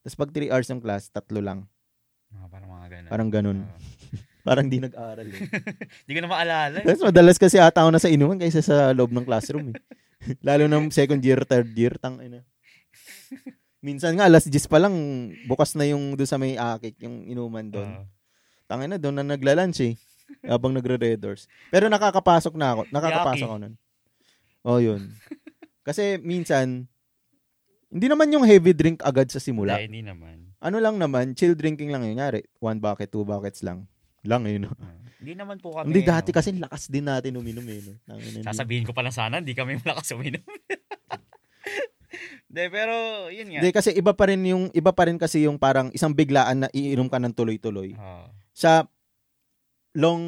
Tapos 0.00 0.16
pag 0.16 0.30
3 0.30 0.48
hours 0.48 0.66
yung 0.66 0.80
class, 0.80 1.08
tatlo 1.08 1.38
lang. 1.38 1.68
Mga 2.30 2.46
parang 2.48 2.70
mga 2.70 2.86
ganun. 2.88 3.10
Parang 3.10 3.30
ganun. 3.30 3.58
Oo. 3.60 3.89
Parang 4.50 4.66
di 4.66 4.82
nag-aaral 4.82 5.30
eh. 5.30 5.46
Di 6.10 6.10
ko 6.10 6.18
na 6.18 6.26
maalala. 6.26 6.82
eh. 6.82 6.86
Tapos 6.90 7.06
madalas 7.06 7.38
kasi 7.38 7.62
ata 7.62 7.86
ako 7.86 7.94
nasa 7.94 8.10
inuman 8.10 8.34
kaysa 8.34 8.66
sa 8.66 8.90
loob 8.90 9.14
ng 9.14 9.22
classroom 9.22 9.70
eh. 9.70 9.78
Lalo 10.46 10.66
na 10.66 10.82
second 10.90 11.22
year, 11.22 11.38
third 11.46 11.70
year, 11.78 11.94
tang 12.02 12.18
ina. 12.18 12.42
Minsan 13.78 14.18
nga, 14.18 14.26
alas 14.26 14.50
10 14.50 14.66
pa 14.66 14.82
lang, 14.82 14.92
bukas 15.46 15.78
na 15.78 15.86
yung 15.86 16.18
doon 16.18 16.26
sa 16.26 16.34
may 16.34 16.58
akik, 16.58 16.98
yung 16.98 17.30
inuman 17.30 17.70
doon. 17.70 17.88
Oo. 17.94 18.04
Tangina 18.66 18.98
doon 18.98 19.22
na 19.22 19.38
nagla-lunch 19.38 19.80
eh. 19.86 19.94
Habang 20.42 20.74
nagre-red 20.74 21.18
doors. 21.18 21.46
Pero 21.70 21.86
nakakapasok 21.86 22.54
na 22.58 22.74
ako. 22.74 22.82
Nakakapasok 22.90 23.46
Yaki. 23.46 23.50
ako 23.50 23.56
nun. 23.62 23.74
Oh, 24.66 24.78
yun. 24.82 25.14
Kasi 25.86 26.18
minsan, 26.20 26.90
hindi 27.90 28.06
naman 28.06 28.30
yung 28.30 28.42
heavy 28.46 28.74
drink 28.74 29.00
agad 29.02 29.30
sa 29.30 29.38
simula. 29.38 29.78
Hindi, 29.78 30.02
hindi 30.02 30.02
naman. 30.10 30.54
Ano 30.60 30.76
lang 30.78 31.00
naman, 31.00 31.32
chill 31.34 31.56
drinking 31.56 31.88
lang 31.90 32.02
yun. 32.02 32.18
Nyari, 32.20 32.44
one 32.60 32.78
bucket, 32.78 33.08
two 33.10 33.24
buckets 33.24 33.64
lang. 33.64 33.88
Lang 34.24 34.44
yun. 34.44 34.68
no? 34.68 34.72
Oo. 34.72 34.98
Hindi 35.20 35.32
naman 35.36 35.60
po 35.60 35.76
kami. 35.76 35.92
Hindi 35.92 36.00
dati 36.00 36.32
ano, 36.32 36.36
kasi 36.40 36.48
lakas 36.56 36.88
din 36.88 37.04
natin 37.04 37.36
uminom 37.36 37.64
eh. 37.68 37.80
No? 38.08 38.16
Sasabihin 38.40 38.88
ko 38.88 38.96
pala 38.96 39.12
sana, 39.12 39.44
hindi 39.44 39.52
kami 39.52 39.76
malakas 39.84 40.16
uminom. 40.16 40.40
Hindi, 42.50 42.66
pero 42.66 42.94
yun 43.30 43.46
nga. 43.46 43.62
Hindi 43.62 43.70
kasi 43.70 43.94
iba 43.94 44.10
pa 44.10 44.26
rin 44.26 44.42
yung 44.42 44.74
iba 44.74 44.90
pa 44.90 45.06
rin 45.06 45.14
kasi 45.14 45.46
yung 45.46 45.54
parang 45.54 45.86
isang 45.94 46.10
biglaan 46.10 46.66
na 46.66 46.68
iinom 46.74 47.06
ka 47.06 47.22
ng 47.22 47.30
tuloy-tuloy. 47.30 47.94
Oo. 47.94 48.26
Sa 48.50 48.90
long 49.94 50.22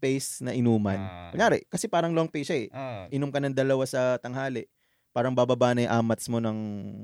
pace 0.00 0.40
na 0.40 0.56
inuman. 0.56 0.96
Ah. 0.96 1.28
Kunyari, 1.28 1.68
kasi 1.68 1.92
parang 1.92 2.16
long 2.16 2.32
pace 2.32 2.48
siya 2.48 2.58
eh. 2.64 2.68
Oo. 2.72 3.02
Inom 3.12 3.28
ka 3.28 3.44
ng 3.44 3.52
dalawa 3.52 3.84
sa 3.84 4.16
tanghali. 4.16 4.64
Parang 5.12 5.36
bababa 5.36 5.76
na 5.76 5.84
yung 5.84 5.92
amats 6.04 6.24
mo 6.28 6.40
ng 6.40 6.58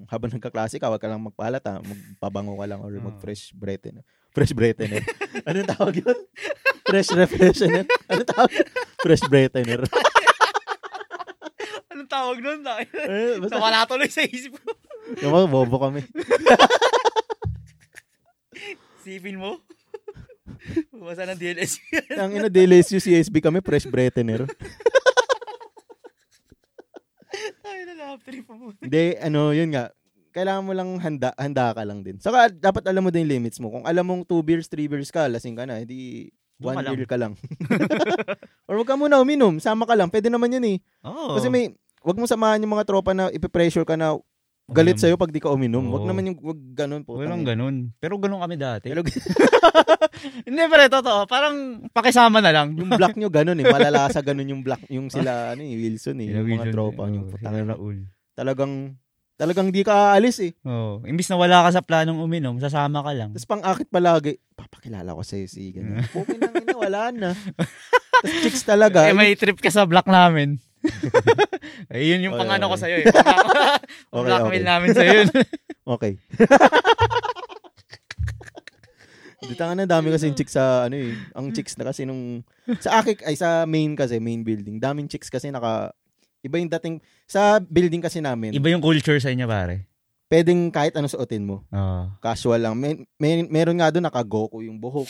habang 0.09 0.33
nagkaklase 0.33 0.81
ka, 0.81 0.89
wag 0.89 1.01
ka 1.01 1.13
lang 1.13 1.21
magpalata, 1.21 1.81
magpabango 1.81 2.57
ka 2.57 2.67
lang 2.69 2.81
or 2.81 2.93
mag-fresh 3.05 3.53
breath. 3.53 3.85
eh. 3.85 4.01
Fresh 4.33 4.57
breath 4.57 4.81
eh. 4.89 5.05
Anong 5.45 5.69
tawag 5.69 5.95
yun? 6.01 6.19
Fresh 6.89 7.13
refreshener. 7.13 7.85
Anong 8.09 8.29
tawag? 8.29 8.51
Fresh 9.05 9.25
breathener. 9.29 9.85
Anong 11.93 12.09
tawag 12.09 12.41
nun? 12.41 12.65
Eh, 12.65 13.37
basta, 13.37 13.61
Nawala 13.61 13.85
tuloy 13.85 14.09
sa 14.09 14.25
isip 14.25 14.57
ko. 14.57 14.73
Yung 15.21 15.53
bobo 15.53 15.77
kami. 15.77 16.01
Sipin 19.05 19.37
mo. 19.37 19.61
Bumasa 20.89 21.29
ng 21.29 21.37
DLS. 21.37 21.77
Ang 22.17 22.39
ina, 22.39 22.49
DLSU 22.49 23.03
CSB 23.03 23.43
kami, 23.43 23.61
fresh 23.61 23.85
breathener. 23.85 24.47
Ay, 27.67 27.83
na 27.85 28.15
lap 28.15 28.23
trip 28.23 28.47
mo. 28.47 28.71
Hindi, 28.79 29.19
ano, 29.19 29.51
yun 29.53 29.75
nga. 29.75 29.91
Kailangan 30.33 30.65
mo 30.65 30.73
lang 30.73 30.89
handa, 30.99 31.31
handa 31.37 31.77
ka 31.77 31.85
lang 31.85 32.01
din. 32.01 32.17
Saka, 32.17 32.49
dapat 32.49 32.89
alam 32.89 33.05
mo 33.05 33.13
din 33.13 33.29
yung 33.29 33.33
limits 33.39 33.61
mo. 33.61 33.69
Kung 33.69 33.85
alam 33.85 34.03
mong 34.03 34.25
2 34.25 34.41
beers, 34.41 34.67
3 34.67 34.89
beers 34.89 35.13
ka, 35.13 35.29
lasing 35.29 35.55
ka 35.55 35.69
na, 35.69 35.79
hindi 35.79 36.33
Doon 36.57 36.73
1 36.73 36.77
ka 36.77 36.83
lang. 36.83 36.93
beer 36.97 37.07
ka 37.07 37.17
lang. 37.21 37.33
Or 38.69 38.81
wag 38.81 38.89
ka 38.89 38.97
muna 38.97 39.21
uminom, 39.21 39.61
sama 39.61 39.85
ka 39.85 39.93
lang. 39.93 40.09
Pwede 40.09 40.33
naman 40.33 40.51
yun 40.51 40.65
eh. 40.65 40.77
Oo. 41.05 41.37
Kasi 41.37 41.53
may, 41.53 41.69
wag 42.01 42.17
mo 42.17 42.25
samahan 42.25 42.65
yung 42.65 42.73
mga 42.73 42.89
tropa 42.89 43.13
na 43.13 43.29
ipipressure 43.29 43.85
ka 43.85 43.95
na 43.95 44.17
galit 44.73 44.97
sa'yo 44.97 45.21
pag 45.21 45.29
di 45.29 45.43
ka 45.43 45.53
uminom. 45.53 45.85
Wag 45.93 46.07
Oo. 46.07 46.09
naman 46.09 46.33
yung, 46.33 46.39
wag 46.41 46.61
ganun 46.73 47.03
po. 47.05 47.21
Walang 47.21 47.45
ganun. 47.45 47.93
Pero 48.01 48.17
ganun 48.17 48.41
kami 48.41 48.57
dati. 48.57 48.89
Pero 48.89 49.05
Hindi, 50.47 50.63
pero 50.71 50.87
totoo. 50.89 51.27
Parang 51.27 51.83
pakisama 51.91 52.39
na 52.39 52.55
lang. 52.55 52.79
yung 52.79 52.95
black 52.95 53.19
nyo 53.19 53.29
ganun 53.29 53.59
eh. 53.59 53.67
Malalasa 53.67 54.23
ganun 54.23 54.49
yung 54.49 54.63
black, 54.63 54.87
yung 54.89 55.11
sila, 55.11 55.33
ano 55.53 55.61
eh, 55.61 55.75
Wilson 55.77 56.19
eh. 56.23 56.31
Yung 56.33 56.47
mga 56.49 56.71
tropa 56.71 57.11
nyo. 57.11 57.27
Oh, 57.27 57.31
Putang 57.33 57.55
ina. 57.59 57.75
Raul. 57.75 58.07
Talagang, 58.33 58.97
talagang 59.35 59.69
di 59.69 59.83
ka 59.83 60.13
aalis 60.13 60.39
eh. 60.41 60.53
Oh, 60.63 61.03
imbis 61.03 61.27
na 61.27 61.37
wala 61.37 61.65
ka 61.65 61.73
sa 61.73 61.83
planong 61.83 62.19
uminom, 62.19 62.57
sasama 62.57 63.01
ka 63.01 63.13
lang. 63.13 63.31
Tapos 63.33 63.49
pang 63.49 63.63
akit 63.63 63.89
palagi, 63.89 64.39
papakilala 64.53 65.13
ko 65.13 65.23
sa'yo 65.23 65.47
si 65.47 65.73
ganyan. 65.73 66.05
Okay 66.05 66.37
na, 66.37 66.49
ina, 66.53 66.77
wala 66.77 67.01
na. 67.11 67.31
Tapos 68.23 68.39
chicks 68.41 68.63
talaga. 68.63 69.03
eh, 69.05 69.13
may 69.13 69.35
trip 69.35 69.59
ka 69.59 69.69
sa 69.69 69.83
block 69.83 70.07
namin. 70.07 70.61
Ayun 71.95 72.23
yung 72.23 72.35
Okay, 72.35 72.43
pangano 72.43 72.65
ko 72.67 72.75
okay. 72.75 72.83
sa'yo 72.83 72.97
eh. 73.01 73.07
Pang- 73.09 73.81
Okay, 74.15 74.29
Blackmail 74.29 74.51
okay. 74.59 74.63
namin 74.63 74.89
sa'yo 74.93 75.13
yun. 75.17 75.29
Okay. 75.85 76.13
Di 79.43 79.59
tanga 79.59 79.75
na 79.75 79.91
dami 79.91 80.15
kasi 80.15 80.31
chicks 80.33 80.55
sa 80.55 80.87
ano 80.87 80.95
eh. 80.95 81.19
Ang 81.35 81.51
chicks 81.51 81.75
na 81.75 81.83
kasi 81.83 82.07
nung 82.07 82.47
sa 82.79 83.03
akik 83.03 83.27
ay 83.27 83.35
sa 83.35 83.67
main 83.67 83.99
kasi 83.99 84.23
main 84.23 84.47
building. 84.47 84.79
Daming 84.79 85.11
chicks 85.11 85.27
kasi 85.27 85.51
naka 85.51 85.91
iba 86.43 86.57
yung 86.59 86.71
dating 86.71 86.97
sa 87.25 87.63
building 87.63 88.03
kasi 88.03 88.19
namin. 88.19 88.51
Iba 88.53 88.75
yung 88.75 88.83
culture 88.83 89.19
sa 89.23 89.31
inyo, 89.31 89.47
pare. 89.47 89.87
Pwedeng 90.33 90.73
kahit 90.73 90.97
ano 90.97 91.13
suotin 91.13 91.45
mo. 91.45 91.61
Oo. 91.69 92.03
Casual 92.25 92.57
lang. 92.57 92.73
May, 92.73 93.05
may 93.21 93.45
meron 93.45 93.77
nga 93.77 93.93
doon 93.93 94.09
naka-Goku 94.09 94.65
yung 94.65 94.81
buhok. 94.81 95.05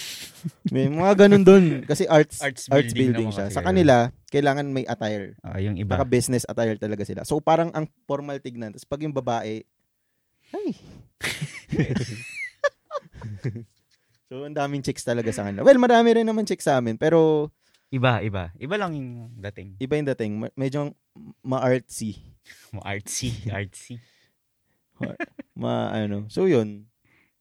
May 0.74 0.90
mga 0.90 1.14
ganun 1.14 1.46
doon 1.46 1.64
kasi 1.86 2.10
arts 2.10 2.42
Arts 2.42 2.66
arts, 2.66 2.90
building 2.90 3.14
building, 3.14 3.28
naman 3.30 3.38
siya. 3.38 3.54
Sa 3.54 3.62
kanila 3.62 4.10
kailangan 4.34 4.66
may 4.66 4.82
attire. 4.82 5.38
Ah, 5.46 5.62
yung 5.62 5.78
iba. 5.78 5.94
Naka 5.94 6.10
business 6.10 6.42
attire 6.42 6.74
talaga 6.74 7.06
sila. 7.06 7.22
So 7.22 7.38
parang 7.38 7.70
ang 7.70 7.86
formal 8.02 8.42
tignan. 8.42 8.74
Tapos 8.74 8.88
pag 8.90 8.98
yung 9.06 9.14
babae, 9.14 9.62
ay. 10.58 10.68
so 14.26 14.42
ang 14.42 14.58
daming 14.58 14.82
chicks 14.82 15.06
talaga 15.06 15.30
sa 15.30 15.46
kanila. 15.46 15.62
Well, 15.62 15.78
marami 15.78 16.18
rin 16.18 16.26
naman 16.26 16.50
chicks 16.50 16.66
sa 16.66 16.82
amin. 16.82 16.98
Pero 16.98 17.52
Iba, 17.92 18.24
iba. 18.24 18.48
Iba 18.56 18.80
lang 18.80 18.96
yung 18.96 19.08
dating. 19.36 19.76
Iba 19.76 20.00
yung 20.00 20.08
dating. 20.16 20.32
Ma- 20.40 20.54
medyo 20.56 20.96
ma-artsy. 21.44 22.16
Mo 22.72 22.80
artsy. 22.80 23.28
Ma, 25.52 25.92
ano. 25.92 26.24
So, 26.32 26.48
yun. 26.48 26.88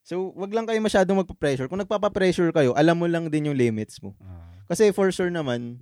So, 0.04 0.34
wag 0.36 0.52
lang 0.52 0.68
kayo 0.68 0.76
masyadong 0.82 1.24
magpa-pressure. 1.24 1.72
Kung 1.72 1.80
nagpapa-pressure 1.80 2.52
kayo, 2.52 2.76
alam 2.76 3.00
mo 3.00 3.08
lang 3.08 3.32
din 3.32 3.48
yung 3.48 3.56
limits 3.56 4.02
mo. 4.04 4.12
Ah. 4.20 4.60
Kasi 4.68 4.92
for 4.92 5.08
sure 5.08 5.32
naman, 5.32 5.80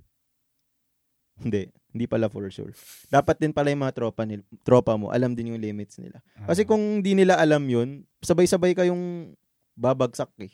hindi. 1.41 1.67
Hindi 1.91 2.05
pala 2.07 2.31
for 2.31 2.47
sure. 2.47 2.71
Dapat 3.11 3.41
din 3.43 3.51
pala 3.51 3.73
yung 3.73 3.83
mga 3.83 3.97
tropa, 3.97 4.23
nil, 4.23 4.45
tropa 4.63 4.95
mo, 4.95 5.11
alam 5.11 5.35
din 5.35 5.51
yung 5.51 5.59
limits 5.59 5.99
nila. 5.99 6.23
Kasi 6.47 6.63
Ah. 6.63 6.67
kung 6.69 7.03
di 7.03 7.11
nila 7.11 7.35
alam 7.35 7.65
yun, 7.67 8.07
sabay-sabay 8.23 8.71
kayong 8.71 9.35
babagsak 9.75 10.31
eh. 10.39 10.53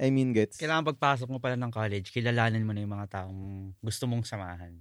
I 0.00 0.08
mean, 0.08 0.32
gets. 0.32 0.56
kailangan 0.56 0.88
pagpasok 0.88 1.28
mo 1.28 1.38
pala 1.38 1.54
ng 1.54 1.68
college, 1.68 2.08
kilalanin 2.08 2.64
mo 2.64 2.72
na 2.72 2.80
yung 2.80 2.90
mga 2.90 3.20
taong 3.20 3.40
gusto 3.76 4.08
mong 4.08 4.24
samahan. 4.24 4.72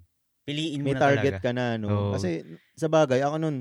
Piliin 0.41 0.80
mo 0.80 0.88
May 0.88 0.95
na 0.95 1.01
target 1.01 1.34
talaga. 1.36 1.45
ka 1.45 1.51
na, 1.51 1.65
no? 1.76 1.88
Oo. 1.88 2.11
Kasi 2.15 2.41
sa 2.74 2.88
bagay, 2.88 3.20
ako 3.20 3.36
nun, 3.38 3.57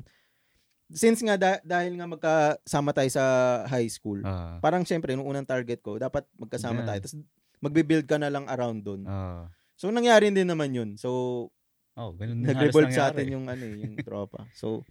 since 0.89 1.21
nga 1.21 1.35
da- 1.35 1.61
dahil 1.61 1.93
nga 1.93 2.07
magkasama 2.07 2.91
tayo 2.93 3.11
sa 3.11 3.25
high 3.67 3.89
school, 3.89 4.23
Ah. 4.23 4.57
parang 4.59 4.83
syempre, 4.83 5.13
nung 5.13 5.27
unang 5.27 5.45
target 5.45 5.79
ko, 5.79 5.99
dapat 5.99 6.25
magkasama 6.33 6.81
Yeah. 6.81 6.89
tayo. 6.89 6.99
Tapos 7.03 7.17
magbe-build 7.59 8.07
ka 8.07 8.17
na 8.17 8.31
lang 8.31 8.47
around 8.47 8.81
doon. 8.81 9.03
Ah. 9.05 9.51
So, 9.75 9.91
nangyari 9.91 10.31
din 10.31 10.47
naman 10.47 10.71
yun. 10.71 10.95
So, 10.95 11.51
Oh, 11.93 12.15
ganun 12.15 12.47
nag-revolve 12.47 12.95
sa 12.95 13.11
atin 13.11 13.27
yung 13.29 13.51
ano 13.51 13.59
eh, 13.59 13.83
yung 13.83 13.99
tropa. 14.07 14.47
So, 14.55 14.87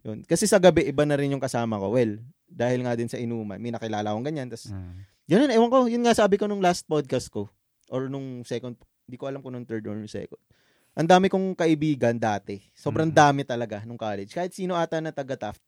yun. 0.00 0.24
Kasi 0.24 0.48
sa 0.48 0.56
gabi, 0.56 0.88
iba 0.88 1.04
na 1.04 1.12
rin 1.14 1.28
yung 1.28 1.44
kasama 1.44 1.76
ko. 1.76 1.92
Well, 1.92 2.16
dahil 2.42 2.80
nga 2.80 2.96
din 2.96 3.06
sa 3.06 3.20
inuman, 3.20 3.60
may 3.60 3.68
nakilala 3.68 4.08
akong 4.08 4.24
ganyan. 4.24 4.48
Tapos, 4.48 4.72
Ah. 4.72 4.96
Ganun, 5.26 5.50
ewan 5.50 5.68
ko, 5.68 5.78
yun 5.86 6.02
nga 6.02 6.14
sabi 6.14 6.36
ko 6.36 6.46
nung 6.46 6.62
last 6.62 6.86
podcast 6.86 7.26
ko, 7.28 7.50
or 7.88 8.06
nung 8.06 8.42
second, 8.42 8.78
hindi 9.04 9.16
ko 9.16 9.26
alam 9.26 9.40
kung 9.40 9.52
nung 9.52 9.66
third 9.66 9.82
or 9.84 9.94
nung 9.94 10.06
second. 10.06 10.38
Ang 10.94 11.06
dami 11.06 11.26
kong 11.26 11.52
kaibigan 11.52 12.16
dati. 12.16 12.62
Sobrang 12.72 13.10
Mhm. 13.10 13.16
dami 13.16 13.42
talaga 13.42 13.82
nung 13.82 13.98
college. 13.98 14.32
Kahit 14.32 14.50
sino 14.50 14.72
ata 14.72 14.96
na 14.96 15.10
taga 15.10 15.36
Taft. 15.36 15.60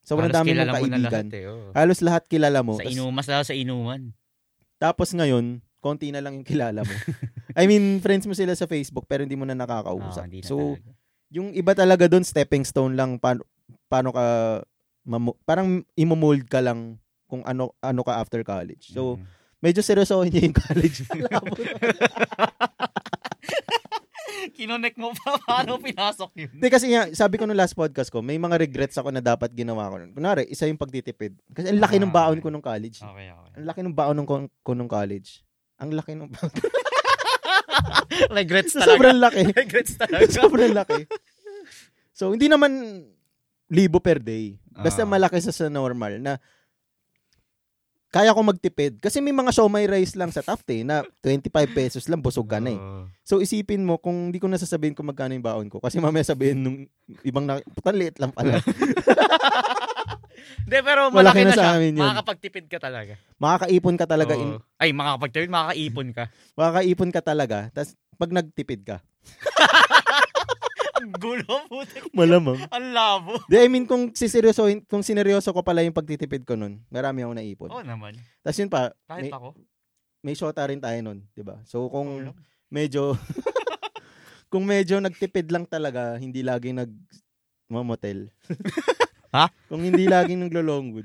Sobrang 0.00 0.30
Halos 0.30 0.38
dami 0.38 0.48
mong 0.52 0.70
kaibigan. 0.70 1.02
lahat 1.02 1.26
eh, 1.34 1.44
oh. 1.44 1.72
Halos 1.74 1.98
lahat 1.98 2.22
kilala 2.24 2.62
mo. 2.62 2.78
Sa 2.78 2.86
inuman, 2.86 3.10
mas 3.12 3.26
lalo 3.26 3.42
sa 3.42 3.52
inuman. 3.52 4.14
tapos 4.76 5.10
ngayon, 5.10 5.58
konti 5.80 6.12
na 6.12 6.20
lang 6.20 6.36
yung 6.36 6.46
kilala 6.46 6.84
mo. 6.84 6.94
I 7.56 7.64
mean, 7.64 7.98
friends 7.98 8.22
mo 8.22 8.36
sila 8.36 8.52
sa 8.52 8.68
Facebook 8.68 9.08
pero 9.08 9.24
hindi 9.24 9.34
mo 9.34 9.42
na 9.42 9.56
Oh, 9.56 9.58
nakakausap. 9.58 10.28
hindi 10.28 10.44
na 10.44 10.46
so, 10.46 10.76
talaga. 10.76 10.90
yung 11.32 11.48
iba 11.50 11.72
talaga 11.72 12.04
doon, 12.06 12.22
stepping 12.22 12.62
stone 12.62 12.92
lang, 12.92 13.16
paano, 13.16 13.42
paano 13.86 14.12
ka, 14.12 14.24
mamu- 15.02 15.38
parang 15.42 15.68
imomold 15.94 16.44
ka 16.44 16.60
lang 16.60 17.00
kung 17.26 17.42
ano 17.42 17.74
ano 17.78 18.00
ka 18.00 18.16
after 18.16 18.40
college. 18.40 18.90
So, 18.90 19.14
Mhm. 19.14 19.26
medyo 19.60 19.80
seryosohin 19.80 20.30
niya 20.30 20.42
yung 20.44 20.56
college. 20.62 20.98
Kinonek 24.48 24.94
mo 24.96 25.12
pa 25.12 25.36
paano 25.38 25.76
pinasok 25.76 26.30
yun. 26.34 26.50
Hindi 26.50 26.68
kasi 26.68 26.86
nga, 26.88 27.10
sabi 27.12 27.36
ko 27.36 27.44
nung 27.44 27.56
last 27.56 27.74
podcast 27.74 28.08
ko, 28.08 28.20
may 28.20 28.36
mga 28.36 28.56
regrets 28.58 28.96
ako 28.96 29.10
na 29.10 29.20
dapat 29.20 29.50
ginawa 29.50 29.88
ko 29.88 29.96
nun. 29.98 30.12
Kunwari, 30.12 30.46
isa 30.46 30.64
yung 30.64 30.78
pagtitipid. 30.78 31.36
Kasi 31.50 31.66
ang 31.68 31.80
laki 31.80 31.98
ng 31.98 32.08
Ah, 32.08 32.16
baon 32.16 32.36
okay. 32.36 32.42
ko 32.42 32.48
nung 32.48 32.64
college. 32.64 32.98
Okay, 32.98 33.26
okay. 33.28 33.50
Ang 33.54 33.66
laki 33.66 33.80
ng 33.82 33.94
baon 33.94 34.14
nung 34.14 34.24
ko, 34.24 34.34
ko 34.62 34.70
nung 34.72 34.88
college. 34.88 35.42
Ang 35.76 35.92
laki 35.92 36.12
ng 36.14 36.30
baon. 36.30 36.52
Regrets 38.38 38.72
talaga. 38.72 38.88
Sobrang 38.88 39.18
laki. 39.18 39.40
Regrets 39.60 39.92
talaga. 39.94 40.24
Sobrang 40.26 40.72
laki. 40.72 41.00
So, 42.12 42.32
hindi 42.32 42.46
naman 42.46 43.02
libo 43.68 44.00
per 44.00 44.18
day. 44.18 44.56
Basta 44.68 45.02
Ah. 45.02 45.08
malaki 45.08 45.36
sa 45.38 45.50
sa 45.50 45.66
normal 45.66 46.16
na 46.16 46.32
kaya 48.16 48.32
ko 48.32 48.40
magtipid. 48.40 48.96
Kasi 48.96 49.20
may 49.20 49.30
mga 49.30 49.52
siomay 49.52 49.84
rice 49.84 50.16
lang 50.16 50.32
sa 50.32 50.40
Taft 50.40 50.64
eh, 50.72 50.80
na 50.80 51.04
25 51.20 51.52
pesos 51.70 52.08
lang, 52.08 52.24
busog 52.24 52.48
ka 52.48 52.56
na 52.56 52.72
eh. 52.72 52.80
So 53.22 53.38
isipin 53.38 53.84
mo 53.84 54.00
kung 54.00 54.32
hindi 54.32 54.40
ko 54.40 54.48
nasasabihin 54.48 54.96
kung 54.96 55.04
magkano 55.04 55.36
yung 55.36 55.44
baon 55.44 55.68
ko 55.68 55.76
kasi 55.78 56.00
mamaya 56.00 56.24
sabihin 56.24 56.58
nung 56.58 56.78
ibang 57.20 57.44
na 57.44 57.60
putan 57.74 57.92
liit 57.92 58.16
lang 58.16 58.32
pala. 58.32 58.56
Hindi, 60.66 60.78
pero 60.82 61.10
Malaki 61.10 61.14
malaki 61.14 61.40
na 61.42 61.46
na, 61.46 61.52
sa 61.52 61.62
siya. 61.62 61.74
amin 61.78 61.92
yun. 61.94 62.02
Makakapagtipid 62.02 62.66
ka 62.66 62.78
talaga. 62.80 63.14
Makakaipon 63.38 63.96
ka 63.96 64.06
talaga 64.06 64.32
in. 64.34 64.50
Ay, 64.78 64.90
makakapagtipid, 64.90 65.50
makakaipon 65.50 66.08
ka. 66.10 66.24
makakaipon 66.54 67.10
ka 67.12 67.20
talaga. 67.22 67.58
Tapos 67.70 67.90
pag 68.16 68.30
nagtipid 68.32 68.80
ka, 68.82 68.96
gulo, 71.14 71.56
putik. 71.66 72.08
malamang. 72.12 72.56
Ang 72.68 72.86
labo. 72.90 73.36
Di, 73.46 73.60
I 73.60 73.68
mean 73.68 73.84
kung 73.84 74.10
siseryosohin, 74.10 74.82
kung 74.84 75.00
sineryoso 75.00 75.50
ko 75.50 75.60
pala 75.60 75.82
yung 75.82 75.92
pagtitipid 75.92 76.42
ko 76.42 76.54
nun, 76.54 76.80
marami 76.88 77.22
ako 77.22 77.32
naipon. 77.32 77.70
Oo 77.70 77.84
naman. 77.84 78.16
Tapos 78.40 78.58
yun 78.58 78.70
pa, 78.70 78.90
Kahit 79.04 79.28
may, 79.28 79.30
ako. 79.30 79.48
may 80.22 80.34
shota 80.34 80.64
rin 80.64 80.80
tayo 80.80 80.98
nun, 81.00 81.22
'di 81.32 81.42
ba? 81.42 81.60
So 81.64 81.86
kung 81.86 82.32
lang. 82.32 82.36
medyo 82.66 83.14
kung 84.52 84.64
medyo 84.64 84.98
nagtipid 84.98 85.50
lang 85.50 85.66
talaga, 85.66 86.16
hindi 86.16 86.40
laging 86.40 86.80
nag 86.80 86.92
motel. 87.68 88.30
Ha? 89.34 89.52
Kung 89.68 89.84
hindi 89.84 90.08
laging 90.08 90.48
naglo-longwood, 90.48 91.04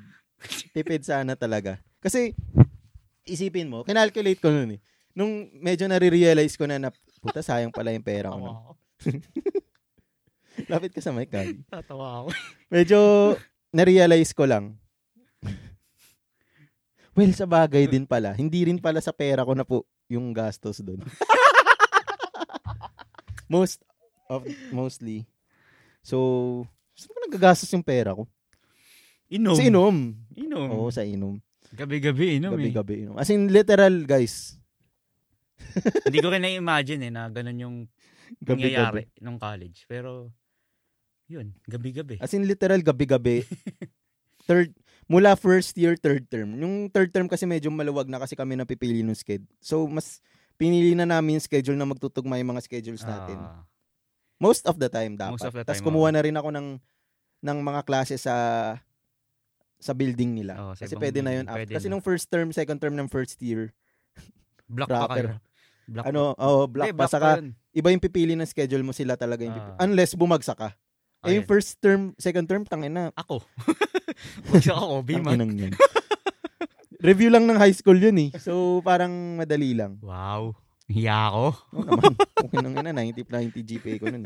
tipid 0.71 1.03
sana 1.03 1.35
talaga. 1.35 1.83
Kasi 1.99 2.31
isipin 3.27 3.67
mo, 3.67 3.83
kinalculate 3.83 4.39
ko 4.39 4.47
nun 4.47 4.77
eh. 4.77 4.81
Nung 5.11 5.51
medyo 5.59 5.83
nare-realize 5.83 6.55
ko 6.55 6.63
na 6.63 6.79
na 6.79 6.89
puta 7.19 7.43
sayang 7.43 7.75
pala 7.75 7.91
yung 7.91 8.05
pera 8.05 8.31
ko. 8.31 8.39
Ako. 8.39 8.71
Lapit 10.71 10.91
ka 10.91 11.01
sa 11.01 11.15
mic, 11.15 11.31
Gabi. 11.31 11.63
Tatawa 11.67 12.25
ako. 12.25 12.29
Medyo 12.75 12.99
na-realize 13.71 14.31
ko 14.35 14.45
lang. 14.47 14.75
Well, 17.11 17.35
sa 17.35 17.43
bagay 17.43 17.91
din 17.91 18.07
pala. 18.07 18.31
Hindi 18.31 18.71
rin 18.71 18.79
pala 18.79 19.03
sa 19.03 19.11
pera 19.11 19.43
ko 19.43 19.51
na 19.51 19.67
po 19.67 19.83
yung 20.07 20.31
gastos 20.31 20.79
doon. 20.79 21.03
Most 23.51 23.83
of 24.31 24.47
mostly. 24.71 25.27
So, 25.99 26.63
saan 26.95 27.11
ko 27.11 27.19
nagagastos 27.27 27.67
yung 27.75 27.83
pera 27.83 28.15
ko? 28.15 28.31
Inom. 29.27 29.59
Sa 29.59 29.63
inom. 29.67 29.95
Inom. 30.39 30.67
Oo, 30.71 30.87
sa 30.87 31.03
inom. 31.03 31.35
Gabi-gabi 31.75 32.39
inom 32.39 32.55
eh. 32.55 32.71
Gabi-gabi 32.71 32.95
inom. 33.03 33.15
As 33.19 33.27
in, 33.27 33.51
literal, 33.51 34.07
guys. 34.07 34.55
Hindi 36.07 36.19
ko 36.23 36.31
rin 36.31 36.43
na-imagine 36.43 37.07
eh 37.07 37.11
na 37.11 37.27
ganun 37.27 37.59
yung 37.59 37.75
Gabi-gabi. 38.39 38.55
nangyayari 38.55 39.03
nung 39.19 39.39
college. 39.39 39.83
Pero, 39.87 40.31
yun, 41.31 41.47
gabi-gabi. 41.65 42.15
As 42.17 42.31
in, 42.31 42.43
literal, 42.43 42.79
gabi-gabi. 42.79 43.47
third, 44.47 44.75
mula 45.05 45.33
first 45.33 45.73
year, 45.73 45.95
third 45.95 46.27
term. 46.27 46.55
Yung 46.55 46.87
third 46.87 47.09
term 47.09 47.25
kasi 47.25 47.43
medyo 47.43 47.69
maluwag 47.69 48.05
na 48.05 48.17
kasi 48.17 48.33
kami 48.33 48.53
napipili 48.53 48.99
ng 48.99 49.13
schedule. 49.13 49.47
So, 49.57 49.85
mas 49.85 50.19
pinili 50.55 50.91
na 50.91 51.05
namin 51.05 51.37
yung 51.37 51.45
schedule 51.45 51.73
na 51.73 51.85
magtutugma 51.85 52.35
yung 52.35 52.51
mga 52.51 52.63
schedules 52.63 53.01
natin. 53.01 53.37
Ah, 53.37 53.63
Most 54.37 54.65
of 54.65 54.75
the 54.75 54.87
time 54.87 55.13
dapat. 55.15 55.37
Most 55.37 55.45
of 55.45 55.53
the 55.53 55.61
Tapos 55.61 55.77
time, 55.77 55.87
kumuha 55.87 56.09
oo. 56.09 56.13
na 56.13 56.21
rin 56.21 56.33
ako 56.33 56.49
ng 56.49 56.67
ng 57.41 57.57
mga 57.59 57.81
klase 57.81 58.17
sa 58.17 58.35
sa 59.77 59.93
building 59.93 60.33
nila. 60.35 60.53
Oo, 60.59 60.73
sa 60.73 60.85
kasi 60.85 60.93
pwede 60.95 61.21
na 61.21 61.31
yun. 61.31 61.45
building, 61.45 61.47
after. 61.47 61.61
pwede 61.63 61.73
Kasi 61.73 61.85
na. 61.85 61.91
nung 61.91 62.03
first 62.03 62.25
term, 62.27 62.49
second 62.51 62.77
term 62.77 62.93
ng 62.93 63.05
first 63.07 63.37
year, 63.39 63.69
black 64.67 64.89
pa 64.89 65.05
kayo. 65.07 65.37
Black 65.85 66.05
ano, 66.07 66.33
oh, 66.35 66.65
black 66.65 66.89
pa. 66.89 66.97
black 66.99 67.11
Saka, 67.11 67.29
yun. 67.37 67.53
iba 67.71 67.89
yung 67.89 67.99
pipili 67.99 68.33
ng 68.33 68.45
schedule 68.45 68.81
mo 68.81 68.93
sila 68.93 69.13
talaga. 69.13 69.41
Yung 69.41 69.51
pipi- 69.51 69.73
Ah. 69.73 69.83
Unless 69.83 70.13
bumagsak 70.13 70.55
ka. 70.55 70.69
Eh, 71.29 71.37
yung 71.37 71.45
first 71.45 71.77
term, 71.77 72.17
second 72.17 72.49
term, 72.49 72.63
tangin 72.65 72.97
na. 72.97 73.13
Ako. 73.13 73.45
Bagsak 74.49 74.73
ako, 74.73 75.05
Bima. 75.05 75.37
Tanginang 75.37 75.53
yun. 75.53 75.73
Review 77.05 77.29
lang 77.29 77.45
ng 77.45 77.57
high 77.57 77.73
school 77.73 77.97
yun 77.97 78.17
eh. 78.17 78.29
So, 78.41 78.81
parang 78.81 79.37
madali 79.37 79.77
lang. 79.77 80.01
Wow. 80.01 80.57
Hiya 80.89 81.29
ako. 81.33 81.45
Oo 81.77 81.83
naman. 81.85 82.13
Okay 82.17 82.57
nang 82.61 82.75
ina, 82.77 82.91
90, 82.93 83.25
90 83.25 83.69
GPA 83.69 83.95
ko 84.01 84.05
nun. 84.09 84.25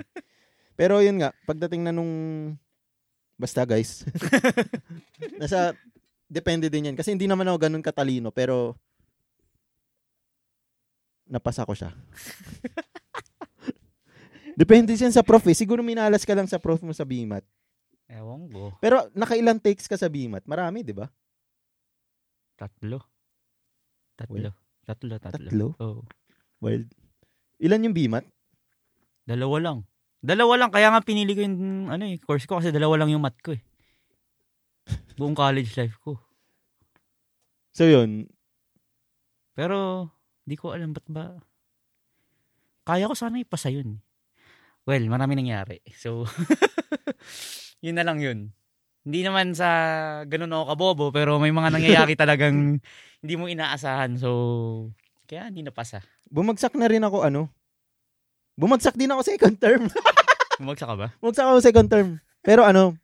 Pero 0.75 0.99
yun 0.99 1.19
nga, 1.19 1.31
pagdating 1.47 1.87
na 1.87 1.95
nung, 1.95 2.11
basta 3.39 3.63
guys, 3.63 4.03
nasa, 5.39 5.71
depende 6.27 6.67
din 6.67 6.91
yan. 6.91 6.97
Kasi 6.99 7.15
hindi 7.15 7.31
naman 7.31 7.47
ako 7.47 7.57
ganun 7.63 7.83
katalino, 7.83 8.31
pero, 8.31 8.75
napasa 11.31 11.63
ko 11.63 11.71
siya. 11.71 11.95
Depende 14.56 14.95
yan 14.95 15.12
sa 15.14 15.22
prof 15.24 15.43
eh. 15.47 15.56
Siguro 15.56 15.84
minalas 15.84 16.24
ka 16.24 16.34
lang 16.34 16.47
sa 16.47 16.60
prof 16.60 16.82
mo 16.82 16.91
sa 16.91 17.03
BMAT. 17.03 17.43
Ewan 18.10 18.47
ko. 18.49 18.76
Pero 18.82 19.08
nakailang 19.14 19.60
takes 19.60 19.88
ka 19.89 19.99
sa 19.99 20.10
BMAT? 20.10 20.45
Marami, 20.45 20.82
di 20.82 20.93
ba? 20.93 21.10
Tatlo. 22.56 23.03
Tatlo. 24.16 24.32
Well, 24.32 24.53
Tatlo, 24.86 25.18
tatlo. 25.18 25.49
tatlo? 25.49 25.68
Oo. 25.82 26.01
Wild. 26.62 26.93
Ilan 27.58 27.89
yung 27.89 27.95
BMAT? 27.97 28.26
Dalawa 29.26 29.58
lang. 29.58 29.78
Dalawa 30.22 30.53
lang. 30.62 30.70
Kaya 30.70 30.93
nga 30.93 31.01
pinili 31.01 31.34
ko 31.34 31.41
yung 31.41 31.89
ano 31.89 32.06
eh, 32.06 32.22
course 32.22 32.45
ko 32.45 32.62
kasi 32.62 32.70
dalawa 32.70 33.01
lang 33.01 33.10
yung 33.14 33.26
mat 33.26 33.34
ko 33.41 33.58
eh. 33.58 33.62
Buong 35.18 35.34
college 35.34 35.74
life 35.74 35.97
ko. 36.06 36.22
So 37.76 37.84
yun, 37.89 38.30
Pero, 39.56 40.12
di 40.43 40.60
ko 40.60 40.76
alam 40.76 40.91
ba't 40.91 41.08
ba. 41.08 41.39
Kaya 42.84 43.08
ko 43.08 43.16
sana 43.16 43.39
ipasa 43.39 43.72
yun. 43.72 44.03
Well, 44.86 45.01
marami 45.05 45.33
nangyari. 45.36 45.81
So, 45.97 46.29
yun 47.86 47.97
na 47.97 48.05
lang 48.05 48.21
yun. 48.21 48.53
Hindi 49.01 49.21
naman 49.21 49.53
sa 49.53 49.69
ganun 50.25 50.49
ako 50.49 50.63
kabobo, 50.71 51.05
pero 51.09 51.38
may 51.38 51.49
mga 51.49 51.73
nangyayari 51.73 52.13
talagang 52.21 52.77
hindi 53.19 53.33
mo 53.36 53.45
inaasahan. 53.45 54.17
So, 54.17 54.29
kaya 55.25 55.49
hindi 55.49 55.61
napasa. 55.61 56.01
bumagsak 56.25 56.73
na 56.73 56.86
rin 56.86 57.01
ako 57.01 57.25
ano, 57.25 57.49
Bumagsak 58.55 58.95
din 58.95 59.11
ako 59.11 59.19
second 59.21 59.59
term. 59.59 59.91
Bumagsak 60.63 60.88
ka 60.88 60.95
ba? 60.95 61.07
Bumagsak 61.19 61.43
ako 61.43 61.59
second 61.59 61.88
term. 61.91 62.07
Pero 62.39 62.63
ano, 62.63 62.95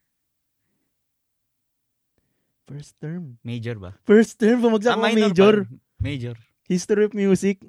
first 2.64 2.96
term. 2.98 3.36
Major 3.44 3.76
ba? 3.76 3.92
First 4.08 4.40
term, 4.40 4.64
bumagsak 4.64 4.96
ako 4.96 5.04
Ah, 5.04 5.12
minor 5.12 5.28
major. 5.28 5.56
pa. 5.68 5.76
Major. 6.00 6.36
History 6.66 7.04
of 7.04 7.12
music. 7.12 7.60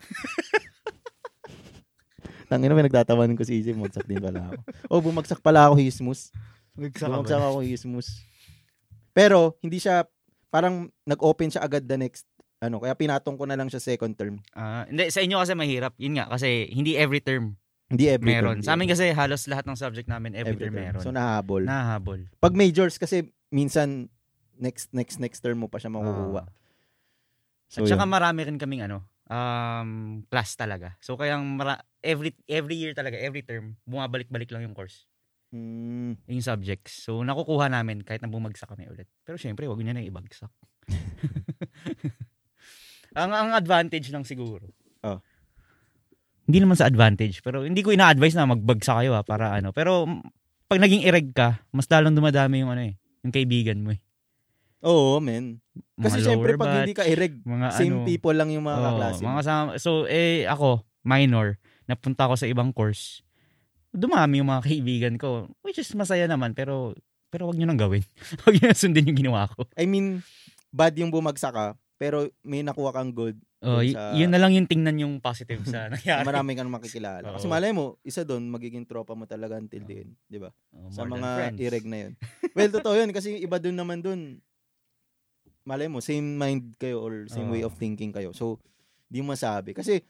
Tangina, 2.53 2.76
may 2.76 2.84
nagtatawanan 2.84 3.32
ko 3.32 3.48
si 3.48 3.64
EJ, 3.64 3.72
bumagsak 3.72 4.05
din 4.05 4.20
pala 4.20 4.53
ako. 4.53 4.61
Oh, 4.92 5.00
bumagsak 5.00 5.40
pala 5.40 5.72
ako 5.72 5.80
hismus. 5.80 6.28
Bumagsak 6.76 7.09
Bumagsak 7.09 7.40
ako 7.40 7.64
hismus. 7.64 8.20
Pero, 9.16 9.57
hindi 9.64 9.80
siya, 9.80 10.05
parang 10.53 10.92
nag-open 11.09 11.48
siya 11.48 11.64
agad 11.64 11.88
the 11.88 11.96
next, 11.96 12.28
ano, 12.61 12.76
kaya 12.76 12.92
pinatong 12.92 13.40
ko 13.40 13.48
na 13.48 13.57
lang 13.57 13.72
siya 13.72 13.80
second 13.80 14.12
term. 14.12 14.36
Ah, 14.53 14.84
hindi, 14.84 15.09
sa 15.09 15.24
inyo 15.24 15.40
kasi 15.40 15.57
mahirap. 15.57 15.96
Yun 15.96 16.20
nga, 16.20 16.28
kasi 16.28 16.68
hindi 16.68 16.92
every 16.92 17.24
term 17.24 17.57
Hindi 17.88 18.09
every 18.09 18.36
meron. 18.36 18.61
term. 18.61 18.68
Sa 18.68 18.76
amin 18.76 18.88
kasi 18.88 19.12
halos 19.16 19.48
lahat 19.48 19.64
ng 19.68 19.76
subject 19.76 20.09
namin 20.09 20.36
every, 20.36 20.57
term, 20.61 20.76
meron. 20.76 21.00
So, 21.00 21.09
nahabol. 21.12 21.64
Nahabol. 21.64 22.28
Pag 22.36 22.53
majors, 22.53 23.00
kasi 23.00 23.32
minsan, 23.48 24.12
next, 24.61 24.92
next, 24.92 25.16
next 25.20 25.40
term 25.40 25.64
mo 25.64 25.72
pa 25.72 25.80
siya 25.80 25.88
makukuha. 25.88 26.44
Ah. 26.44 26.48
So, 27.72 27.84
At 27.84 27.96
saka 27.96 28.05
yun. 28.05 28.12
marami 28.12 28.40
rin 28.44 28.61
kaming 28.61 28.84
ano, 28.84 29.09
um, 29.33 30.20
class 30.28 30.61
talaga. 30.61 31.01
So 31.01 31.16
kaya 31.16 31.41
mara- 31.41 31.89
every 32.05 32.37
every 32.45 32.76
year 32.76 32.93
talaga, 32.93 33.16
every 33.16 33.41
term, 33.41 33.80
bumabalik-balik 33.89 34.53
lang 34.53 34.68
yung 34.68 34.76
course, 34.76 35.09
Mm, 35.53 36.16
yung 36.33 36.41
subjects. 36.41 37.05
So 37.05 37.20
nakukuha 37.20 37.68
namin 37.68 38.01
kahit 38.01 38.24
na 38.24 38.33
bumagsak 38.33 38.72
kami 38.72 38.89
ulit. 38.89 39.05
Pero 39.20 39.37
syempre, 39.37 39.68
wag 39.68 39.85
niyo 39.85 39.93
na 39.93 40.01
ibagsak. 40.01 40.49
ang 43.20 43.30
ang 43.37 43.51
advantage 43.53 44.09
lang 44.09 44.24
siguro. 44.24 44.72
Oh. 45.05 45.20
Hindi 46.49 46.64
naman 46.64 46.80
sa 46.80 46.89
advantage, 46.89 47.45
pero 47.45 47.68
hindi 47.68 47.85
ko 47.85 47.93
ina-advise 47.93 48.35
na 48.35 48.49
magbagsak 48.49 49.05
kayo 49.05 49.12
ha, 49.12 49.22
para 49.22 49.53
ano. 49.53 49.76
Pero 49.76 50.09
pag 50.72 50.80
naging 50.80 51.05
ireg 51.05 51.37
ka, 51.37 51.61
mas 51.68 51.85
lalong 51.87 52.16
dumadami 52.16 52.64
yung 52.64 52.72
ano 52.72 52.83
eh, 52.89 52.97
yung 53.20 53.37
kaibigan 53.37 53.78
mo 53.85 53.93
eh. 53.93 54.01
Oo, 54.83 55.22
men. 55.22 55.62
Mga 55.95 56.03
Kasi 56.03 56.18
syempre, 56.26 56.53
lower 56.55 56.59
pag 56.59 56.74
hindi 56.83 56.95
ka 56.99 57.05
ireg, 57.07 57.35
mga 57.47 57.68
same 57.78 58.03
ano, 58.03 58.07
people 58.07 58.35
lang 58.35 58.51
yung 58.51 58.66
mga 58.66 58.78
Oo, 58.78 58.87
kaklase 58.91 59.20
mga 59.22 59.39
kasama. 59.39 59.70
So, 59.78 59.91
eh, 60.11 60.43
ako, 60.51 60.83
minor, 61.07 61.62
napunta 61.87 62.26
ako 62.26 62.35
sa 62.35 62.51
ibang 62.51 62.74
course. 62.74 63.22
Dumami 63.95 64.43
yung 64.43 64.51
mga 64.51 64.64
kaibigan 64.66 65.14
ko, 65.20 65.47
which 65.62 65.78
is 65.78 65.91
masaya 65.95 66.26
naman, 66.26 66.57
pero 66.59 66.97
pero 67.33 67.49
wag 67.49 67.57
niyo 67.57 67.64
nang 67.70 67.80
gawin. 67.80 68.03
wag 68.45 68.55
niyo 68.59 68.74
sundin 68.74 69.09
yung 69.09 69.16
ginawa 69.16 69.49
ko. 69.49 69.64
I 69.78 69.87
mean, 69.87 70.20
bad 70.74 70.99
yung 70.99 71.14
bumagsak 71.14 71.55
ka, 71.55 71.66
pero 71.97 72.26
may 72.43 72.66
nakuha 72.66 72.91
kang 72.91 73.14
good. 73.14 73.39
Oh, 73.62 73.78
y- 73.78 73.95
sa- 73.95 74.18
yun 74.18 74.35
na 74.35 74.43
lang 74.43 74.59
yung 74.59 74.66
tingnan 74.66 74.99
yung 74.99 75.14
positive 75.22 75.62
sa 75.62 75.87
na 75.87 75.95
nangyari. 75.95 76.26
Marami 76.26 76.59
kang 76.59 76.66
makikilala. 76.66 77.39
Kasi 77.39 77.47
Oo. 77.47 77.55
malay 77.55 77.70
mo, 77.70 78.03
isa 78.03 78.26
doon, 78.26 78.51
magiging 78.51 78.83
tropa 78.83 79.14
mo 79.14 79.22
talaga 79.24 79.55
until 79.55 79.87
the 79.87 80.03
end. 80.03 80.12
Di 80.26 80.43
ba? 80.43 80.51
Oh, 80.74 80.91
Sa 80.91 81.07
mga 81.07 81.55
ireg 81.62 81.87
na 81.87 81.99
yun. 82.09 82.12
Well, 82.59 82.74
totoo 82.74 82.99
yun. 82.99 83.14
Kasi 83.14 83.39
iba 83.39 83.62
doon 83.62 83.78
naman 83.78 84.03
doon. 84.03 84.43
Malay 85.62 85.86
mo, 85.86 86.02
same 86.02 86.34
mind 86.34 86.74
kayo 86.74 86.98
or 86.98 87.30
same 87.30 87.46
way 87.46 87.62
Oo. 87.62 87.70
of 87.70 87.78
thinking 87.78 88.10
kayo. 88.10 88.34
So, 88.34 88.58
di 89.06 89.22
mo 89.22 89.30
masabi. 89.30 89.70
Kasi, 89.72 90.02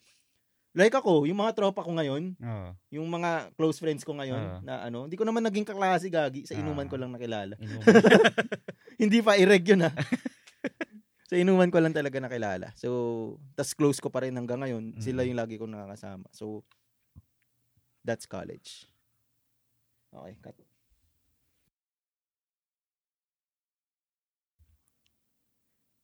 like 0.72 0.92
ako, 0.92 1.28
yung 1.28 1.36
mga 1.36 1.52
tropa 1.52 1.84
ko 1.84 1.92
ngayon, 1.92 2.32
Oo. 2.40 2.68
yung 2.88 3.04
mga 3.06 3.52
close 3.52 3.76
friends 3.76 4.00
ko 4.00 4.16
ngayon, 4.16 4.40
Oo. 4.40 4.58
na 4.64 4.80
ano, 4.82 5.04
hindi 5.04 5.20
ko 5.20 5.28
naman 5.28 5.44
naging 5.44 5.68
kaklase 5.68 6.08
gagi. 6.08 6.48
Sa 6.48 6.56
inuman 6.56 6.88
Ah. 6.88 6.90
ko 6.90 6.96
lang 6.96 7.12
nakilala. 7.12 7.54
Hindi 9.02 9.18
pa 9.18 9.34
ireg 9.34 9.66
yun 9.66 9.82
ha. 9.82 9.90
sa 11.30 11.34
inuman 11.34 11.72
ko 11.74 11.82
lang 11.82 11.90
talaga 11.90 12.22
nakilala. 12.22 12.70
So, 12.78 13.34
tas 13.58 13.74
close 13.74 13.98
ko 13.98 14.12
pa 14.14 14.22
rin 14.22 14.36
hanggang 14.36 14.62
ngayon. 14.62 15.00
Sila 15.02 15.26
Mm. 15.26 15.28
yung 15.32 15.40
lagi 15.42 15.54
kong 15.58 15.74
nakakasama. 15.74 16.28
So, 16.30 16.62
that's 18.06 18.30
college. 18.30 18.86
Okay, 20.14 20.36
cut. 20.38 20.54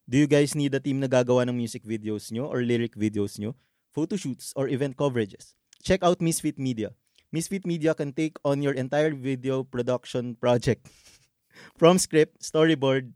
Do 0.09 0.17
you 0.17 0.25
guys 0.25 0.57
need 0.57 0.73
a 0.73 0.81
team 0.81 1.05
na 1.05 1.07
gagawa 1.07 1.45
ng 1.45 1.53
music 1.53 1.85
videos 1.85 2.33
nyo 2.33 2.49
or 2.49 2.65
lyric 2.65 2.97
videos 2.97 3.37
nyo, 3.37 3.53
photoshoots, 3.93 4.57
or 4.57 4.65
event 4.73 4.97
coverages? 4.97 5.53
Check 5.85 6.01
out 6.01 6.25
Misfit 6.25 6.57
Media. 6.57 6.97
Misfit 7.29 7.69
Media 7.69 7.93
can 7.93 8.17
take 8.17 8.41
on 8.41 8.65
your 8.65 8.73
entire 8.73 9.13
video 9.13 9.61
production 9.61 10.33
project. 10.41 10.89
From 11.77 12.01
script, 12.01 12.41
storyboard, 12.41 13.13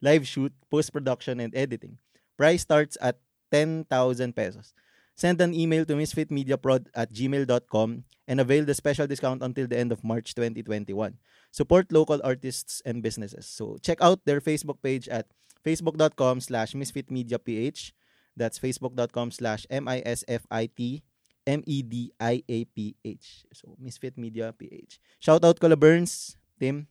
live 0.00 0.24
shoot, 0.24 0.48
post-production, 0.72 1.44
and 1.44 1.52
editing. 1.52 2.00
Price 2.40 2.64
starts 2.64 2.96
at 3.04 3.20
10,000 3.52 3.92
pesos. 4.32 4.72
Send 5.20 5.36
an 5.44 5.52
email 5.52 5.84
to 5.84 5.92
misfitmediaprod 5.92 6.88
at 6.96 7.12
gmail.com 7.12 8.04
and 8.24 8.40
avail 8.40 8.64
the 8.64 8.72
special 8.72 9.04
discount 9.04 9.44
until 9.44 9.68
the 9.68 9.76
end 9.76 9.92
of 9.92 10.00
March 10.00 10.32
2021. 10.32 11.20
Support 11.52 11.92
local 11.92 12.24
artists 12.24 12.80
and 12.88 13.04
businesses. 13.04 13.44
So 13.44 13.76
check 13.84 14.00
out 14.00 14.24
their 14.24 14.40
Facebook 14.40 14.80
page 14.80 15.12
at 15.12 15.28
facebook.com 15.60 16.40
slash 16.40 16.72
misfitmediaph. 16.72 17.92
That's 18.32 18.56
facebook.com 18.56 19.30
slash 19.36 19.66
M-I-S-F-I-T 19.68 21.04
M-E-D-I-A-P-H. 21.46 23.26
So, 23.52 23.76
Misfit 23.80 24.16
Media 24.16 24.52
PH. 24.52 25.00
Shout 25.18 25.44
out 25.44 25.58
Cola 25.58 25.76
Burns, 25.76 26.36
Tim. 26.60 26.86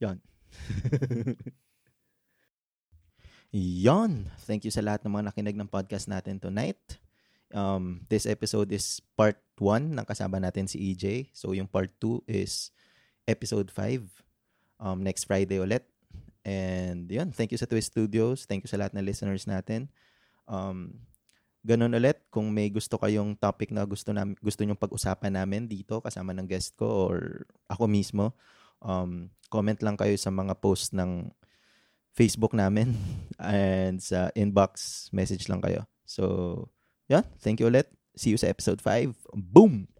Yan. 0.00 0.20
Yon. 3.54 4.26
Thank 4.50 4.66
you 4.66 4.74
sa 4.74 4.82
lahat 4.82 5.06
ng 5.06 5.14
mga 5.14 5.30
nakinig 5.30 5.54
ng 5.54 5.70
podcast 5.70 6.10
natin 6.10 6.42
tonight. 6.42 6.98
Um, 7.54 8.02
this 8.10 8.26
episode 8.26 8.74
is 8.74 8.98
part 9.14 9.38
1 9.62 9.94
ng 9.94 10.02
kasama 10.02 10.42
natin 10.42 10.66
si 10.66 10.90
EJ. 10.90 11.30
So, 11.30 11.54
yung 11.54 11.70
part 11.70 11.94
2 12.02 12.26
is 12.26 12.74
episode 13.30 13.70
5. 13.70 14.02
Um, 14.82 15.06
next 15.06 15.30
Friday 15.30 15.62
ulit. 15.62 15.86
And 16.42 17.06
yun, 17.06 17.30
thank 17.30 17.54
you 17.54 17.60
sa 17.62 17.70
Twist 17.70 17.94
Studios. 17.94 18.42
Thank 18.42 18.66
you 18.66 18.70
sa 18.74 18.74
lahat 18.74 18.90
ng 18.90 19.06
listeners 19.06 19.46
natin. 19.46 19.86
Um, 20.50 20.98
ganun 21.62 21.94
ulit, 21.94 22.26
kung 22.34 22.50
may 22.50 22.74
gusto 22.74 22.98
kayong 22.98 23.38
topic 23.38 23.70
na 23.70 23.86
gusto, 23.86 24.10
nam- 24.10 24.34
gusto 24.42 24.66
nyong 24.66 24.82
pag-usapan 24.82 25.30
namin 25.30 25.70
dito 25.70 26.02
kasama 26.02 26.34
ng 26.34 26.50
guest 26.50 26.74
ko 26.74 27.06
or 27.06 27.46
ako 27.70 27.86
mismo, 27.86 28.34
um, 28.82 29.30
comment 29.46 29.78
lang 29.78 29.94
kayo 29.94 30.18
sa 30.18 30.34
mga 30.34 30.58
post 30.58 30.90
ng 30.90 31.30
Facebook 32.14 32.54
namin 32.54 32.94
and 33.42 33.98
sa 33.98 34.30
inbox 34.38 35.06
message 35.10 35.50
lang 35.50 35.60
kayo. 35.60 35.84
So, 36.06 36.70
yan. 37.10 37.26
Thank 37.42 37.58
you 37.58 37.68
ulit. 37.68 37.90
See 38.14 38.30
you 38.30 38.38
sa 38.38 38.46
episode 38.46 38.78
5. 38.78 39.10
Boom! 39.34 39.90